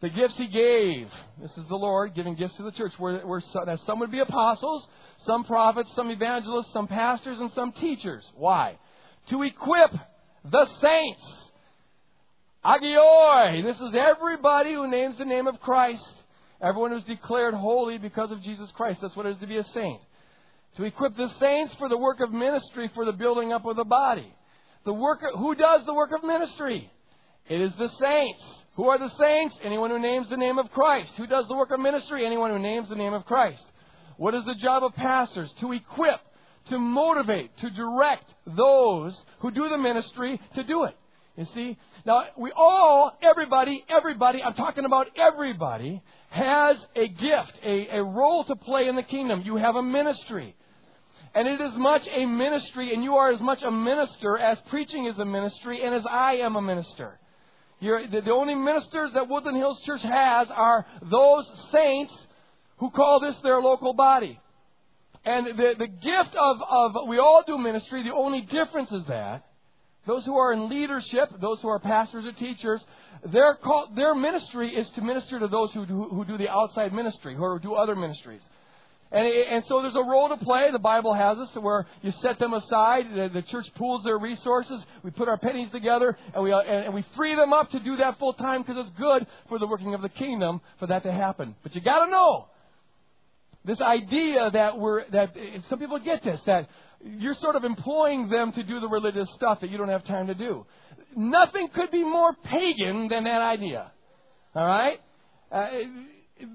the 0.04 0.10
gifts 0.10 0.36
he 0.36 0.48
gave. 0.48 1.08
This 1.42 1.52
is 1.52 1.66
the 1.70 1.78
Lord 1.78 2.14
giving 2.14 2.36
gifts 2.36 2.58
to 2.58 2.64
the 2.64 2.74
church. 2.74 2.92
Where, 2.98 3.26
where 3.26 3.42
some, 3.86 4.00
would 4.00 4.12
be 4.12 4.20
apostles, 4.20 4.86
some 5.26 5.46
prophets, 5.46 5.90
some 5.96 6.12
evangelists, 6.12 6.74
some 6.74 6.90
pastors, 6.90 7.38
and 7.40 7.50
some 7.56 7.72
teachers. 7.72 8.26
Why? 8.36 8.78
To 9.30 9.44
equip 9.44 9.92
the 10.44 10.66
saints. 10.82 11.22
Agioi. 12.66 13.64
This 13.64 13.78
is 13.78 13.94
everybody 13.98 14.74
who 14.74 14.92
names 14.92 15.18
the 15.18 15.24
name 15.24 15.48
of 15.48 15.62
Christ. 15.62 16.04
Everyone 16.62 16.92
who's 16.92 17.06
declared 17.06 17.54
holy 17.54 17.98
because 17.98 18.30
of 18.30 18.44
Jesus 18.44 18.70
Christ. 18.76 19.00
That's 19.02 19.16
what 19.16 19.26
it 19.26 19.36
is 19.36 19.38
to 19.38 19.48
be 19.48 19.58
a 19.58 19.66
saint. 19.74 20.02
To 20.76 20.84
equip 20.84 21.16
the 21.16 21.30
saints 21.40 21.76
for 21.80 21.88
the 21.88 21.98
work 21.98 22.20
of 22.20 22.30
ministry, 22.30 22.92
for 22.94 23.06
the 23.06 23.14
building 23.14 23.54
up 23.54 23.66
of 23.66 23.78
the 23.78 23.86
body. 23.86 24.34
The 24.84 24.94
worker, 24.94 25.32
who 25.38 25.56
does 25.56 25.86
the 25.86 25.94
work 25.94 26.12
of 26.14 26.26
ministry? 26.26 26.92
It 27.50 27.62
is 27.62 27.72
the 27.78 27.90
saints. 28.00 28.42
Who 28.76 28.88
are 28.90 28.98
the 28.98 29.12
saints? 29.20 29.56
Anyone 29.64 29.90
who 29.90 30.00
names 30.00 30.28
the 30.30 30.38
name 30.38 30.58
of 30.58 30.72
Christ. 30.72 31.12
Who 31.18 31.28
does 31.28 31.48
the 31.48 31.56
work 31.56 31.72
of 31.72 31.80
ministry? 31.80 32.26
Anyone 32.26 32.52
who 32.52 32.60
names 32.60 32.90
the 32.90 32.96
name 32.96 33.14
of 33.14 33.26
Christ. 33.26 33.62
What 34.18 34.34
is 34.34 34.46
the 34.46 34.56
job 34.56 34.84
of 34.84 34.94
pastors? 34.96 35.50
To 35.60 35.74
equip, 35.74 36.20
to 36.70 36.80
motivate, 36.80 37.56
to 37.58 37.70
direct 37.70 38.32
those 38.46 39.14
who 39.40 39.52
do 39.52 39.70
the 39.70 39.78
ministry 39.78 40.40
to 40.56 40.64
do 40.64 40.86
it. 40.86 40.96
You 41.36 41.48
see? 41.54 41.78
Now, 42.06 42.26
we 42.38 42.52
all, 42.56 43.12
everybody, 43.22 43.84
everybody, 43.90 44.42
I'm 44.44 44.54
talking 44.54 44.86
about 44.86 45.08
everybody, 45.18 46.02
has 46.30 46.78
a 46.96 47.08
gift, 47.08 47.54
a, 47.64 47.98
a 47.98 48.04
role 48.04 48.44
to 48.46 48.56
play 48.56 48.88
in 48.88 48.96
the 48.96 49.04
kingdom. 49.04 49.42
You 49.44 49.58
have 49.58 49.76
a 49.76 49.84
ministry. 49.84 50.56
And 51.36 51.48
it 51.48 51.60
is 51.60 51.72
much 51.76 52.04
a 52.08 52.26
ministry, 52.26 52.94
and 52.94 53.04
you 53.04 53.16
are 53.16 53.32
as 53.32 53.42
much 53.42 53.64
a 53.64 53.72
minister 53.72 54.38
as 54.38 54.60
preaching 54.70 55.08
is 55.08 55.18
a 55.18 55.26
ministry, 55.26 55.84
and 55.84 55.96
as 55.96 56.04
I 56.10 56.36
am 56.36 56.56
a 56.56 56.62
minister. 56.62 57.20
You're, 57.84 58.08
the, 58.08 58.22
the 58.22 58.32
only 58.32 58.56
ministers 58.56 59.12
that 59.14 59.28
Woodland 59.28 59.58
Hills 59.58 59.78
Church 59.86 60.02
has 60.04 60.48
are 60.50 60.86
those 61.12 61.46
saints 61.74 62.14
who 62.78 62.90
call 62.90 63.20
this 63.20 63.36
their 63.44 63.60
local 63.60 63.94
body. 63.94 64.40
And 65.26 65.48
the, 65.58 65.74
the 65.78 65.88
gift 65.88 66.36
of, 66.40 66.58
of, 66.70 67.08
we 67.10 67.18
all 67.18 67.44
do 67.46 67.58
ministry, 67.58 68.04
the 68.04 68.16
only 68.16 68.40
difference 68.42 68.90
is 68.90 69.06
that 69.10 69.44
those 70.08 70.24
who 70.24 70.38
are 70.38 70.54
in 70.54 70.70
leadership, 70.70 71.30
those 71.42 71.60
who 71.62 71.68
are 71.68 71.80
pastors 71.80 72.24
or 72.26 72.32
teachers, 72.32 72.82
their, 73.32 73.56
call, 73.56 73.90
their 73.94 74.16
ministry 74.16 74.74
is 74.74 74.88
to 74.96 75.02
minister 75.02 75.40
to 75.40 75.48
those 75.48 75.72
who 75.74 75.86
do, 75.86 76.04
who 76.04 76.24
do 76.24 76.38
the 76.38 76.50
outside 76.50 76.94
ministry, 76.94 77.36
who 77.36 77.60
do 77.60 77.74
other 77.74 77.98
ministries. 77.98 78.42
And, 79.14 79.28
and 79.28 79.64
so 79.68 79.84
there's 79.84 79.96
a 79.96 80.10
role 80.10 80.28
to 80.30 80.44
play. 80.44 80.70
The 80.72 80.80
Bible 80.80 81.14
has 81.14 81.38
us 81.38 81.50
where 81.62 81.86
you 82.02 82.12
set 82.24 82.40
them 82.40 82.54
aside. 82.54 83.06
The, 83.14 83.30
the 83.32 83.44
church 83.44 83.68
pools 83.76 84.04
their 84.04 84.18
resources. 84.18 84.82
We 85.04 85.12
put 85.12 85.28
our 85.28 85.38
pennies 85.38 85.70
together 85.72 86.18
and 86.34 86.44
we, 86.44 86.52
and, 86.52 86.86
and 86.86 86.94
we 86.96 87.06
free 87.16 87.36
them 87.36 87.54
up 87.54 87.70
to 87.72 87.80
do 87.80 87.96
that 87.98 88.18
full 88.18 88.34
time 88.34 88.64
because 88.64 88.88
it's 88.88 89.00
good 89.00 89.28
for 89.50 89.60
the 89.60 89.68
working 89.68 89.94
of 89.94 90.02
the 90.02 90.10
kingdom 90.10 90.62
for 90.80 90.88
that 90.88 91.04
to 91.04 91.12
happen. 91.12 91.56
But 91.62 91.76
you 91.76 91.82
got 91.82 92.06
to 92.06 92.12
know 92.12 92.48
this 93.64 93.80
idea 93.82 94.50
that 94.52 94.80
we're 94.80 95.10
that 95.12 95.34
some 95.70 95.80
people 95.80 96.00
get 96.00 96.24
this 96.24 96.40
that 96.48 96.68
you're 97.04 97.36
sort 97.36 97.56
of 97.56 97.64
employing 97.64 98.30
them 98.30 98.52
to 98.54 98.64
do 98.64 98.80
the 98.80 98.88
religious 98.88 99.30
stuff 99.36 99.62
that 99.62 99.70
you 99.70 99.78
don't 99.78 99.90
have 99.90 100.06
time 100.06 100.28
to 100.28 100.34
do. 100.34 100.66
Nothing 101.16 101.68
could 101.74 101.92
be 101.92 102.04
more 102.04 102.34
pagan 102.44 103.08
than 103.10 103.26
that 103.26 103.42
idea. 103.42 103.92
All 104.56 104.66
right? 104.66 105.00
Uh, 105.52 105.68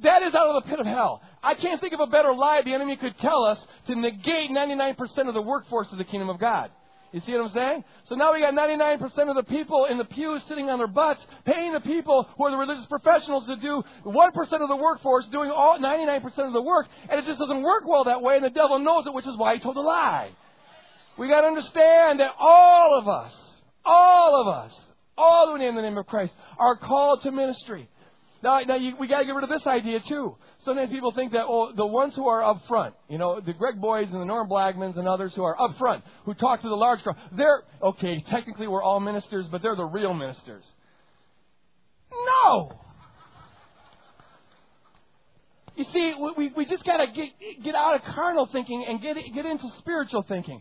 that 0.03 0.23
is 0.23 0.35
out 0.35 0.55
of 0.55 0.63
the 0.63 0.71
pit 0.71 0.81
of 0.81 0.87
hell. 0.87 1.23
I 1.43 1.55
can't 1.55 1.81
think 1.81 1.93
of 1.93 2.01
a 2.01 2.07
better 2.07 2.35
lie 2.35 2.63
the 2.65 2.75
enemy 2.75 2.97
could 2.97 3.17
tell 3.19 3.45
us 3.45 3.59
to 3.87 3.95
negate 3.95 4.51
99% 4.51 4.97
of 5.29 5.35
the 5.35 5.43
workforce 5.43 5.89
of 5.93 5.99
the 5.99 6.05
kingdom 6.05 6.29
of 6.29 6.39
God. 6.41 6.71
You 7.13 7.23
see 7.25 7.33
what 7.33 7.47
I'm 7.47 7.55
saying? 7.55 7.85
So 8.09 8.17
now 8.17 8.35
we 8.35 8.41
got 8.41 8.53
99% 8.53 9.01
of 9.31 9.37
the 9.37 9.43
people 9.49 9.87
in 9.91 9.97
the 9.97 10.05
pews 10.05 10.43
sitting 10.47 10.69
on 10.69 10.79
their 10.79 10.89
butts, 10.89 11.21
paying 11.47 11.73
the 11.73 11.81
people 11.81 12.29
who 12.37 12.45
are 12.45 12.51
the 12.51 12.57
religious 12.59 12.85
professionals 12.87 13.47
to 13.47 13.57
do 13.57 13.83
1% 14.05 14.37
of 14.61 14.69
the 14.69 14.77
workforce, 14.77 15.25
doing 15.33 15.51
all 15.51 15.79
99% 15.79 16.25
of 16.47 16.53
the 16.53 16.61
work, 16.61 16.87
and 17.09 17.19
it 17.19 17.25
just 17.25 17.39
doesn't 17.39 17.63
work 17.63 17.85
well 17.89 18.05
that 18.05 18.21
way, 18.21 18.37
and 18.37 18.45
the 18.45 18.51
devil 18.51 18.79
knows 18.79 19.07
it, 19.07 19.15
which 19.15 19.27
is 19.27 19.37
why 19.39 19.55
he 19.55 19.61
told 19.61 19.77
a 19.79 19.81
lie. 19.81 20.31
We 21.19 21.29
got 21.29 21.41
to 21.41 21.47
understand 21.47 22.21
that 22.21 22.33
all 22.39 22.99
of 23.01 23.09
us, 23.09 23.33
all 23.87 24.43
of 24.43 24.67
us, 24.67 24.73
all 25.17 25.51
who 25.51 25.59
name 25.59 25.77
the 25.77 25.83
name 25.83 25.97
of 25.97 26.07
Christ, 26.07 26.33
are 26.59 26.77
called 26.77 27.23
to 27.23 27.33
ministry. 27.33 27.89
Now, 28.43 28.61
now 28.61 28.77
you, 28.77 28.95
we 28.99 29.09
got 29.09 29.21
to 29.21 29.25
get 29.25 29.33
rid 29.33 29.45
of 29.45 29.51
this 29.51 29.67
idea 29.67 30.01
too. 30.09 30.37
Sometimes 30.65 30.91
people 30.91 31.13
think 31.13 31.33
that 31.33 31.45
oh, 31.49 31.73
the 31.75 31.87
ones 31.87 32.15
who 32.15 32.29
are 32.29 32.43
up 32.43 32.63
front, 32.69 32.95
you 33.09 33.19
know, 33.19 33.41
the 33.41 33.53
Greg 33.53 33.81
Boyds 33.81 34.13
and 34.13 34.21
the 34.21 34.25
Norm 34.25 34.49
Blackmans 34.49 34.97
and 34.99 35.09
others 35.09 35.33
who 35.35 35.43
are 35.43 35.61
up 35.61 35.77
front, 35.79 36.05
who 36.25 36.35
talk 36.35 36.63
to 36.63 36.69
the 36.69 36.75
large 36.75 37.03
crowd, 37.03 37.17
they're 37.37 37.63
okay. 37.83 38.25
Technically, 38.31 38.69
we're 38.69 38.83
all 38.83 39.01
ministers, 39.01 39.47
but 39.51 39.63
they're 39.63 39.77
the 39.77 39.85
real 39.85 40.15
ministers. 40.15 40.65
No. 42.11 42.81
You 45.77 45.85
see, 45.93 46.15
we, 46.37 46.53
we 46.57 46.65
just 46.67 46.85
got 46.85 46.97
to 46.97 47.07
get, 47.07 47.29
get 47.63 47.75
out 47.77 47.95
of 47.95 48.03
carnal 48.15 48.49
thinking 48.51 48.85
and 48.89 49.01
get, 49.01 49.17
get 49.33 49.47
into 49.47 49.71
spiritual 49.79 50.25
thinking 50.29 50.61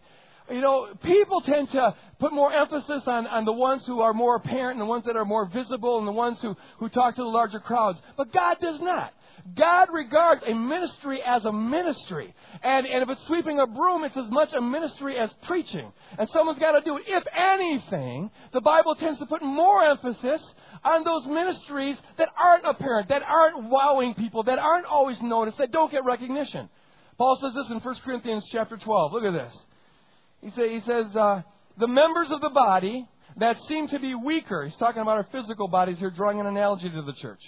you 0.49 0.61
know, 0.61 0.87
people 1.03 1.41
tend 1.41 1.71
to 1.71 1.95
put 2.19 2.31
more 2.33 2.51
emphasis 2.51 3.03
on, 3.05 3.27
on 3.27 3.45
the 3.45 3.51
ones 3.51 3.83
who 3.85 4.01
are 4.01 4.13
more 4.13 4.35
apparent 4.35 4.79
and 4.79 4.81
the 4.81 4.89
ones 4.89 5.03
that 5.05 5.15
are 5.15 5.25
more 5.25 5.45
visible 5.45 5.99
and 5.99 6.07
the 6.07 6.11
ones 6.11 6.37
who, 6.41 6.55
who 6.79 6.89
talk 6.89 7.15
to 7.15 7.21
the 7.21 7.27
larger 7.27 7.59
crowds. 7.59 7.99
But 8.15 8.31
God 8.31 8.57
does 8.61 8.79
not. 8.81 9.13
God 9.55 9.87
regards 9.93 10.41
a 10.45 10.53
ministry 10.53 11.21
as 11.25 11.45
a 11.45 11.51
ministry. 11.51 12.33
And, 12.63 12.85
and 12.85 13.03
if 13.03 13.09
it's 13.09 13.21
sweeping 13.27 13.59
a 13.59 13.67
broom, 13.67 14.03
it's 14.03 14.17
as 14.17 14.29
much 14.29 14.49
a 14.53 14.61
ministry 14.61 15.17
as 15.17 15.29
preaching. 15.47 15.91
And 16.17 16.27
someone's 16.33 16.59
got 16.59 16.73
to 16.73 16.81
do 16.81 16.97
it. 16.97 17.03
If 17.07 17.23
anything, 17.35 18.31
the 18.51 18.61
Bible 18.61 18.95
tends 18.95 19.19
to 19.19 19.25
put 19.25 19.41
more 19.41 19.83
emphasis 19.83 20.41
on 20.83 21.03
those 21.03 21.25
ministries 21.27 21.97
that 22.17 22.29
aren't 22.37 22.65
apparent, 22.65 23.09
that 23.09 23.21
aren't 23.23 23.69
wowing 23.69 24.15
people, 24.15 24.43
that 24.43 24.59
aren't 24.59 24.85
always 24.85 25.17
noticed, 25.21 25.57
that 25.59 25.71
don't 25.71 25.91
get 25.91 26.03
recognition. 26.03 26.69
Paul 27.17 27.37
says 27.41 27.53
this 27.55 27.67
in 27.69 27.79
1 27.79 27.95
Corinthians 28.03 28.45
chapter 28.51 28.77
12. 28.77 29.13
Look 29.13 29.23
at 29.23 29.33
this. 29.33 29.53
He, 30.41 30.49
say, 30.51 30.73
he 30.73 30.81
says, 30.81 31.15
uh, 31.15 31.41
the 31.77 31.87
members 31.87 32.27
of 32.31 32.41
the 32.41 32.49
body 32.49 33.07
that 33.37 33.57
seem 33.67 33.87
to 33.89 33.99
be 33.99 34.15
weaker, 34.15 34.65
he's 34.65 34.77
talking 34.77 35.01
about 35.01 35.17
our 35.17 35.27
physical 35.31 35.67
bodies 35.67 35.97
here, 35.99 36.11
drawing 36.11 36.39
an 36.39 36.47
analogy 36.47 36.89
to 36.89 37.01
the 37.01 37.13
church. 37.21 37.41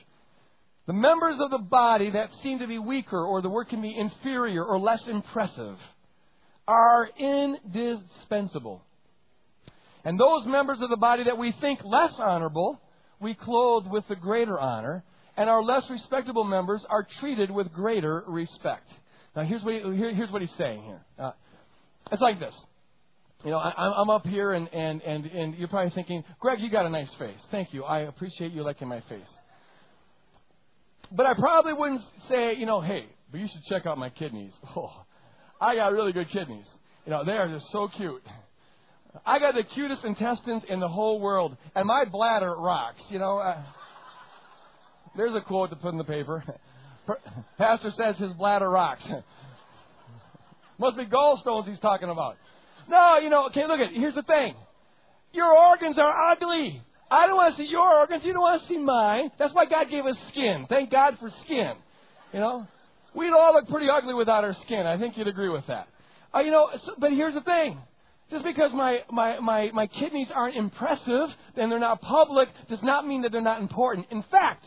The 0.88 0.94
members 0.94 1.38
of 1.40 1.52
the 1.52 1.60
body 1.60 2.12
that 2.12 2.30
seem 2.42 2.60
to 2.60 2.68
be 2.68 2.80
weaker, 2.80 3.24
or 3.24 3.42
the 3.42 3.50
word 3.50 3.70
can 3.70 3.82
be 3.82 3.96
inferior 3.96 4.64
or 4.64 4.80
less 4.80 5.02
impressive, 5.08 5.78
are 6.68 7.10
indispensable. 7.18 8.84
And 10.04 10.20
those 10.20 10.46
members 10.46 10.80
of 10.82 10.90
the 10.90 10.98
body 10.98 11.26
that 11.26 11.38
we 11.38 11.54
think 11.60 11.80
less 11.84 12.14
honorable, 12.18 12.80
we 13.20 13.34
clothe 13.34 13.86
with 13.88 14.08
the 14.08 14.16
greater 14.16 14.60
honor, 14.60 15.04
and 15.38 15.50
our 15.50 15.64
less 15.64 15.84
respectable 15.90 16.44
members 16.44 16.84
are 16.90 17.08
treated 17.20 17.52
with 17.52 17.72
greater 17.72 18.24
respect. 18.28 18.90
Now, 19.36 19.44
here's 19.44 19.64
what, 19.64 19.76
he, 19.76 19.82
here, 19.96 20.14
here's 20.14 20.32
what 20.32 20.42
he's 20.42 20.58
saying 20.58 20.84
here. 20.84 21.02
Uh, 21.18 21.32
it's 22.12 22.22
like 22.22 22.40
this 22.40 22.54
you 23.44 23.52
know, 23.52 23.58
I, 23.58 24.02
I'm 24.02 24.10
up 24.10 24.26
here 24.26 24.52
and, 24.52 24.68
and, 24.74 25.02
and, 25.02 25.26
and 25.26 25.56
you're 25.56 25.70
probably 25.70 25.92
thinking, 25.92 26.24
Greg, 26.40 26.60
you 26.60 26.70
got 26.70 26.86
a 26.86 26.90
nice 26.90 27.08
face. 27.18 27.38
Thank 27.52 27.74
you. 27.74 27.84
I 27.84 28.02
appreciate 28.02 28.52
you 28.52 28.64
liking 28.64 28.88
my 28.88 29.02
face. 29.02 29.22
But 31.12 31.26
I 31.26 31.34
probably 31.34 31.74
wouldn't 31.74 32.02
say, 32.30 32.56
you 32.56 32.66
know, 32.66 32.82
hey, 32.82 33.06
but 33.32 33.40
you 33.40 33.48
should 33.48 33.64
check 33.70 33.86
out 33.86 33.98
my 33.98 34.10
kidneys. 34.10 34.54
Oh, 34.76 34.92
I 35.62 35.76
got 35.76 35.92
really 35.92 36.14
good 36.14 36.30
kidneys. 36.30 36.66
You 37.06 37.12
know, 37.12 37.26
they 37.26 37.34
are 37.34 37.50
just 37.50 37.66
so 37.74 37.90
cute. 37.98 38.24
I 39.26 39.40
got 39.40 39.56
the 39.56 39.64
cutest 39.64 40.06
intestines 40.06 40.64
in 40.70 40.80
the 40.80 40.88
whole 40.88 41.20
world, 41.20 41.58
and 41.76 41.86
my 41.86 42.06
bladder 42.06 42.56
rocks. 42.58 43.02
You 43.10 43.20
know, 43.20 43.40
uh, 43.40 43.62
there's 45.18 45.36
a 45.36 45.42
quote 45.42 45.72
to 45.72 45.76
put 45.76 45.90
in 45.90 45.98
the 45.98 46.04
paper. 46.06 46.44
Pastor 47.58 47.92
says 47.98 48.16
his 48.18 48.32
bladder 48.34 48.70
rocks. 48.70 49.04
Must 50.80 50.96
be 50.96 51.06
gallstones 51.06 51.68
he's 51.68 51.80
talking 51.80 52.10
about. 52.10 52.38
No, 52.90 53.20
you 53.20 53.30
know, 53.30 53.46
okay, 53.48 53.68
look 53.68 53.80
at 53.80 53.94
Here's 53.94 54.16
the 54.16 54.24
thing. 54.24 54.56
Your 55.32 55.54
organs 55.54 55.98
are 56.00 56.32
ugly. 56.32 56.82
I 57.12 57.28
don't 57.28 57.36
want 57.36 57.56
to 57.56 57.62
see 57.62 57.68
your 57.70 57.88
organs. 58.00 58.24
You 58.24 58.34
don't 58.34 58.42
want 58.42 58.62
to 58.62 58.68
see 58.68 58.78
mine. 58.78 59.32
That's 59.38 59.54
why 59.54 59.66
God 59.66 59.90
gave 59.90 60.06
us 60.06 60.16
skin. 60.32 60.66
Thank 60.68 60.92
God 60.92 61.18
for 61.20 61.32
skin. 61.46 61.74
You 62.34 62.40
know, 62.40 62.68
we'd 63.16 63.32
all 63.32 63.54
look 63.54 63.68
pretty 63.68 63.88
ugly 63.92 64.14
without 64.14 64.44
our 64.44 64.56
skin. 64.66 64.86
I 64.86 64.98
think 64.98 65.18
you'd 65.18 65.28
agree 65.28 65.50
with 65.50 65.66
that. 65.68 65.88
Uh, 66.34 66.40
you 66.40 66.52
know, 66.52 66.70
so, 66.86 66.94
but 66.98 67.12
here's 67.12 67.34
the 67.34 67.42
thing. 67.42 67.80
Just 68.32 68.44
because 68.44 68.72
my, 68.74 69.00
my, 69.12 69.40
my, 69.40 69.72
my 69.72 69.88
kidneys 69.88 70.28
aren't 70.34 70.56
impressive 70.56 71.30
and 71.56 71.72
they're 71.72 71.80
not 71.80 72.02
public 72.02 72.48
does 72.70 72.82
not 72.84 73.08
mean 73.08 73.24
that 73.24 73.32
they're 73.32 73.42
not 73.42 73.60
important. 73.62 74.08
In 74.12 74.24
fact, 74.30 74.66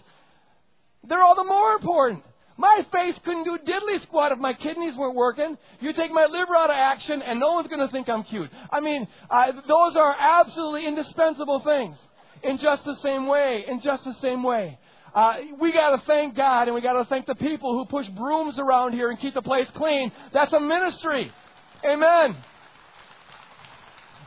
they're 1.09 1.23
all 1.23 1.37
the 1.37 1.45
more 1.45 1.75
important. 1.75 2.25
My 2.62 2.87
face 2.92 3.16
couldn't 3.25 3.42
do 3.42 3.59
diddly 3.66 4.01
squat 4.05 4.31
if 4.31 4.38
my 4.38 4.53
kidneys 4.53 4.96
weren't 4.96 5.16
working. 5.16 5.59
You 5.81 5.92
take 5.92 6.12
my 6.12 6.27
liver 6.27 6.55
out 6.55 6.70
of 6.70 6.77
action, 6.77 7.20
and 7.20 7.40
no 7.40 7.55
one's 7.55 7.66
going 7.66 7.81
to 7.81 7.88
think 7.88 8.09
I'm 8.09 8.22
cute. 8.22 8.48
I 8.70 8.79
mean, 8.79 9.09
uh, 9.29 9.51
those 9.66 9.96
are 9.96 10.14
absolutely 10.16 10.87
indispensable 10.87 11.61
things. 11.64 11.96
In 12.44 12.59
just 12.59 12.85
the 12.85 12.94
same 13.03 13.27
way, 13.27 13.64
in 13.66 13.81
just 13.81 14.05
the 14.05 14.14
same 14.22 14.44
way. 14.44 14.79
Uh, 15.12 15.35
we 15.61 15.72
got 15.72 15.96
to 15.96 16.07
thank 16.07 16.37
God, 16.37 16.68
and 16.68 16.75
we 16.77 16.81
got 16.81 16.92
to 16.92 17.05
thank 17.07 17.27
the 17.27 17.35
people 17.35 17.77
who 17.77 17.85
push 17.85 18.07
brooms 18.11 18.55
around 18.61 18.92
here 18.92 19.11
and 19.11 19.18
keep 19.18 19.35
the 19.35 19.42
place 19.42 19.66
clean. 19.75 20.12
That's 20.33 20.53
a 20.53 20.61
ministry. 20.61 21.33
Amen. 21.85 22.37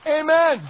Amen. 0.06 0.70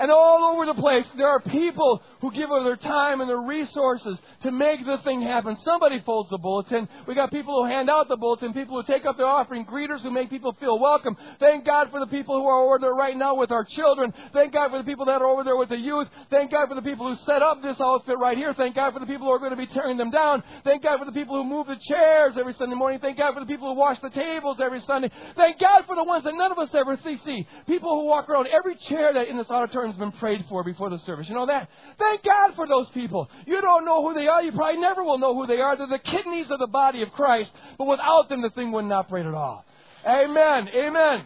And 0.00 0.10
all 0.10 0.52
over 0.52 0.66
the 0.66 0.78
place, 0.78 1.06
there 1.16 1.28
are 1.28 1.40
people 1.40 2.02
who 2.20 2.32
give 2.32 2.50
of 2.50 2.64
their 2.64 2.76
time 2.76 3.20
and 3.20 3.28
their 3.28 3.40
resources 3.40 4.18
to 4.42 4.50
make 4.50 4.84
the 4.84 4.98
thing 5.04 5.22
happen. 5.22 5.56
Somebody 5.64 6.00
folds 6.04 6.30
the 6.30 6.38
bulletin. 6.38 6.88
We 7.06 7.14
got 7.14 7.30
people 7.30 7.62
who 7.62 7.70
hand 7.70 7.88
out 7.90 8.08
the 8.08 8.16
bulletin, 8.16 8.52
people 8.52 8.80
who 8.80 8.92
take 8.92 9.04
up 9.06 9.16
the 9.16 9.24
offering, 9.24 9.64
greeters 9.64 10.02
who 10.02 10.10
make 10.10 10.30
people 10.30 10.56
feel 10.60 10.78
welcome. 10.78 11.16
Thank 11.38 11.64
God 11.64 11.90
for 11.90 12.00
the 12.00 12.06
people 12.06 12.40
who 12.40 12.46
are 12.46 12.64
over 12.64 12.78
there 12.78 12.94
right 12.94 13.16
now 13.16 13.34
with 13.34 13.50
our 13.50 13.64
children. 13.64 14.12
Thank 14.32 14.52
God 14.52 14.70
for 14.70 14.78
the 14.78 14.84
people 14.84 15.06
that 15.06 15.22
are 15.22 15.28
over 15.28 15.44
there 15.44 15.56
with 15.56 15.68
the 15.68 15.78
youth. 15.78 16.08
Thank 16.30 16.50
God 16.50 16.68
for 16.68 16.74
the 16.74 16.82
people 16.82 17.08
who 17.08 17.16
set 17.24 17.42
up 17.42 17.62
this 17.62 17.76
outfit 17.80 18.18
right 18.18 18.36
here. 18.36 18.54
Thank 18.54 18.74
God 18.74 18.92
for 18.92 19.00
the 19.00 19.06
people 19.06 19.26
who 19.26 19.32
are 19.32 19.38
going 19.38 19.50
to 19.50 19.56
be 19.56 19.66
tearing 19.66 19.96
them 19.96 20.10
down. 20.10 20.42
Thank 20.64 20.82
God 20.82 20.98
for 20.98 21.04
the 21.04 21.12
people 21.12 21.36
who 21.36 21.48
move 21.48 21.66
the 21.66 21.78
chairs 21.88 22.34
every 22.38 22.54
Sunday 22.58 22.74
morning. 22.74 22.98
Thank 23.00 23.18
God 23.18 23.34
for 23.34 23.40
the 23.40 23.46
people 23.46 23.72
who 23.72 23.78
wash 23.78 23.98
the 24.00 24.10
tables 24.10 24.58
every 24.62 24.82
Sunday. 24.86 25.10
Thank 25.36 25.60
God 25.60 25.84
for 25.86 25.94
the 25.94 26.04
ones 26.04 26.24
that 26.24 26.34
none 26.34 26.52
of 26.52 26.58
us 26.58 26.70
ever 26.74 26.98
see. 27.04 27.18
see. 27.24 27.46
People 27.66 28.00
who 28.00 28.06
walk 28.06 28.28
around 28.28 28.48
every 28.48 28.76
chair 28.88 29.12
that 29.12 29.28
in 29.28 29.36
this 29.36 29.50
auditorium 29.50 29.92
has 29.92 29.98
been 29.98 30.12
prayed 30.18 30.44
for 30.48 30.64
before 30.64 30.90
the 30.90 30.98
service. 31.06 31.26
You 31.28 31.34
know 31.34 31.46
that? 31.46 31.68
Thank 31.98 32.07
God 32.24 32.54
for 32.56 32.66
those 32.66 32.88
people. 32.90 33.28
You 33.46 33.60
don't 33.60 33.84
know 33.84 34.06
who 34.06 34.14
they 34.14 34.26
are. 34.26 34.42
You 34.42 34.52
probably 34.52 34.80
never 34.80 35.04
will 35.04 35.18
know 35.18 35.34
who 35.34 35.46
they 35.46 35.60
are. 35.60 35.76
They're 35.76 35.86
the 35.86 35.98
kidneys 35.98 36.46
of 36.50 36.58
the 36.58 36.66
body 36.66 37.02
of 37.02 37.10
Christ. 37.10 37.50
But 37.76 37.86
without 37.86 38.28
them, 38.28 38.42
the 38.42 38.50
thing 38.50 38.72
wouldn't 38.72 38.92
operate 38.92 39.26
at 39.26 39.34
all. 39.34 39.64
Amen. 40.06 40.68
Amen. 40.74 41.24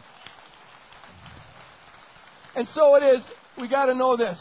And 2.55 2.69
so 2.75 2.97
it 2.97 3.03
is. 3.03 3.23
We 3.59 3.69
got 3.69 3.87
to 3.87 3.95
know 3.95 4.17
this. 4.17 4.39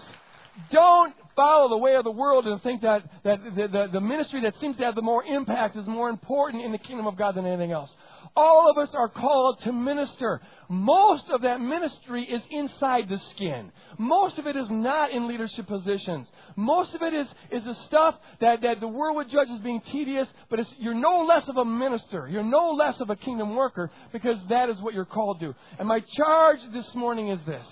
Don't 0.71 1.13
follow 1.35 1.69
the 1.69 1.77
way 1.77 1.95
of 1.95 2.03
the 2.03 2.11
world 2.11 2.45
and 2.45 2.61
think 2.61 2.81
that, 2.81 3.03
that 3.23 3.39
the, 3.55 3.67
the, 3.67 3.89
the 3.93 4.01
ministry 4.01 4.41
that 4.41 4.53
seems 4.59 4.77
to 4.77 4.83
have 4.83 4.95
the 4.95 5.01
more 5.01 5.23
impact 5.23 5.75
is 5.75 5.85
more 5.85 6.09
important 6.09 6.63
in 6.63 6.71
the 6.71 6.77
kingdom 6.77 7.07
of 7.07 7.17
God 7.17 7.35
than 7.35 7.45
anything 7.45 7.71
else. 7.71 7.89
All 8.36 8.69
of 8.69 8.77
us 8.77 8.93
are 8.93 9.09
called 9.09 9.59
to 9.63 9.73
minister. 9.73 10.41
Most 10.69 11.25
of 11.29 11.41
that 11.41 11.59
ministry 11.59 12.23
is 12.23 12.41
inside 12.49 13.09
the 13.09 13.19
skin. 13.36 13.71
Most 13.97 14.38
of 14.38 14.47
it 14.47 14.55
is 14.55 14.67
not 14.69 15.11
in 15.11 15.27
leadership 15.27 15.67
positions. 15.67 16.27
Most 16.55 16.95
of 16.95 17.01
it 17.01 17.13
is, 17.13 17.27
is 17.51 17.63
the 17.63 17.75
stuff 17.88 18.15
that, 18.39 18.61
that 18.61 18.79
the 18.79 18.88
world 18.88 19.17
would 19.17 19.29
judge 19.29 19.49
as 19.53 19.59
being 19.59 19.82
tedious, 19.91 20.29
but 20.49 20.59
you're 20.79 20.93
no 20.93 21.25
less 21.25 21.43
of 21.49 21.57
a 21.57 21.65
minister. 21.65 22.27
You're 22.29 22.43
no 22.43 22.71
less 22.71 22.99
of 23.01 23.09
a 23.09 23.17
kingdom 23.17 23.55
worker 23.55 23.91
because 24.13 24.38
that 24.47 24.69
is 24.69 24.79
what 24.79 24.93
you're 24.93 25.03
called 25.03 25.41
to. 25.41 25.53
And 25.77 25.88
my 25.88 26.01
charge 26.15 26.59
this 26.73 26.88
morning 26.95 27.29
is 27.29 27.39
this. 27.45 27.65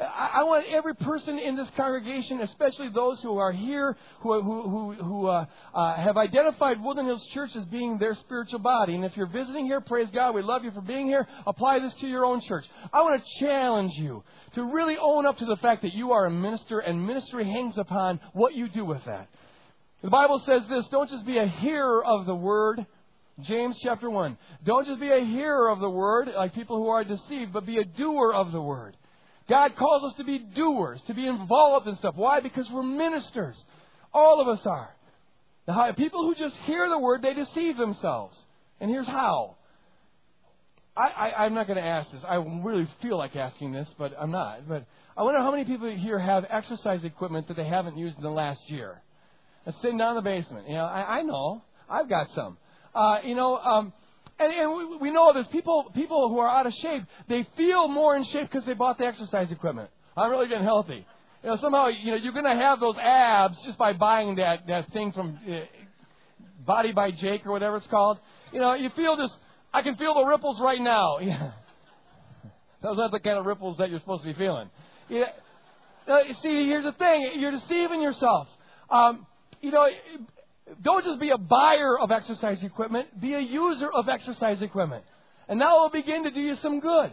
I, 0.00 0.44
want 0.44 0.66
every 0.70 0.94
person 0.94 1.38
in 1.40 1.56
this 1.56 1.66
congregation, 1.76 2.40
especially 2.42 2.88
those 2.94 3.20
who 3.20 3.38
are 3.38 3.50
here, 3.50 3.96
who, 4.20 4.40
who, 4.42 4.68
who, 4.68 4.92
who 4.94 5.26
uh, 5.26 5.46
uh, 5.74 5.96
have 5.96 6.16
identified 6.16 6.80
Woodland 6.80 7.08
Hills 7.08 7.26
Church 7.34 7.50
as 7.56 7.64
being 7.64 7.98
their 7.98 8.14
spiritual 8.14 8.60
body. 8.60 8.94
And 8.94 9.04
if 9.04 9.16
you're 9.16 9.26
visiting 9.26 9.66
here, 9.66 9.80
praise 9.80 10.06
God, 10.14 10.36
we 10.36 10.42
love 10.42 10.62
you 10.62 10.70
for 10.70 10.82
being 10.82 11.06
here. 11.06 11.26
Apply 11.46 11.80
this 11.80 11.92
to 12.00 12.06
your 12.06 12.24
own 12.24 12.40
church. 12.46 12.64
I 12.92 13.02
want 13.02 13.20
to 13.20 13.44
challenge 13.44 13.92
you 13.96 14.22
to 14.54 14.62
really 14.62 14.96
own 15.00 15.26
up 15.26 15.38
to 15.38 15.46
the 15.46 15.56
fact 15.56 15.82
that 15.82 15.94
you 15.94 16.12
are 16.12 16.26
a 16.26 16.30
minister, 16.30 16.78
and 16.78 17.04
ministry 17.04 17.44
hangs 17.44 17.74
upon 17.76 18.20
what 18.34 18.54
you 18.54 18.68
do 18.68 18.84
with 18.84 19.04
that. 19.06 19.28
The 20.02 20.10
Bible 20.10 20.40
says 20.46 20.62
this 20.68 20.86
don't 20.92 21.10
just 21.10 21.26
be 21.26 21.38
a 21.38 21.46
hearer 21.46 22.04
of 22.04 22.26
the 22.26 22.36
word. 22.36 22.86
James 23.42 23.76
chapter 23.82 24.10
1. 24.10 24.36
Don't 24.64 24.86
just 24.86 25.00
be 25.00 25.10
a 25.10 25.24
hearer 25.24 25.68
of 25.68 25.78
the 25.78 25.90
word, 25.90 26.28
like 26.36 26.54
people 26.54 26.76
who 26.76 26.88
are 26.88 27.04
deceived, 27.04 27.52
but 27.52 27.66
be 27.66 27.78
a 27.78 27.84
doer 27.84 28.32
of 28.32 28.50
the 28.50 28.60
word. 28.60 28.96
God 29.48 29.76
calls 29.76 30.10
us 30.10 30.16
to 30.18 30.24
be 30.24 30.38
doers, 30.38 31.00
to 31.06 31.14
be 31.14 31.26
involved 31.26 31.86
in 31.86 31.96
stuff. 31.96 32.14
Why? 32.16 32.40
Because 32.40 32.68
we're 32.70 32.82
ministers. 32.82 33.56
All 34.12 34.40
of 34.40 34.48
us 34.48 34.64
are. 34.66 34.90
Now, 35.66 35.92
people 35.92 36.22
who 36.22 36.34
just 36.34 36.54
hear 36.64 36.88
the 36.88 36.98
word, 36.98 37.22
they 37.22 37.34
deceive 37.34 37.76
themselves. 37.76 38.36
And 38.80 38.90
here's 38.90 39.06
how. 39.06 39.56
I, 40.96 41.46
am 41.46 41.54
not 41.54 41.68
going 41.68 41.76
to 41.76 41.84
ask 41.84 42.10
this. 42.10 42.22
I 42.26 42.34
really 42.36 42.88
feel 43.00 43.16
like 43.16 43.36
asking 43.36 43.72
this, 43.72 43.86
but 43.98 44.12
I'm 44.18 44.32
not. 44.32 44.68
But 44.68 44.84
I 45.16 45.22
wonder 45.22 45.40
how 45.40 45.52
many 45.52 45.64
people 45.64 45.88
here 45.96 46.18
have 46.18 46.44
exercise 46.48 47.04
equipment 47.04 47.46
that 47.48 47.56
they 47.56 47.66
haven't 47.66 47.96
used 47.96 48.16
in 48.16 48.24
the 48.24 48.30
last 48.30 48.60
year. 48.66 49.00
It's 49.64 49.76
sitting 49.80 49.98
down 49.98 50.10
in 50.10 50.16
the 50.16 50.28
basement. 50.28 50.66
You 50.66 50.74
know, 50.74 50.84
I, 50.84 51.18
I 51.18 51.22
know. 51.22 51.62
I've 51.88 52.08
got 52.08 52.28
some. 52.34 52.58
Uh, 52.94 53.18
you 53.22 53.36
know, 53.36 53.56
um, 53.58 53.92
and, 54.38 54.52
and 54.52 54.72
we, 54.72 54.96
we 54.96 55.10
know 55.10 55.32
this. 55.32 55.46
People, 55.50 55.90
people 55.94 56.28
who 56.28 56.38
are 56.38 56.48
out 56.48 56.66
of 56.66 56.72
shape, 56.74 57.02
they 57.28 57.46
feel 57.56 57.88
more 57.88 58.16
in 58.16 58.24
shape 58.26 58.50
because 58.50 58.64
they 58.66 58.74
bought 58.74 58.98
the 58.98 59.04
exercise 59.04 59.50
equipment. 59.50 59.90
I'm 60.16 60.30
really 60.30 60.48
getting 60.48 60.64
healthy. 60.64 61.06
You 61.42 61.50
know, 61.50 61.56
somehow, 61.60 61.88
you 61.88 62.10
know, 62.10 62.16
you're 62.16 62.32
going 62.32 62.44
to 62.44 62.54
have 62.54 62.80
those 62.80 62.96
abs 63.00 63.56
just 63.64 63.78
by 63.78 63.92
buying 63.92 64.36
that, 64.36 64.66
that 64.66 64.92
thing 64.92 65.12
from 65.12 65.38
uh, 65.48 65.60
Body 66.66 66.92
by 66.92 67.10
Jake 67.10 67.46
or 67.46 67.52
whatever 67.52 67.76
it's 67.76 67.86
called. 67.86 68.18
You 68.52 68.60
know, 68.60 68.74
you 68.74 68.90
feel 68.96 69.16
this, 69.16 69.30
I 69.72 69.82
can 69.82 69.96
feel 69.96 70.14
the 70.14 70.24
ripples 70.24 70.60
right 70.60 70.80
now. 70.80 71.18
Yeah. 71.28 71.52
Those 72.80 72.96
aren't 73.00 73.10
the 73.10 73.18
kind 73.18 73.38
of 73.38 73.44
ripples 73.44 73.78
that 73.78 73.90
you're 73.90 73.98
supposed 73.98 74.22
to 74.22 74.28
be 74.28 74.38
feeling. 74.38 74.70
Yeah. 75.08 75.24
Uh, 76.06 76.18
see, 76.42 76.66
here's 76.66 76.84
the 76.84 76.92
thing. 76.92 77.32
You're 77.36 77.50
deceiving 77.50 78.00
yourself. 78.00 78.46
Um, 78.88 79.26
you 79.60 79.72
know, 79.72 79.84
don't 80.82 81.04
just 81.04 81.20
be 81.20 81.30
a 81.30 81.38
buyer 81.38 81.98
of 81.98 82.10
exercise 82.10 82.58
equipment, 82.62 83.20
be 83.20 83.34
a 83.34 83.40
user 83.40 83.90
of 83.90 84.08
exercise 84.08 84.60
equipment. 84.60 85.04
And 85.48 85.60
that 85.60 85.72
will 85.72 85.90
begin 85.90 86.24
to 86.24 86.30
do 86.30 86.40
you 86.40 86.56
some 86.62 86.80
good. 86.80 87.10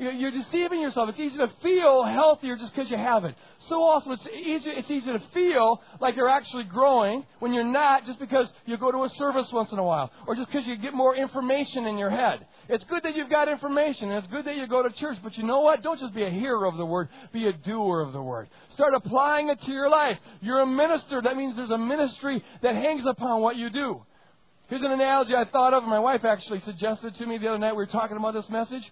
You're 0.00 0.30
deceiving 0.30 0.80
yourself. 0.80 1.10
It's 1.10 1.20
easy 1.20 1.36
to 1.36 1.50
feel 1.62 2.04
healthier 2.04 2.56
just 2.56 2.74
because 2.74 2.90
you 2.90 2.96
have 2.96 3.26
it. 3.26 3.34
So 3.68 3.82
also, 3.82 4.12
it's 4.12 4.26
easy, 4.34 4.70
it's 4.70 4.90
easy 4.90 5.12
to 5.12 5.20
feel 5.34 5.82
like 6.00 6.16
you're 6.16 6.30
actually 6.30 6.64
growing 6.64 7.26
when 7.38 7.52
you're 7.52 7.64
not 7.64 8.06
just 8.06 8.18
because 8.18 8.48
you 8.64 8.78
go 8.78 8.90
to 8.90 9.04
a 9.04 9.10
service 9.10 9.46
once 9.52 9.70
in 9.72 9.78
a 9.78 9.84
while 9.84 10.10
or 10.26 10.34
just 10.34 10.48
because 10.50 10.66
you 10.66 10.78
get 10.78 10.94
more 10.94 11.14
information 11.14 11.84
in 11.84 11.98
your 11.98 12.08
head. 12.08 12.46
It's 12.70 12.82
good 12.84 13.02
that 13.02 13.14
you've 13.14 13.28
got 13.28 13.48
information 13.48 14.08
and 14.08 14.24
it's 14.24 14.32
good 14.32 14.46
that 14.46 14.56
you 14.56 14.66
go 14.66 14.82
to 14.82 14.88
church, 14.98 15.18
but 15.22 15.36
you 15.36 15.44
know 15.44 15.60
what? 15.60 15.82
Don't 15.82 16.00
just 16.00 16.14
be 16.14 16.24
a 16.24 16.30
hearer 16.30 16.64
of 16.64 16.78
the 16.78 16.86
word, 16.86 17.10
be 17.34 17.46
a 17.46 17.52
doer 17.52 18.00
of 18.00 18.14
the 18.14 18.22
word. 18.22 18.48
Start 18.72 18.94
applying 18.94 19.50
it 19.50 19.60
to 19.66 19.70
your 19.70 19.90
life. 19.90 20.16
You're 20.40 20.60
a 20.60 20.66
minister. 20.66 21.20
That 21.20 21.36
means 21.36 21.56
there's 21.56 21.68
a 21.68 21.78
ministry 21.78 22.42
that 22.62 22.74
hangs 22.74 23.02
upon 23.06 23.42
what 23.42 23.56
you 23.56 23.68
do. 23.68 24.02
Here's 24.68 24.82
an 24.82 24.92
analogy 24.92 25.34
I 25.34 25.44
thought 25.46 25.74
of, 25.74 25.82
and 25.82 25.90
my 25.90 25.98
wife 25.98 26.24
actually 26.24 26.60
suggested 26.60 27.16
to 27.16 27.26
me 27.26 27.38
the 27.38 27.48
other 27.48 27.58
night. 27.58 27.72
We 27.72 27.78
were 27.78 27.86
talking 27.86 28.16
about 28.16 28.34
this 28.34 28.48
message. 28.48 28.84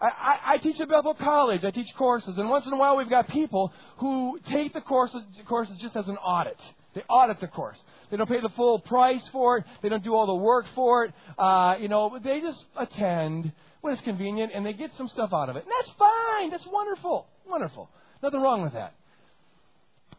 I, 0.00 0.54
I, 0.54 0.58
teach 0.58 0.80
at 0.80 0.88
Bethel 0.88 1.14
College. 1.14 1.64
I 1.64 1.70
teach 1.70 1.86
courses, 1.96 2.34
and 2.36 2.50
once 2.50 2.66
in 2.66 2.72
a 2.72 2.76
while 2.76 2.96
we've 2.96 3.08
got 3.08 3.28
people 3.28 3.72
who 3.98 4.38
take 4.50 4.72
the 4.72 4.80
courses, 4.80 5.22
courses 5.48 5.76
just 5.80 5.96
as 5.96 6.06
an 6.08 6.16
audit. 6.16 6.58
They 6.94 7.02
audit 7.08 7.40
the 7.40 7.46
course. 7.46 7.78
They 8.10 8.16
don't 8.16 8.28
pay 8.28 8.40
the 8.40 8.50
full 8.50 8.78
price 8.80 9.22
for 9.32 9.58
it. 9.58 9.64
They 9.82 9.88
don't 9.88 10.04
do 10.04 10.14
all 10.14 10.26
the 10.26 10.34
work 10.34 10.66
for 10.74 11.04
it. 11.04 11.14
Uh, 11.38 11.76
you 11.80 11.88
know, 11.88 12.18
they 12.22 12.40
just 12.40 12.62
attend 12.76 13.52
when 13.80 13.92
it's 13.92 14.02
convenient, 14.02 14.52
and 14.54 14.64
they 14.64 14.72
get 14.72 14.90
some 14.96 15.08
stuff 15.08 15.30
out 15.32 15.48
of 15.48 15.56
it. 15.56 15.64
And 15.64 15.72
that's 15.78 15.98
fine. 15.98 16.50
That's 16.50 16.66
wonderful. 16.66 17.26
Wonderful. 17.46 17.88
Nothing 18.22 18.40
wrong 18.40 18.62
with 18.62 18.72
that. 18.72 18.94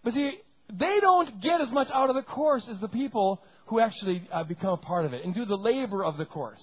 But 0.04 0.14
see, 0.14 0.40
they 0.72 1.00
don't 1.02 1.42
get 1.42 1.62
as 1.62 1.70
much 1.72 1.88
out 1.94 2.10
of 2.10 2.16
the 2.16 2.22
course 2.22 2.64
as 2.70 2.80
the 2.80 2.88
people 2.88 3.42
who 3.68 3.80
actually 3.80 4.28
uh, 4.32 4.44
become 4.44 4.72
a 4.72 4.78
part 4.78 5.06
of 5.06 5.14
it 5.14 5.24
and 5.24 5.34
do 5.34 5.46
the 5.46 5.56
labor 5.56 6.04
of 6.04 6.18
the 6.18 6.26
course. 6.26 6.62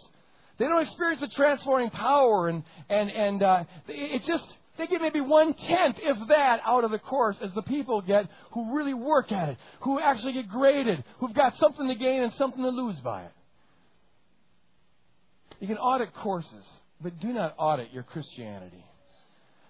They 0.58 0.66
don't 0.66 0.82
experience 0.82 1.20
the 1.20 1.28
transforming 1.28 1.90
power, 1.90 2.48
and 2.48 2.62
and 2.88 3.10
and 3.10 3.42
uh, 3.42 3.64
it's 3.88 4.26
just 4.26 4.44
they 4.78 4.86
get 4.86 5.00
maybe 5.00 5.20
one 5.20 5.54
tenth, 5.54 5.96
if 6.00 6.28
that, 6.28 6.60
out 6.66 6.84
of 6.84 6.90
the 6.90 6.98
course 6.98 7.36
as 7.42 7.50
the 7.54 7.62
people 7.62 8.00
get 8.00 8.28
who 8.52 8.76
really 8.76 8.94
work 8.94 9.30
at 9.30 9.50
it, 9.50 9.58
who 9.80 10.00
actually 10.00 10.32
get 10.32 10.48
graded, 10.48 11.04
who've 11.20 11.34
got 11.34 11.54
something 11.58 11.86
to 11.88 11.94
gain 11.94 12.22
and 12.22 12.32
something 12.38 12.62
to 12.62 12.70
lose 12.70 12.96
by 12.96 13.22
it. 13.22 13.32
You 15.60 15.68
can 15.68 15.78
audit 15.78 16.12
courses, 16.14 16.64
but 17.00 17.18
do 17.20 17.28
not 17.28 17.54
audit 17.56 17.92
your 17.92 18.02
Christianity. 18.02 18.84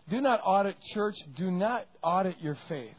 Do 0.09 0.21
not 0.21 0.41
audit 0.45 0.77
church. 0.93 1.17
Do 1.37 1.51
not 1.51 1.87
audit 2.03 2.37
your 2.41 2.57
faith. 2.69 2.97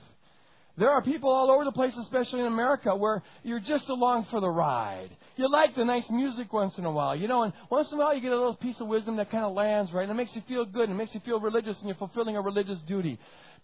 There 0.78 0.90
are 0.90 1.02
people 1.02 1.30
all 1.30 1.50
over 1.50 1.64
the 1.64 1.72
place, 1.72 1.94
especially 2.02 2.42
in 2.42 2.48
America, 2.48 2.96
where 2.96 3.24
you're 3.44 3.62
just 3.62 3.88
along 3.88 4.28
for 4.30 4.42
the 4.42 4.50
ride. 4.50 5.10
You 5.38 5.50
like 5.50 5.76
the 5.76 5.86
nice 5.86 6.04
music 6.10 6.52
once 6.52 6.74
in 6.78 6.86
a 6.86 6.92
while, 6.92 7.16
you 7.16 7.28
know, 7.28 7.44
and 7.44 7.54
once 7.70 7.88
in 7.92 7.98
a 7.98 8.02
while 8.02 8.14
you 8.14 8.22
get 8.22 8.32
a 8.32 8.38
little 8.38 8.56
piece 8.56 8.76
of 8.80 8.88
wisdom 8.88 9.16
that 9.18 9.32
kind 9.32 9.46
of 9.46 9.54
lands 9.54 9.92
right, 9.94 10.04
and 10.04 10.12
it 10.12 10.16
makes 10.16 10.32
you 10.36 10.42
feel 10.48 10.66
good, 10.66 10.90
and 10.90 10.94
it 10.94 10.98
makes 10.98 11.14
you 11.14 11.22
feel 11.22 11.40
religious, 11.40 11.78
and 11.80 11.88
you're 11.88 11.96
fulfilling 11.96 12.36
a 12.36 12.42
religious 12.42 12.80
duty. 12.88 13.18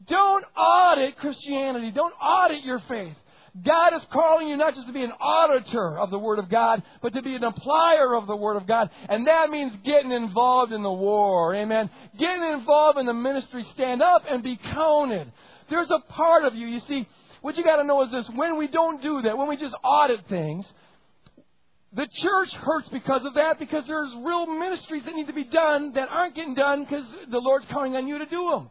Don't 0.08 0.46
audit 0.58 1.18
Christianity. 1.18 1.92
Don't 1.92 2.14
audit 2.14 2.64
your 2.64 2.82
faith. 2.88 3.16
God 3.66 3.94
is 3.94 4.02
calling 4.14 4.48
you 4.48 4.56
not 4.56 4.76
just 4.76 4.88
to 4.88 4.94
be 4.94 5.04
an 5.04 5.12
auditor 5.20 6.00
of 6.00 6.10
the 6.10 6.18
Word 6.18 6.40
of 6.40 6.50
God, 6.50 6.82
but 7.02 7.14
to 7.14 7.22
be 7.22 7.36
an 7.36 7.42
applier 7.42 8.18
of 8.18 8.26
the 8.26 8.36
Word 8.36 8.56
of 8.56 8.66
God. 8.66 8.90
And 9.10 9.28
that 9.28 9.50
means 9.50 9.74
getting 9.84 10.12
involved 10.12 10.72
in 10.72 10.82
the 10.82 10.92
war. 10.92 11.54
Amen. 11.54 11.90
Getting 12.18 12.44
involved 12.44 12.98
in 12.98 13.06
the 13.06 13.14
ministry. 13.14 13.66
Stand 13.74 14.02
up 14.02 14.24
and 14.30 14.42
be 14.42 14.56
counted. 14.56 15.30
There's 15.72 15.90
a 15.90 16.00
part 16.12 16.44
of 16.44 16.54
you, 16.54 16.68
you 16.68 16.82
see, 16.88 17.08
what 17.42 17.56
you 17.56 17.64
got 17.64 17.78
to 17.78 17.86
know 17.86 18.04
is 18.04 18.12
this 18.12 18.30
when 18.36 18.58
we 18.58 18.68
don't 18.68 19.02
do 19.02 19.22
that, 19.22 19.38
when 19.38 19.48
we 19.48 19.56
just 19.56 19.74
audit 19.84 20.20
things, 20.28 20.66
the 21.94 22.08
church 22.22 22.50
hurts 22.56 22.90
because 22.90 23.26
of 23.26 23.36
that 23.36 23.58
because 23.58 23.86
there's 23.88 24.12
real 24.22 24.48
ministries 24.48 25.04
that 25.06 25.16
need 25.16 25.28
to 25.28 25.34
be 25.34 25.46
done 25.46 25.94
that 25.94 26.10
aren't 26.10 26.36
getting 26.36 26.56
done 26.56 26.84
because 26.84 27.06
the 27.32 27.38
Lord's 27.38 27.66
counting 27.72 27.96
on 27.96 28.06
you 28.06 28.18
to 28.18 28.26
do 28.26 28.50
them. 28.52 28.70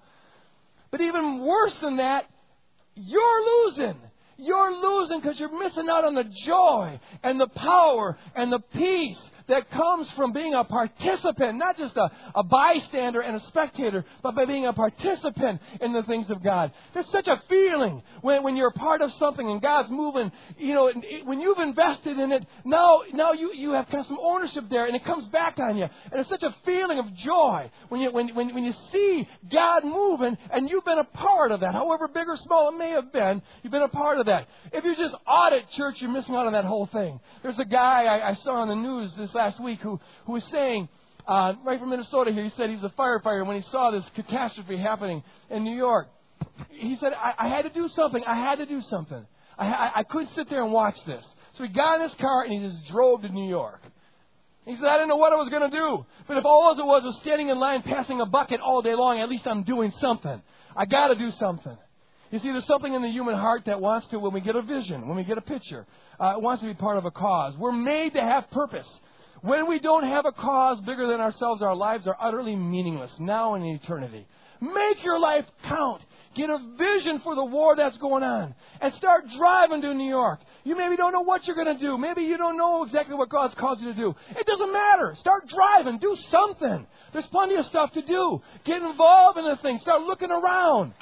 But 0.90 1.00
even 1.00 1.40
worse 1.40 1.74
than 1.80 1.96
that, 1.96 2.24
you're 2.94 3.66
losing. 3.66 3.96
You're 4.36 4.74
losing 4.74 5.20
because 5.20 5.38
you're 5.40 5.58
missing 5.58 5.86
out 5.90 6.04
on 6.04 6.14
the 6.14 6.24
joy 6.46 7.00
and 7.22 7.40
the 7.40 7.48
power 7.48 8.18
and 8.34 8.52
the 8.52 8.60
peace 8.74 9.18
that 9.50 9.70
comes 9.70 10.08
from 10.16 10.32
being 10.32 10.54
a 10.54 10.64
participant, 10.64 11.58
not 11.58 11.76
just 11.76 11.96
a, 11.96 12.10
a 12.34 12.42
bystander 12.42 13.20
and 13.20 13.36
a 13.36 13.46
spectator, 13.48 14.04
but 14.22 14.34
by 14.34 14.44
being 14.44 14.66
a 14.66 14.72
participant 14.72 15.60
in 15.80 15.92
the 15.92 16.02
things 16.04 16.30
of 16.30 16.42
God. 16.42 16.72
There's 16.94 17.10
such 17.12 17.26
a 17.26 17.42
feeling 17.48 18.02
when, 18.22 18.42
when 18.42 18.56
you're 18.56 18.68
a 18.68 18.72
part 18.72 19.02
of 19.02 19.10
something 19.18 19.48
and 19.48 19.60
God's 19.60 19.90
moving, 19.90 20.30
you 20.56 20.74
know, 20.74 20.92
when 21.24 21.40
you've 21.40 21.58
invested 21.58 22.18
in 22.18 22.32
it, 22.32 22.46
now, 22.64 23.00
now 23.12 23.32
you, 23.32 23.52
you 23.54 23.72
have 23.72 23.86
kind 23.86 24.00
of 24.00 24.06
some 24.06 24.18
ownership 24.20 24.64
there 24.70 24.86
and 24.86 24.96
it 24.96 25.04
comes 25.04 25.26
back 25.28 25.58
on 25.58 25.76
you. 25.76 25.84
And 25.84 26.20
it's 26.20 26.30
such 26.30 26.42
a 26.42 26.54
feeling 26.64 26.98
of 26.98 27.14
joy 27.16 27.70
when 27.88 28.00
you, 28.00 28.10
when, 28.12 28.34
when, 28.34 28.54
when 28.54 28.64
you 28.64 28.74
see 28.92 29.28
God 29.52 29.84
moving 29.84 30.38
and 30.52 30.70
you've 30.70 30.84
been 30.84 30.98
a 30.98 31.04
part 31.04 31.52
of 31.52 31.60
that, 31.60 31.74
however 31.74 32.08
big 32.08 32.28
or 32.28 32.36
small 32.44 32.72
it 32.72 32.78
may 32.78 32.90
have 32.90 33.12
been, 33.12 33.42
you've 33.62 33.72
been 33.72 33.82
a 33.82 33.88
part 33.88 34.18
of 34.18 34.26
that. 34.26 34.46
If 34.72 34.84
you 34.84 34.94
just 34.96 35.14
audit 35.26 35.64
church, 35.76 35.96
you're 35.98 36.10
missing 36.10 36.34
out 36.34 36.46
on 36.46 36.52
that 36.52 36.64
whole 36.64 36.86
thing. 36.86 37.20
There's 37.42 37.58
a 37.58 37.64
guy 37.64 38.04
I, 38.04 38.30
I 38.30 38.34
saw 38.44 38.56
on 38.56 38.68
the 38.68 38.74
news 38.74 39.10
this 39.18 39.34
last 39.40 39.62
week 39.62 39.80
who, 39.80 39.98
who 40.26 40.32
was 40.32 40.44
saying, 40.52 40.88
uh, 41.26 41.54
right 41.64 41.80
from 41.80 41.90
Minnesota 41.90 42.30
here, 42.30 42.44
he 42.44 42.52
said 42.56 42.68
he's 42.68 42.82
a 42.82 42.92
firefighter. 42.98 43.46
When 43.46 43.60
he 43.60 43.66
saw 43.70 43.90
this 43.90 44.04
catastrophe 44.14 44.76
happening 44.76 45.22
in 45.48 45.64
New 45.64 45.76
York, 45.76 46.08
he 46.68 46.96
said, 47.00 47.12
I, 47.14 47.32
I 47.38 47.48
had 47.48 47.62
to 47.62 47.70
do 47.70 47.88
something. 47.96 48.22
I 48.26 48.34
had 48.34 48.58
to 48.58 48.66
do 48.66 48.82
something. 48.90 49.24
I, 49.58 49.66
I, 49.66 49.90
I 50.00 50.02
couldn't 50.02 50.30
sit 50.34 50.50
there 50.50 50.62
and 50.62 50.72
watch 50.72 50.96
this. 51.06 51.24
So 51.56 51.64
he 51.64 51.70
got 51.70 51.96
in 51.96 52.08
his 52.08 52.18
car 52.20 52.42
and 52.44 52.52
he 52.52 52.68
just 52.68 52.90
drove 52.92 53.22
to 53.22 53.28
New 53.28 53.48
York. 53.48 53.80
He 54.66 54.76
said, 54.76 54.84
I 54.84 54.96
didn't 54.96 55.08
know 55.08 55.16
what 55.16 55.32
I 55.32 55.36
was 55.36 55.48
going 55.48 55.70
to 55.70 55.74
do. 55.74 56.04
But 56.28 56.36
if 56.36 56.44
all 56.44 56.70
it 56.78 56.84
was 56.84 57.02
was 57.02 57.18
standing 57.22 57.48
in 57.48 57.58
line 57.58 57.82
passing 57.82 58.20
a 58.20 58.26
bucket 58.26 58.60
all 58.60 58.82
day 58.82 58.94
long, 58.94 59.20
at 59.20 59.28
least 59.30 59.46
I'm 59.46 59.62
doing 59.62 59.92
something. 60.00 60.42
I 60.76 60.84
got 60.84 61.08
to 61.08 61.14
do 61.14 61.30
something. 61.38 61.76
You 62.30 62.38
see, 62.38 62.52
there's 62.52 62.66
something 62.66 62.92
in 62.92 63.02
the 63.02 63.08
human 63.08 63.34
heart 63.34 63.62
that 63.66 63.80
wants 63.80 64.06
to, 64.08 64.18
when 64.18 64.32
we 64.32 64.40
get 64.40 64.54
a 64.54 64.62
vision, 64.62 65.08
when 65.08 65.16
we 65.16 65.24
get 65.24 65.38
a 65.38 65.40
picture, 65.42 65.86
uh, 66.20 66.34
it 66.36 66.42
wants 66.42 66.62
to 66.62 66.68
be 66.68 66.74
part 66.74 66.98
of 66.98 67.04
a 67.04 67.10
cause. 67.10 67.54
We're 67.58 67.72
made 67.72 68.12
to 68.12 68.20
have 68.20 68.50
purpose. 68.50 68.86
When 69.42 69.68
we 69.68 69.78
don't 69.78 70.04
have 70.04 70.26
a 70.26 70.32
cause 70.32 70.78
bigger 70.80 71.06
than 71.06 71.20
ourselves, 71.20 71.62
our 71.62 71.74
lives 71.74 72.06
are 72.06 72.16
utterly 72.20 72.56
meaningless, 72.56 73.10
now 73.18 73.54
and 73.54 73.64
in 73.64 73.76
eternity. 73.76 74.26
Make 74.60 75.02
your 75.02 75.18
life 75.18 75.46
count. 75.66 76.02
Get 76.36 76.48
a 76.48 76.58
vision 76.78 77.20
for 77.24 77.34
the 77.34 77.44
war 77.44 77.74
that's 77.74 77.96
going 77.98 78.22
on 78.22 78.54
and 78.80 78.94
start 78.94 79.24
driving 79.36 79.80
to 79.82 79.94
New 79.94 80.08
York. 80.08 80.38
You 80.62 80.76
maybe 80.76 80.96
don't 80.96 81.12
know 81.12 81.22
what 81.22 81.44
you're 81.44 81.56
going 81.56 81.74
to 81.74 81.80
do. 81.80 81.98
Maybe 81.98 82.22
you 82.22 82.36
don't 82.36 82.56
know 82.56 82.84
exactly 82.84 83.16
what 83.16 83.30
God's 83.30 83.54
called 83.54 83.80
you 83.80 83.88
to 83.88 83.94
do. 83.94 84.14
It 84.38 84.46
doesn't 84.46 84.72
matter. 84.72 85.16
Start 85.18 85.44
driving. 85.48 85.98
Do 85.98 86.16
something. 86.30 86.86
There's 87.12 87.26
plenty 87.32 87.56
of 87.56 87.64
stuff 87.66 87.92
to 87.94 88.02
do. 88.02 88.40
Get 88.64 88.80
involved 88.80 89.38
in 89.38 89.44
the 89.44 89.56
thing. 89.60 89.78
Start 89.82 90.02
looking 90.02 90.30
around. 90.30 90.92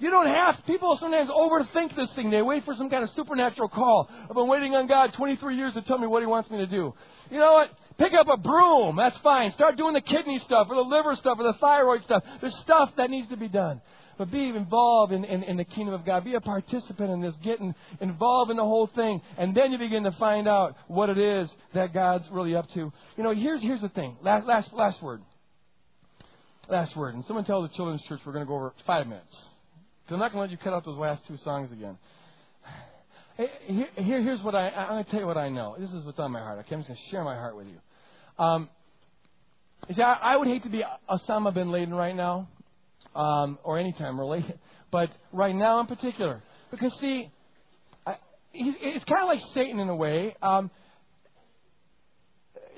You 0.00 0.10
don't 0.10 0.26
have, 0.26 0.56
people 0.66 0.96
sometimes 1.00 1.30
overthink 1.30 1.94
this 1.94 2.08
thing. 2.16 2.30
They 2.30 2.42
wait 2.42 2.64
for 2.64 2.74
some 2.74 2.90
kind 2.90 3.04
of 3.04 3.10
supernatural 3.14 3.68
call. 3.68 4.10
I've 4.10 4.34
been 4.34 4.48
waiting 4.48 4.74
on 4.74 4.88
God 4.88 5.12
23 5.16 5.56
years 5.56 5.74
to 5.74 5.82
tell 5.82 5.98
me 5.98 6.08
what 6.08 6.20
He 6.20 6.26
wants 6.26 6.50
me 6.50 6.58
to 6.58 6.66
do. 6.66 6.92
You 7.30 7.38
know 7.38 7.52
what? 7.52 7.70
Pick 7.98 8.12
up 8.12 8.26
a 8.28 8.36
broom. 8.36 8.96
That's 8.96 9.16
fine. 9.18 9.52
Start 9.52 9.76
doing 9.76 9.94
the 9.94 10.00
kidney 10.00 10.40
stuff 10.44 10.66
or 10.68 10.76
the 10.76 10.82
liver 10.82 11.14
stuff 11.16 11.38
or 11.38 11.44
the 11.44 11.58
thyroid 11.60 12.02
stuff. 12.04 12.24
There's 12.40 12.54
stuff 12.62 12.90
that 12.96 13.08
needs 13.08 13.28
to 13.28 13.36
be 13.36 13.48
done. 13.48 13.80
But 14.16 14.30
be 14.30 14.48
involved 14.48 15.12
in, 15.12 15.24
in, 15.24 15.42
in 15.42 15.56
the 15.56 15.64
kingdom 15.64 15.94
of 15.94 16.04
God. 16.04 16.24
Be 16.24 16.34
a 16.34 16.40
participant 16.40 17.10
in 17.10 17.20
this. 17.20 17.34
Get 17.42 17.58
in, 17.60 17.74
involved 18.00 18.50
in 18.50 18.56
the 18.56 18.64
whole 18.64 18.88
thing. 18.94 19.20
And 19.38 19.54
then 19.56 19.72
you 19.72 19.78
begin 19.78 20.04
to 20.04 20.12
find 20.12 20.46
out 20.46 20.76
what 20.86 21.08
it 21.08 21.18
is 21.18 21.48
that 21.74 21.92
God's 21.92 22.24
really 22.30 22.54
up 22.54 22.68
to. 22.74 22.92
You 23.16 23.22
know, 23.22 23.34
here's, 23.34 23.60
here's 23.60 23.80
the 23.80 23.88
thing. 23.88 24.16
Last, 24.22 24.46
last, 24.46 24.72
last 24.72 25.02
word. 25.02 25.22
Last 26.68 26.96
word. 26.96 27.14
And 27.14 27.24
someone 27.26 27.44
tell 27.44 27.62
the 27.62 27.68
children's 27.68 28.02
church 28.02 28.20
we're 28.24 28.32
going 28.32 28.44
to 28.44 28.48
go 28.48 28.56
over 28.56 28.72
five 28.86 29.06
minutes. 29.06 29.34
Because 30.04 30.14
I'm 30.14 30.20
not 30.20 30.32
going 30.32 30.38
to 30.38 30.40
let 30.42 30.50
you 30.50 30.58
cut 30.58 30.72
out 30.72 30.84
those 30.84 30.98
last 30.98 31.22
two 31.26 31.36
songs 31.38 31.72
again. 31.72 31.98
Here, 33.36 33.48
here, 33.96 34.22
here's 34.22 34.40
what 34.42 34.54
I, 34.54 34.68
I'm 34.68 34.88
going 34.90 35.04
to 35.04 35.10
tell 35.10 35.20
you 35.20 35.26
what 35.26 35.36
I 35.36 35.48
know. 35.48 35.74
This 35.78 35.90
is 35.90 36.04
what's 36.04 36.18
on 36.20 36.30
my 36.30 36.38
heart. 36.38 36.60
Okay, 36.60 36.74
I'm 36.74 36.82
just 36.82 36.88
going 36.88 36.98
to 36.98 37.10
share 37.10 37.24
my 37.24 37.34
heart 37.34 37.56
with 37.56 37.66
you. 37.66 38.44
Um, 38.44 38.68
you 39.88 39.96
see, 39.96 40.02
I, 40.02 40.34
I 40.34 40.36
would 40.36 40.46
hate 40.46 40.62
to 40.62 40.68
be 40.68 40.82
Osama 41.10 41.52
bin 41.52 41.72
Laden 41.72 41.92
right 41.92 42.14
now 42.14 42.48
um, 43.14 43.58
or 43.64 43.78
anytime 43.78 44.18
really, 44.20 44.44
but 44.92 45.10
right 45.32 45.54
now 45.54 45.80
in 45.80 45.86
particular. 45.86 46.42
Because 46.70 46.92
see, 47.00 47.28
I, 48.06 48.16
it's 48.52 49.04
kind 49.04 49.22
of 49.22 49.28
like 49.28 49.40
Satan 49.52 49.80
in 49.80 49.88
a 49.88 49.96
way. 49.96 50.36
Um, 50.40 50.70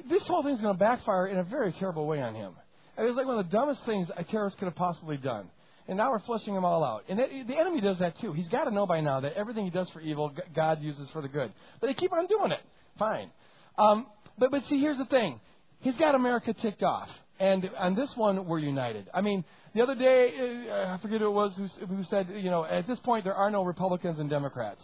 this 0.09 0.23
whole 0.27 0.43
thing's 0.43 0.61
going 0.63 0.75
to 0.75 0.79
backfire 0.79 1.27
in 1.27 1.39
a 1.39 1.45
very 1.45 1.75
terrible 1.79 2.07
way 2.07 2.23
on 2.23 2.35
him. 2.35 2.55
It 2.97 3.03
was 3.03 3.15
like 3.15 3.27
one 3.27 3.39
of 3.39 3.45
the 3.45 3.53
dumbest 3.53 3.81
things 3.85 4.09
a 4.17 4.25
terrorist 4.25 4.57
could 4.57 4.67
have 4.67 4.77
possibly 4.77 5.19
done. 5.19 5.51
And 5.89 5.97
now 5.97 6.11
we're 6.11 6.21
flushing 6.21 6.55
them 6.55 6.65
all 6.65 6.83
out. 6.83 7.05
And 7.09 7.19
the 7.19 7.57
enemy 7.57 7.81
does 7.81 7.99
that 8.01 8.19
too. 8.21 8.33
He's 8.33 8.49
got 8.49 8.65
to 8.65 8.71
know 8.73 8.87
by 8.87 9.01
now 9.01 9.21
that 9.21 9.35
everything 9.35 9.65
he 9.65 9.71
does 9.71 9.89
for 9.91 10.01
evil, 10.01 10.33
God 10.55 10.83
uses 10.83 11.09
for 11.13 11.23
the 11.23 11.29
good. 11.29 11.53
But 11.81 11.87
they 11.87 11.95
keep 11.95 12.13
on 12.13 12.27
doing 12.27 12.51
it. 12.51 12.61
Fine. 12.99 13.31
Um, 13.79 14.07
but, 14.39 14.51
but 14.51 14.63
see, 14.69 14.81
here's 14.81 14.99
the 14.99 15.05
thing. 15.05 15.41
He's 15.81 15.97
got 15.97 16.15
America 16.15 16.53
ticked 16.61 16.83
off. 16.83 17.09
And 17.39 17.71
on 17.79 17.95
this 17.95 18.11
one, 18.17 18.47
we're 18.47 18.59
united. 18.59 19.09
I 19.15 19.21
mean, 19.21 19.45
the 19.75 19.83
other 19.83 19.95
day, 19.95 20.67
uh, 20.71 20.95
I 20.95 20.99
forget 21.03 21.21
who 21.21 21.27
it 21.27 21.33
was 21.33 21.53
who, 21.57 21.87
who 21.87 22.03
said, 22.09 22.29
you 22.35 22.51
know, 22.51 22.65
at 22.65 22.87
this 22.87 22.99
point 23.01 23.25
there 23.25 23.35
are 23.35 23.51
no 23.51 23.63
Republicans 23.63 24.19
and 24.19 24.31
Democrats. 24.31 24.81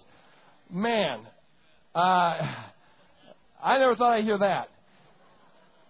Man, 0.71 1.21
uh, 1.95 1.99
I 1.99 3.79
never 3.79 3.97
thought 3.97 4.13
I'd 4.13 4.25
hear 4.25 4.39
that. 4.39 4.69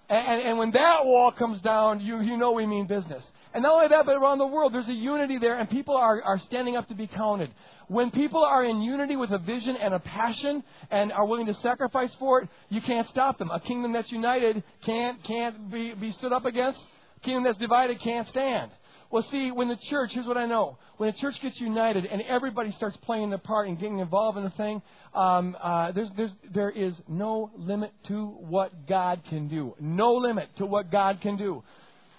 And, 0.09 0.43
and 0.43 0.59
when 0.59 0.71
that 0.73 1.05
wall 1.05 1.33
comes 1.33 1.61
down, 1.63 2.01
you, 2.01 2.21
you 2.21 2.37
know 2.37 2.53
we 2.53 2.67
mean 2.67 2.87
business. 2.87 3.23
And 3.55 3.63
not 3.63 3.75
only 3.75 3.89
that, 3.89 4.07
but 4.07 4.17
around 4.17 4.39
the 4.39 4.47
world, 4.47 4.73
there's 4.73 4.89
a 4.89 4.95
unity 4.95 5.39
there, 5.39 5.59
and 5.59 5.69
people 5.69 5.97
are, 5.97 6.23
are 6.23 6.41
standing 6.47 6.77
up 6.77 6.89
to 6.89 6.95
be 6.95 7.07
counted. 7.07 7.51
When 7.89 8.11
people 8.11 8.43
are 8.43 8.65
in 8.65 8.81
unity 8.81 9.17
with 9.17 9.31
a 9.31 9.39
vision 9.39 9.77
and 9.77 9.93
a 9.93 9.99
passion 9.99 10.63
and 10.91 11.13
are 11.13 11.27
willing 11.27 11.47
to 11.47 11.55
sacrifice 11.63 12.11
for 12.19 12.41
it, 12.41 12.49
you 12.71 12.81
can't 12.81 13.07
stop 13.09 13.39
them. 13.39 13.51
A 13.51 13.61
kingdom 13.61 13.93
that's 13.93 14.11
united 14.11 14.63
can't, 14.87 15.23
can't 15.25 15.71
be, 15.71 15.93
be 15.93 16.13
stood 16.13 16.33
up 16.33 16.47
against. 16.47 16.79
A 17.19 17.21
kingdom 17.21 17.45
that's 17.45 17.59
divided 17.59 18.01
can't 18.01 18.27
stand. 18.31 18.71
Well, 19.11 19.27
see, 19.31 19.51
when 19.51 19.69
the 19.69 19.77
church, 19.91 20.11
here's 20.15 20.27
what 20.27 20.39
I 20.39 20.47
know. 20.47 20.79
When 20.97 21.13
the 21.13 21.19
church 21.19 21.35
gets 21.43 21.61
united 21.61 22.07
and 22.07 22.23
everybody 22.23 22.73
starts 22.79 22.97
playing 23.03 23.29
their 23.29 23.39
part 23.39 23.69
and 23.69 23.79
getting 23.79 23.99
involved 23.99 24.39
in 24.39 24.45
the 24.45 24.51
thing, 24.51 24.81
um, 25.15 25.55
uh, 25.63 25.93
there's, 25.93 26.09
there's, 26.17 26.31
there 26.55 26.71
is 26.71 26.95
no 27.09 27.51
limit 27.55 27.93
to 28.09 28.25
what 28.25 28.89
God 28.89 29.21
can 29.29 29.49
do. 29.49 29.75
No 29.79 30.15
limit 30.15 30.49
to 30.57 30.65
what 30.65 30.91
God 30.91 31.21
can 31.21 31.37
do. 31.37 31.63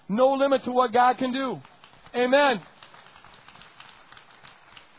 No 0.08 0.32
limit 0.34 0.64
to 0.64 0.72
what 0.72 0.92
God 0.92 1.18
can 1.18 1.32
do. 1.32 1.60
Amen. 2.14 2.60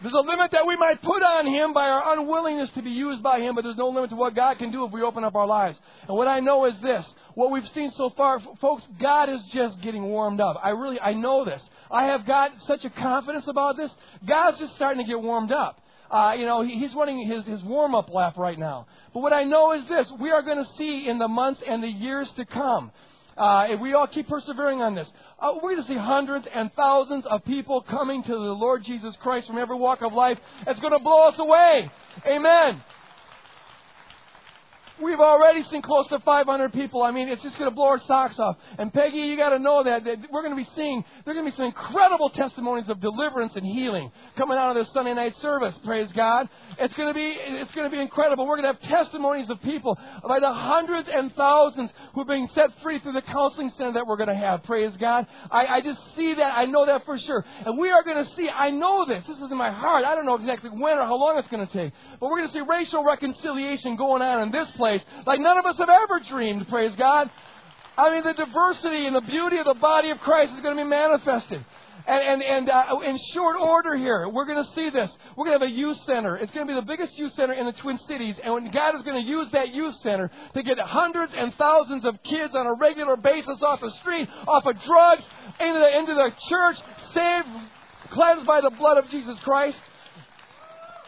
There's 0.02 0.14
a 0.14 0.18
limit 0.18 0.52
that 0.52 0.68
we 0.68 0.76
might 0.76 1.02
put 1.02 1.24
on 1.24 1.48
Him 1.48 1.74
by 1.74 1.86
our 1.86 2.14
unwillingness 2.14 2.70
to 2.76 2.82
be 2.82 2.90
used 2.90 3.24
by 3.24 3.40
Him, 3.40 3.56
but 3.56 3.64
there's 3.64 3.78
no 3.78 3.88
limit 3.90 4.10
to 4.10 4.16
what 4.16 4.36
God 4.36 4.58
can 4.58 4.72
do 4.72 4.86
if 4.86 4.92
we 4.92 5.02
open 5.02 5.24
up 5.24 5.36
our 5.36 5.48
lives. 5.48 5.78
And 6.08 6.18
what 6.18 6.28
I 6.28 6.42
know 6.42 6.66
is 6.66 6.74
this. 6.84 7.06
What 7.34 7.52
we've 7.52 7.68
seen 7.74 7.92
so 7.98 8.12
far, 8.16 8.40
folks, 8.62 8.84
God 9.00 9.30
is 9.30 9.42
just 9.54 9.82
getting 9.82 10.04
warmed 10.04 10.42
up. 10.42 10.58
I 10.64 10.70
really, 10.70 11.00
I 11.00 11.14
know 11.14 11.46
this. 11.46 11.62
I 11.90 12.06
have 12.08 12.26
got 12.26 12.52
such 12.68 12.84
a 12.84 12.90
confidence 12.90 13.46
about 13.48 13.78
this. 13.78 13.92
God's 14.28 14.60
just 14.60 14.76
starting 14.76 15.04
to 15.04 15.10
get 15.10 15.22
warmed 15.22 15.52
up. 15.52 15.80
Uh, 16.12 16.34
you 16.38 16.46
know, 16.46 16.62
he, 16.62 16.78
he's 16.80 16.94
running 16.94 17.28
his, 17.28 17.46
his 17.46 17.64
warm 17.64 17.96
up 17.96 18.10
lap 18.14 18.38
right 18.38 18.60
now. 18.60 18.88
But 19.14 19.22
what 19.22 19.34
I 19.34 19.44
know 19.44 19.74
is 19.74 19.88
this 19.88 20.08
we 20.20 20.30
are 20.32 20.44
going 20.44 20.64
to 20.64 20.70
see 20.78 21.08
in 21.10 21.20
the 21.20 21.28
months 21.28 21.62
and 21.68 21.82
the 21.82 21.88
years 21.88 22.30
to 22.38 22.46
come. 22.46 22.92
Uh, 23.38 23.68
if 23.70 23.80
we 23.80 23.94
all 23.94 24.08
keep 24.08 24.30
persevering 24.30 24.82
on 24.82 24.96
this, 24.96 25.08
uh, 25.40 25.52
we're 25.56 25.76
going 25.76 25.84
to 25.84 25.88
see 25.88 25.98
hundreds 25.98 26.48
and 26.54 26.72
thousands 26.74 27.26
of 27.30 27.44
people 27.44 27.82
coming 27.82 28.24
to 28.24 28.32
the 28.32 28.36
Lord 28.38 28.84
Jesus 28.86 29.14
Christ 29.22 29.48
from 29.48 29.58
every 29.58 29.76
walk 29.76 30.02
of 30.02 30.14
life. 30.14 30.38
It's 30.66 30.80
going 30.80 30.94
to 30.94 31.00
blow 31.00 31.28
us 31.28 31.36
away. 31.38 31.92
Amen. 32.26 32.82
We've 35.04 35.20
already 35.20 35.62
seen 35.72 35.82
close 35.82 36.08
to 36.08 36.20
500 36.20 36.72
people. 36.72 37.04
I 37.04 37.12
mean, 37.12 37.28
it's 37.28 37.44
just 37.44 37.58
going 37.58 37.70
to 37.70 37.76
blow 37.76 37.88
our 37.88 38.02
socks 38.08 38.40
off. 38.40 38.56
And 38.80 38.94
Peggy, 38.94 39.18
you 39.18 39.36
got 39.36 39.50
to 39.50 39.60
know 39.60 39.84
that, 39.84 40.06
that 40.06 40.32
we're 40.32 40.42
going 40.42 40.56
to 40.56 40.64
be 40.64 40.70
seeing, 40.74 41.04
there 41.26 41.34
are 41.34 41.36
going 41.36 41.46
to 41.46 41.52
be 41.52 41.58
some 41.58 41.66
incredible 41.66 42.30
testimonies 42.30 42.88
of 42.88 43.02
deliverance 43.02 43.52
and 43.56 43.66
healing 43.66 44.10
coming 44.38 44.58
out 44.58 44.76
of 44.76 44.82
this 44.82 44.94
Sunday 44.94 45.14
night 45.14 45.34
service. 45.42 45.76
Praise 45.84 46.08
God. 46.16 46.48
It's 46.80 46.94
going 46.94 47.10
to 47.10 47.14
be, 47.14 47.36
it's 47.38 47.72
going 47.74 47.90
to 47.90 47.96
be 47.96 48.02
incredible. 48.02 48.48
We're 48.48 48.62
going 48.62 48.74
to 48.74 48.80
have 48.80 48.90
testimonies 48.90 49.50
of 49.50 49.62
people 49.64 50.00
by 50.26 50.40
the 50.40 50.54
hundreds 50.54 51.10
and 51.12 51.34
thousands 51.36 51.90
who 52.14 52.22
are 52.22 52.26
being 52.26 52.48
set 52.56 52.70
free 52.82 53.00
through 53.00 53.14
the 53.14 53.22
counseling 53.24 53.74
center 53.78 53.94
that 53.94 54.08
we're 54.08 54.18
going 54.18 54.30
to 54.30 54.36
have. 54.36 54.64
Praise 54.64 54.94
God. 54.98 55.28
I, 55.52 55.66
I 55.66 55.82
just 55.82 56.00
see 56.16 56.36
that. 56.36 56.58
I 56.58 56.66
know 56.66 56.86
that 56.86 57.04
for 57.04 57.20
sure. 57.20 57.44
And 57.66 57.78
we 57.78 57.92
are 57.92 58.04
going 58.04 58.24
to 58.24 58.36
see, 58.38 58.48
I 58.48 58.70
know 58.70 59.06
this. 59.06 59.26
This 59.28 59.38
is 59.38 59.52
in 59.52 59.58
my 59.58 59.72
heart. 59.72 60.06
I 60.06 60.16
don't 60.16 60.26
know 60.26 60.36
exactly 60.36 60.70
when 60.70 60.98
or 60.98 61.04
how 61.04 61.18
long 61.18 61.38
it's 61.38 61.50
going 61.50 61.68
to 61.68 61.74
take. 61.74 61.92
But 62.22 62.30
we're 62.30 62.40
going 62.40 62.48
to 62.48 62.54
see 62.54 62.62
racial 62.62 63.04
reconciliation 63.04 63.98
going 63.98 64.22
on 64.22 64.42
in 64.44 64.52
this 64.52 64.68
place 64.78 64.85
place 64.86 65.02
like 65.26 65.40
none 65.40 65.58
of 65.58 65.66
us 65.66 65.78
have 65.78 65.90
ever 65.90 66.22
dreamed, 66.30 66.68
praise 66.68 66.96
God. 66.98 67.30
I 67.98 68.12
mean, 68.12 68.24
the 68.24 68.34
diversity 68.34 69.08
and 69.08 69.16
the 69.16 69.22
beauty 69.22 69.58
of 69.58 69.66
the 69.66 69.80
body 69.80 70.12
of 70.12 70.20
Christ 70.20 70.54
is 70.54 70.62
going 70.62 70.78
to 70.78 70.84
be 70.84 70.88
manifested. 70.88 71.66
And, 72.08 72.22
and, 72.22 72.44
and 72.44 72.70
uh, 72.70 73.00
in 73.04 73.18
short 73.34 73.56
order 73.60 73.96
here, 73.96 74.30
we're 74.30 74.46
going 74.46 74.64
to 74.64 74.70
see 74.76 74.92
this. 74.92 75.10
We're 75.36 75.46
going 75.46 75.60
to 75.60 75.66
have 75.66 75.74
a 75.74 75.76
youth 75.76 75.98
center. 76.06 76.36
It's 76.38 76.52
going 76.52 76.68
to 76.68 76.72
be 76.74 76.80
the 76.80 76.86
biggest 76.86 77.18
youth 77.18 77.34
center 77.36 77.54
in 77.54 77.66
the 77.66 77.72
Twin 77.82 77.98
Cities. 78.08 78.36
And 78.44 78.54
when 78.54 78.70
God 78.70 78.96
is 78.96 79.02
going 79.02 79.24
to 79.24 79.28
use 79.28 79.48
that 79.54 79.74
youth 79.74 79.96
center 80.04 80.30
to 80.54 80.62
get 80.62 80.78
hundreds 80.78 81.32
and 81.36 81.54
thousands 81.56 82.06
of 82.06 82.22
kids 82.22 82.54
on 82.54 82.68
a 82.68 82.74
regular 82.74 83.16
basis 83.16 83.58
off 83.64 83.80
the 83.82 83.92
street, 84.02 84.30
off 84.46 84.66
of 84.68 84.76
drugs, 84.86 85.24
into 85.60 85.80
the, 85.80 85.98
into 85.98 86.14
the 86.14 86.30
church, 86.50 86.78
saved, 87.16 87.48
cleansed 88.12 88.46
by 88.46 88.62
the 88.62 88.72
blood 88.78 89.00
of 89.00 89.10
Jesus 89.10 89.40
Christ. 89.40 89.78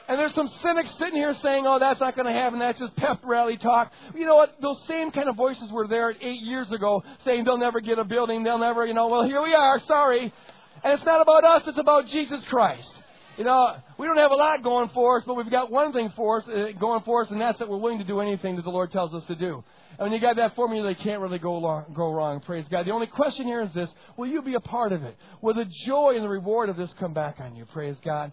And 0.08 0.18
there's 0.18 0.34
some 0.34 0.49
cynics 0.64 0.89
sitting 0.99 1.16
here 1.16 1.36
saying, 1.43 1.66
oh, 1.68 1.80
that's 1.80 1.99
not 1.99 2.16
going 2.16 2.28
to 2.28 2.34
happen. 2.34 2.60
That's 2.60 2.80
just 2.80 2.95
pep 2.95 3.20
rally 3.26 3.58
talk. 3.58 3.91
You 4.16 4.26
know 4.26 4.36
what? 4.36 4.55
Those 4.62 4.78
same 4.88 5.12
kind 5.12 5.28
of 5.28 5.36
voices 5.36 5.70
were 5.72 5.88
there 5.88 6.12
eight 6.12 6.41
years 6.41 6.72
ago 6.72 7.03
saying 7.26 7.43
they'll 7.43 7.58
never 7.58 7.82
get 7.82 7.99
a 7.99 8.05
building. 8.05 8.43
They'll 8.43 8.58
never, 8.58 8.86
you 8.86 8.93
know, 8.93 9.08
well, 9.08 9.26
here 9.26 9.41
we 9.41 9.53
are. 9.53 9.82
Sorry. 9.86 10.32
And 10.84 10.93
it's 10.93 11.03
not 11.03 11.22
about 11.22 11.43
us. 11.43 11.64
It's 11.68 11.78
about 11.78 12.08
Jesus 12.08 12.43
Christ. 12.49 12.88
You 13.38 13.43
know, 13.43 13.76
we 13.99 14.08
don't 14.08 14.18
have 14.18 14.32
a 14.32 14.36
lot 14.36 14.64
going 14.64 14.89
for 14.95 15.18
us, 15.18 15.24
but 15.28 15.36
we've 15.36 15.51
got 15.51 15.70
one 15.70 15.93
thing 15.93 16.12
for 16.16 16.41
us, 16.41 16.47
uh, 16.47 16.72
going 16.80 17.03
for 17.03 17.24
us, 17.24 17.30
and 17.30 17.39
that's 17.39 17.60
that 17.60 17.70
we're 17.70 17.78
willing 17.78 17.99
to 17.99 18.03
do 18.03 18.20
anything 18.20 18.55
that 18.55 18.64
the 18.64 18.72
Lord 18.72 18.91
tells 18.91 19.14
us 19.14 19.24
to 19.28 19.36
do. 19.36 19.64
And 19.91 20.05
when 20.05 20.12
you 20.12 20.20
got 20.20 20.38
that 20.38 20.55
formula, 20.55 20.88
they 20.91 21.03
can't 21.03 21.22
really 21.22 21.38
go, 21.38 21.55
long, 21.58 21.86
go 21.93 22.12
wrong. 22.12 22.39
Praise 22.39 22.66
God. 22.72 22.88
The 22.88 22.91
only 22.91 23.05
question 23.05 23.45
here 23.45 23.62
is 23.62 23.70
this 23.76 23.89
Will 24.16 24.28
you 24.28 24.41
be 24.41 24.55
a 24.55 24.60
part 24.60 24.91
of 24.91 25.03
it? 25.03 25.16
Will 25.41 25.53
the 25.53 25.70
joy 25.86 26.14
and 26.16 26.24
the 26.24 26.30
reward 26.30 26.70
of 26.70 26.78
this 26.78 26.89
come 26.99 27.14
back 27.14 27.39
on 27.39 27.55
you? 27.55 27.66
Praise 27.66 27.97
God. 28.03 28.32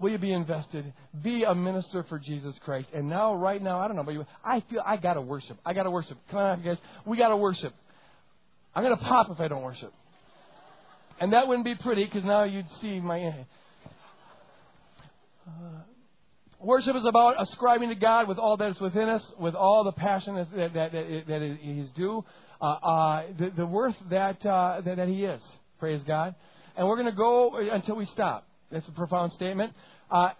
Will 0.00 0.10
you 0.10 0.18
be 0.18 0.32
invested? 0.32 0.92
Be 1.22 1.44
a 1.44 1.54
minister 1.54 2.04
for 2.08 2.18
Jesus 2.18 2.54
Christ. 2.64 2.88
And 2.92 3.08
now, 3.08 3.34
right 3.34 3.62
now, 3.62 3.80
I 3.80 3.86
don't 3.86 3.96
know 3.96 4.02
about 4.02 4.14
you, 4.14 4.26
I 4.44 4.62
feel 4.70 4.82
I 4.84 4.96
gotta 4.96 5.20
worship. 5.20 5.56
I 5.64 5.72
gotta 5.72 5.90
worship. 5.90 6.18
Come 6.30 6.40
on, 6.40 6.62
guys. 6.62 6.78
We 7.06 7.16
gotta 7.16 7.36
worship. 7.36 7.72
I'm 8.74 8.82
gonna 8.82 8.96
pop 8.96 9.28
if 9.30 9.40
I 9.40 9.48
don't 9.48 9.62
worship. 9.62 9.92
And 11.20 11.32
that 11.32 11.46
wouldn't 11.46 11.64
be 11.64 11.76
pretty 11.76 12.04
because 12.04 12.24
now 12.24 12.44
you'd 12.44 12.66
see 12.80 13.00
my. 13.00 13.46
Uh, 15.46 15.52
Worship 16.64 16.96
is 16.96 17.04
about 17.06 17.40
ascribing 17.42 17.90
to 17.90 17.94
God 17.94 18.26
with 18.26 18.38
all 18.38 18.56
that 18.56 18.70
is 18.70 18.80
within 18.80 19.10
us, 19.10 19.22
with 19.38 19.54
all 19.54 19.84
the 19.84 19.92
passion 19.92 20.34
that, 20.36 20.72
that, 20.72 20.92
that, 20.92 21.26
that 21.28 21.58
He's 21.60 21.88
due, 21.94 22.24
uh, 22.60 22.64
uh, 22.64 23.22
the, 23.38 23.52
the 23.54 23.66
worth 23.66 23.96
that, 24.08 24.44
uh, 24.46 24.80
that, 24.80 24.96
that 24.96 25.08
He 25.08 25.24
is. 25.24 25.42
Praise 25.78 26.00
God. 26.06 26.34
And 26.74 26.88
we're 26.88 26.96
going 26.96 27.10
to 27.10 27.12
go 27.12 27.56
until 27.56 27.96
we 27.96 28.06
stop. 28.14 28.48
That's 28.74 28.88
a 28.88 28.92
profound 28.92 29.32
statement. 29.32 29.72
Uh, 30.10 30.30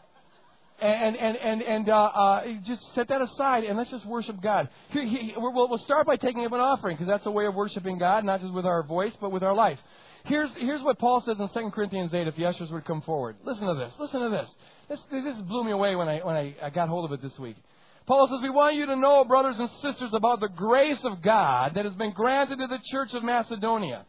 and 0.80 1.16
and 1.16 1.36
and 1.36 1.62
and 1.62 1.88
uh, 1.88 1.94
uh, 1.94 2.44
just 2.66 2.82
set 2.94 3.08
that 3.08 3.22
aside 3.22 3.64
and 3.64 3.78
let's 3.78 3.90
just 3.90 4.04
worship 4.06 4.42
God. 4.42 4.68
Here, 4.90 5.04
we'll, 5.36 5.68
we'll 5.68 5.78
start 5.78 6.06
by 6.06 6.16
taking 6.16 6.44
up 6.44 6.52
an 6.52 6.60
offering 6.60 6.96
because 6.96 7.08
that's 7.08 7.24
a 7.26 7.30
way 7.30 7.46
of 7.46 7.54
worshiping 7.54 7.98
God, 7.98 8.24
not 8.24 8.40
just 8.40 8.52
with 8.52 8.66
our 8.66 8.82
voice 8.82 9.12
but 9.20 9.30
with 9.30 9.42
our 9.42 9.54
life. 9.54 9.78
Here's 10.24 10.50
here's 10.58 10.82
what 10.82 10.98
Paul 10.98 11.22
says 11.24 11.36
in 11.38 11.48
2 11.48 11.70
Corinthians 11.70 12.12
8. 12.12 12.26
If 12.26 12.36
the 12.36 12.46
ushers 12.46 12.70
would 12.70 12.84
come 12.84 13.02
forward, 13.02 13.36
listen 13.44 13.66
to 13.66 13.74
this. 13.74 13.92
Listen 14.00 14.20
to 14.20 14.30
this. 14.30 14.48
This 14.88 14.98
this 15.10 15.36
blew 15.46 15.64
me 15.64 15.70
away 15.70 15.94
when 15.94 16.08
I 16.08 16.18
when 16.18 16.34
I, 16.34 16.56
I 16.60 16.70
got 16.70 16.88
hold 16.88 17.04
of 17.04 17.12
it 17.12 17.22
this 17.22 17.38
week. 17.38 17.56
Paul 18.06 18.28
says, 18.28 18.40
We 18.42 18.50
want 18.50 18.76
you 18.76 18.86
to 18.86 18.96
know, 18.96 19.24
brothers 19.24 19.56
and 19.58 19.70
sisters, 19.80 20.10
about 20.12 20.40
the 20.40 20.48
grace 20.48 20.98
of 21.04 21.22
God 21.22 21.72
that 21.74 21.84
has 21.84 21.94
been 21.94 22.12
granted 22.12 22.56
to 22.56 22.66
the 22.66 22.78
church 22.90 23.10
of 23.14 23.22
Macedonia. 23.22 24.04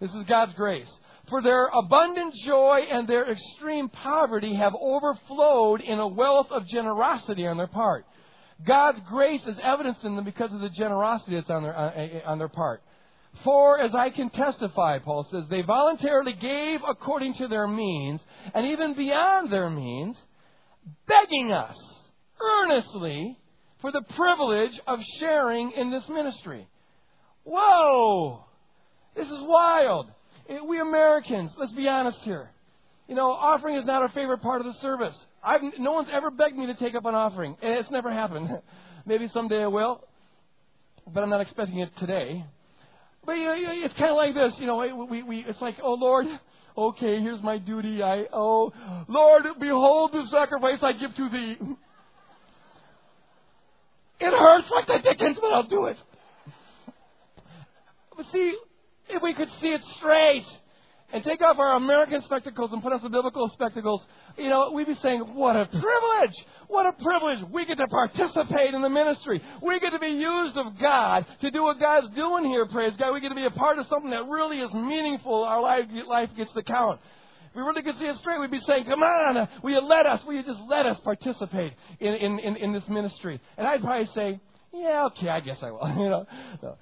This 0.00 0.10
is 0.10 0.24
God's 0.28 0.52
grace. 0.54 0.88
For 1.30 1.42
their 1.42 1.66
abundant 1.66 2.34
joy 2.46 2.80
and 2.90 3.06
their 3.06 3.30
extreme 3.30 3.88
poverty 3.88 4.54
have 4.54 4.72
overflowed 4.80 5.80
in 5.82 5.98
a 5.98 6.08
wealth 6.08 6.46
of 6.50 6.66
generosity 6.68 7.46
on 7.46 7.56
their 7.56 7.66
part. 7.66 8.06
God's 8.66 8.98
grace 9.08 9.42
is 9.46 9.56
evidenced 9.62 10.02
in 10.04 10.16
them 10.16 10.24
because 10.24 10.52
of 10.52 10.60
the 10.60 10.70
generosity 10.70 11.36
that's 11.36 11.50
on 11.50 11.62
their, 11.62 11.78
uh, 11.78 12.20
on 12.26 12.38
their 12.38 12.48
part. 12.48 12.82
For, 13.44 13.78
as 13.78 13.94
I 13.94 14.10
can 14.10 14.30
testify, 14.30 14.98
Paul 14.98 15.26
says, 15.30 15.44
they 15.48 15.62
voluntarily 15.62 16.32
gave 16.32 16.80
according 16.88 17.34
to 17.34 17.46
their 17.46 17.68
means, 17.68 18.20
and 18.54 18.66
even 18.66 18.94
beyond 18.94 19.52
their 19.52 19.70
means, 19.70 20.16
begging 21.06 21.52
us 21.52 21.76
earnestly 22.40 23.38
for 23.80 23.92
the 23.92 24.02
privilege 24.16 24.80
of 24.86 24.98
sharing 25.20 25.72
in 25.72 25.90
this 25.90 26.04
ministry. 26.08 26.66
Whoa! 27.44 28.44
This 29.14 29.26
is 29.26 29.38
wild. 29.40 30.10
Eh, 30.48 30.60
we 30.66 30.80
Americans, 30.80 31.50
let's 31.58 31.72
be 31.72 31.86
honest 31.88 32.18
here. 32.22 32.50
You 33.06 33.14
know, 33.14 33.30
offering 33.30 33.76
is 33.76 33.84
not 33.84 34.02
our 34.02 34.08
favorite 34.10 34.42
part 34.42 34.60
of 34.60 34.66
the 34.66 34.78
service. 34.80 35.14
I've, 35.42 35.60
no 35.78 35.92
one's 35.92 36.08
ever 36.12 36.30
begged 36.30 36.56
me 36.56 36.66
to 36.66 36.74
take 36.74 36.94
up 36.94 37.04
an 37.04 37.14
offering. 37.14 37.56
It's 37.62 37.90
never 37.90 38.12
happened. 38.12 38.48
Maybe 39.06 39.28
someday 39.32 39.62
I 39.62 39.66
will, 39.66 40.04
but 41.12 41.22
I'm 41.22 41.30
not 41.30 41.40
expecting 41.40 41.78
it 41.78 41.90
today. 41.98 42.44
But 43.24 43.32
you 43.32 43.44
know, 43.44 43.54
it's 43.56 43.94
kind 43.94 44.10
of 44.10 44.16
like 44.16 44.34
this, 44.34 44.54
you 44.58 44.66
know. 44.66 45.06
We, 45.10 45.22
we, 45.22 45.44
it's 45.46 45.60
like, 45.60 45.76
oh 45.82 45.94
Lord, 45.94 46.26
okay, 46.76 47.20
here's 47.20 47.42
my 47.42 47.58
duty. 47.58 48.02
I, 48.02 48.24
oh 48.32 48.72
Lord, 49.08 49.44
behold 49.60 50.12
the 50.12 50.24
sacrifice 50.30 50.78
I 50.82 50.92
give 50.92 51.14
to 51.14 51.28
Thee. 51.28 51.56
It 54.20 54.30
hurts 54.30 54.66
like 54.70 54.86
the 54.86 54.98
dickens, 55.02 55.36
but 55.40 55.52
I'll 55.52 55.68
do 55.68 55.86
it. 55.86 55.96
But 58.16 58.26
see, 58.32 58.54
if 59.08 59.22
we 59.22 59.34
could 59.34 59.48
see 59.60 59.68
it 59.68 59.80
straight 59.98 60.44
and 61.12 61.24
take 61.24 61.40
off 61.40 61.58
our 61.58 61.76
American 61.76 62.22
spectacles 62.24 62.70
and 62.72 62.82
put 62.82 62.92
on 62.92 63.00
some 63.00 63.10
biblical 63.10 63.48
spectacles, 63.54 64.02
you 64.36 64.50
know, 64.50 64.70
we'd 64.72 64.86
be 64.86 64.96
saying, 65.02 65.20
what 65.34 65.56
a 65.56 65.64
privilege! 65.66 66.36
What 66.68 66.86
a 66.86 66.92
privilege! 67.02 67.38
We 67.50 67.64
get 67.64 67.78
to 67.78 67.88
participate 67.88 68.74
in 68.74 68.82
the 68.82 68.90
ministry. 68.90 69.42
We 69.62 69.80
get 69.80 69.90
to 69.90 69.98
be 69.98 70.08
used 70.08 70.56
of 70.58 70.78
God 70.78 71.24
to 71.40 71.50
do 71.50 71.62
what 71.62 71.80
God's 71.80 72.14
doing 72.14 72.44
here, 72.44 72.66
praise 72.66 72.92
God. 72.98 73.14
We 73.14 73.20
get 73.20 73.30
to 73.30 73.34
be 73.34 73.46
a 73.46 73.50
part 73.50 73.78
of 73.78 73.86
something 73.86 74.10
that 74.10 74.26
really 74.28 74.58
is 74.58 74.72
meaningful. 74.74 75.44
Our 75.44 75.62
life, 75.62 75.86
life 76.06 76.28
gets 76.36 76.52
to 76.52 76.62
count. 76.62 77.00
If 77.50 77.56
we 77.56 77.62
really 77.62 77.82
could 77.82 77.98
see 77.98 78.04
it 78.04 78.16
straight, 78.18 78.38
we'd 78.40 78.50
be 78.50 78.60
saying, 78.66 78.84
come 78.84 79.02
on, 79.02 79.48
will 79.62 79.70
you 79.70 79.80
let 79.80 80.04
us, 80.04 80.20
will 80.26 80.34
you 80.34 80.42
just 80.42 80.60
let 80.68 80.84
us 80.84 80.98
participate 81.02 81.72
in, 82.00 82.14
in, 82.14 82.38
in, 82.38 82.56
in 82.56 82.72
this 82.74 82.84
ministry? 82.88 83.40
And 83.56 83.66
I'd 83.66 83.80
probably 83.80 84.08
say, 84.14 84.40
yeah, 84.74 85.06
okay, 85.06 85.30
I 85.30 85.40
guess 85.40 85.56
I 85.62 85.70
will. 85.70 85.88
you 85.96 86.10
know, 86.10 86.26
no. 86.62 86.76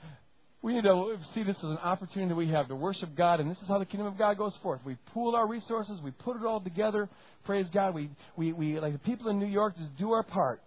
We 0.62 0.74
need 0.74 0.84
to 0.84 1.18
see 1.34 1.42
this 1.42 1.57
as 1.59 1.64
an 1.64 1.78
opportunity 1.78 2.30
that 2.30 2.34
we 2.34 2.48
have 2.48 2.68
to 2.68 2.74
worship 2.74 3.14
God, 3.14 3.40
and 3.40 3.50
this 3.50 3.59
is 3.59 3.68
how 3.68 3.78
the 3.78 3.84
kingdom 3.84 4.07
of 4.07 4.18
God 4.18 4.36
goes 4.36 4.54
forth. 4.62 4.80
We 4.84 4.96
pool 5.12 5.36
our 5.36 5.46
resources, 5.46 6.00
we 6.02 6.11
put 6.11 6.36
it 6.36 6.44
all 6.44 6.61
together. 6.61 7.09
Praise 7.44 7.66
God. 7.72 7.94
We, 7.94 8.11
we, 8.36 8.52
we 8.52 8.80
like 8.80 8.92
the 8.92 8.98
people 8.98 9.28
in 9.28 9.38
New 9.38 9.46
York, 9.46 9.76
just 9.76 9.96
do 9.96 10.12
our 10.12 10.24
part 10.24 10.61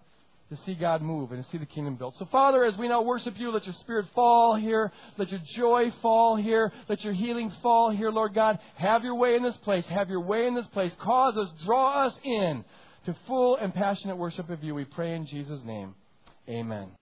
to 0.49 0.57
see 0.65 0.73
God 0.73 1.01
move 1.01 1.31
and 1.31 1.43
to 1.43 1.51
see 1.51 1.57
the 1.57 1.65
kingdom 1.65 1.95
built. 1.95 2.15
So, 2.17 2.27
Father, 2.31 2.63
as 2.63 2.75
we 2.77 2.87
now 2.87 3.01
worship 3.01 3.35
you, 3.37 3.51
let 3.51 3.65
your 3.65 3.75
spirit 3.81 4.07
fall 4.15 4.55
here. 4.55 4.91
Let 5.17 5.29
your 5.29 5.41
joy 5.55 5.91
fall 6.01 6.37
here. 6.37 6.71
Let 6.87 7.03
your 7.03 7.13
healing 7.13 7.51
fall 7.61 7.91
here, 7.91 8.09
Lord 8.09 8.33
God. 8.33 8.57
Have 8.75 9.03
your 9.03 9.15
way 9.15 9.35
in 9.35 9.43
this 9.43 9.57
place. 9.63 9.85
Have 9.89 10.09
your 10.09 10.21
way 10.21 10.47
in 10.47 10.55
this 10.55 10.65
place. 10.67 10.91
Cause 11.01 11.37
us, 11.37 11.49
draw 11.65 12.07
us 12.07 12.13
in 12.23 12.65
to 13.05 13.15
full 13.27 13.57
and 13.57 13.73
passionate 13.73 14.17
worship 14.17 14.49
of 14.49 14.63
you. 14.63 14.73
We 14.73 14.85
pray 14.85 15.15
in 15.15 15.27
Jesus' 15.27 15.61
name. 15.65 15.93
Amen. 16.47 16.89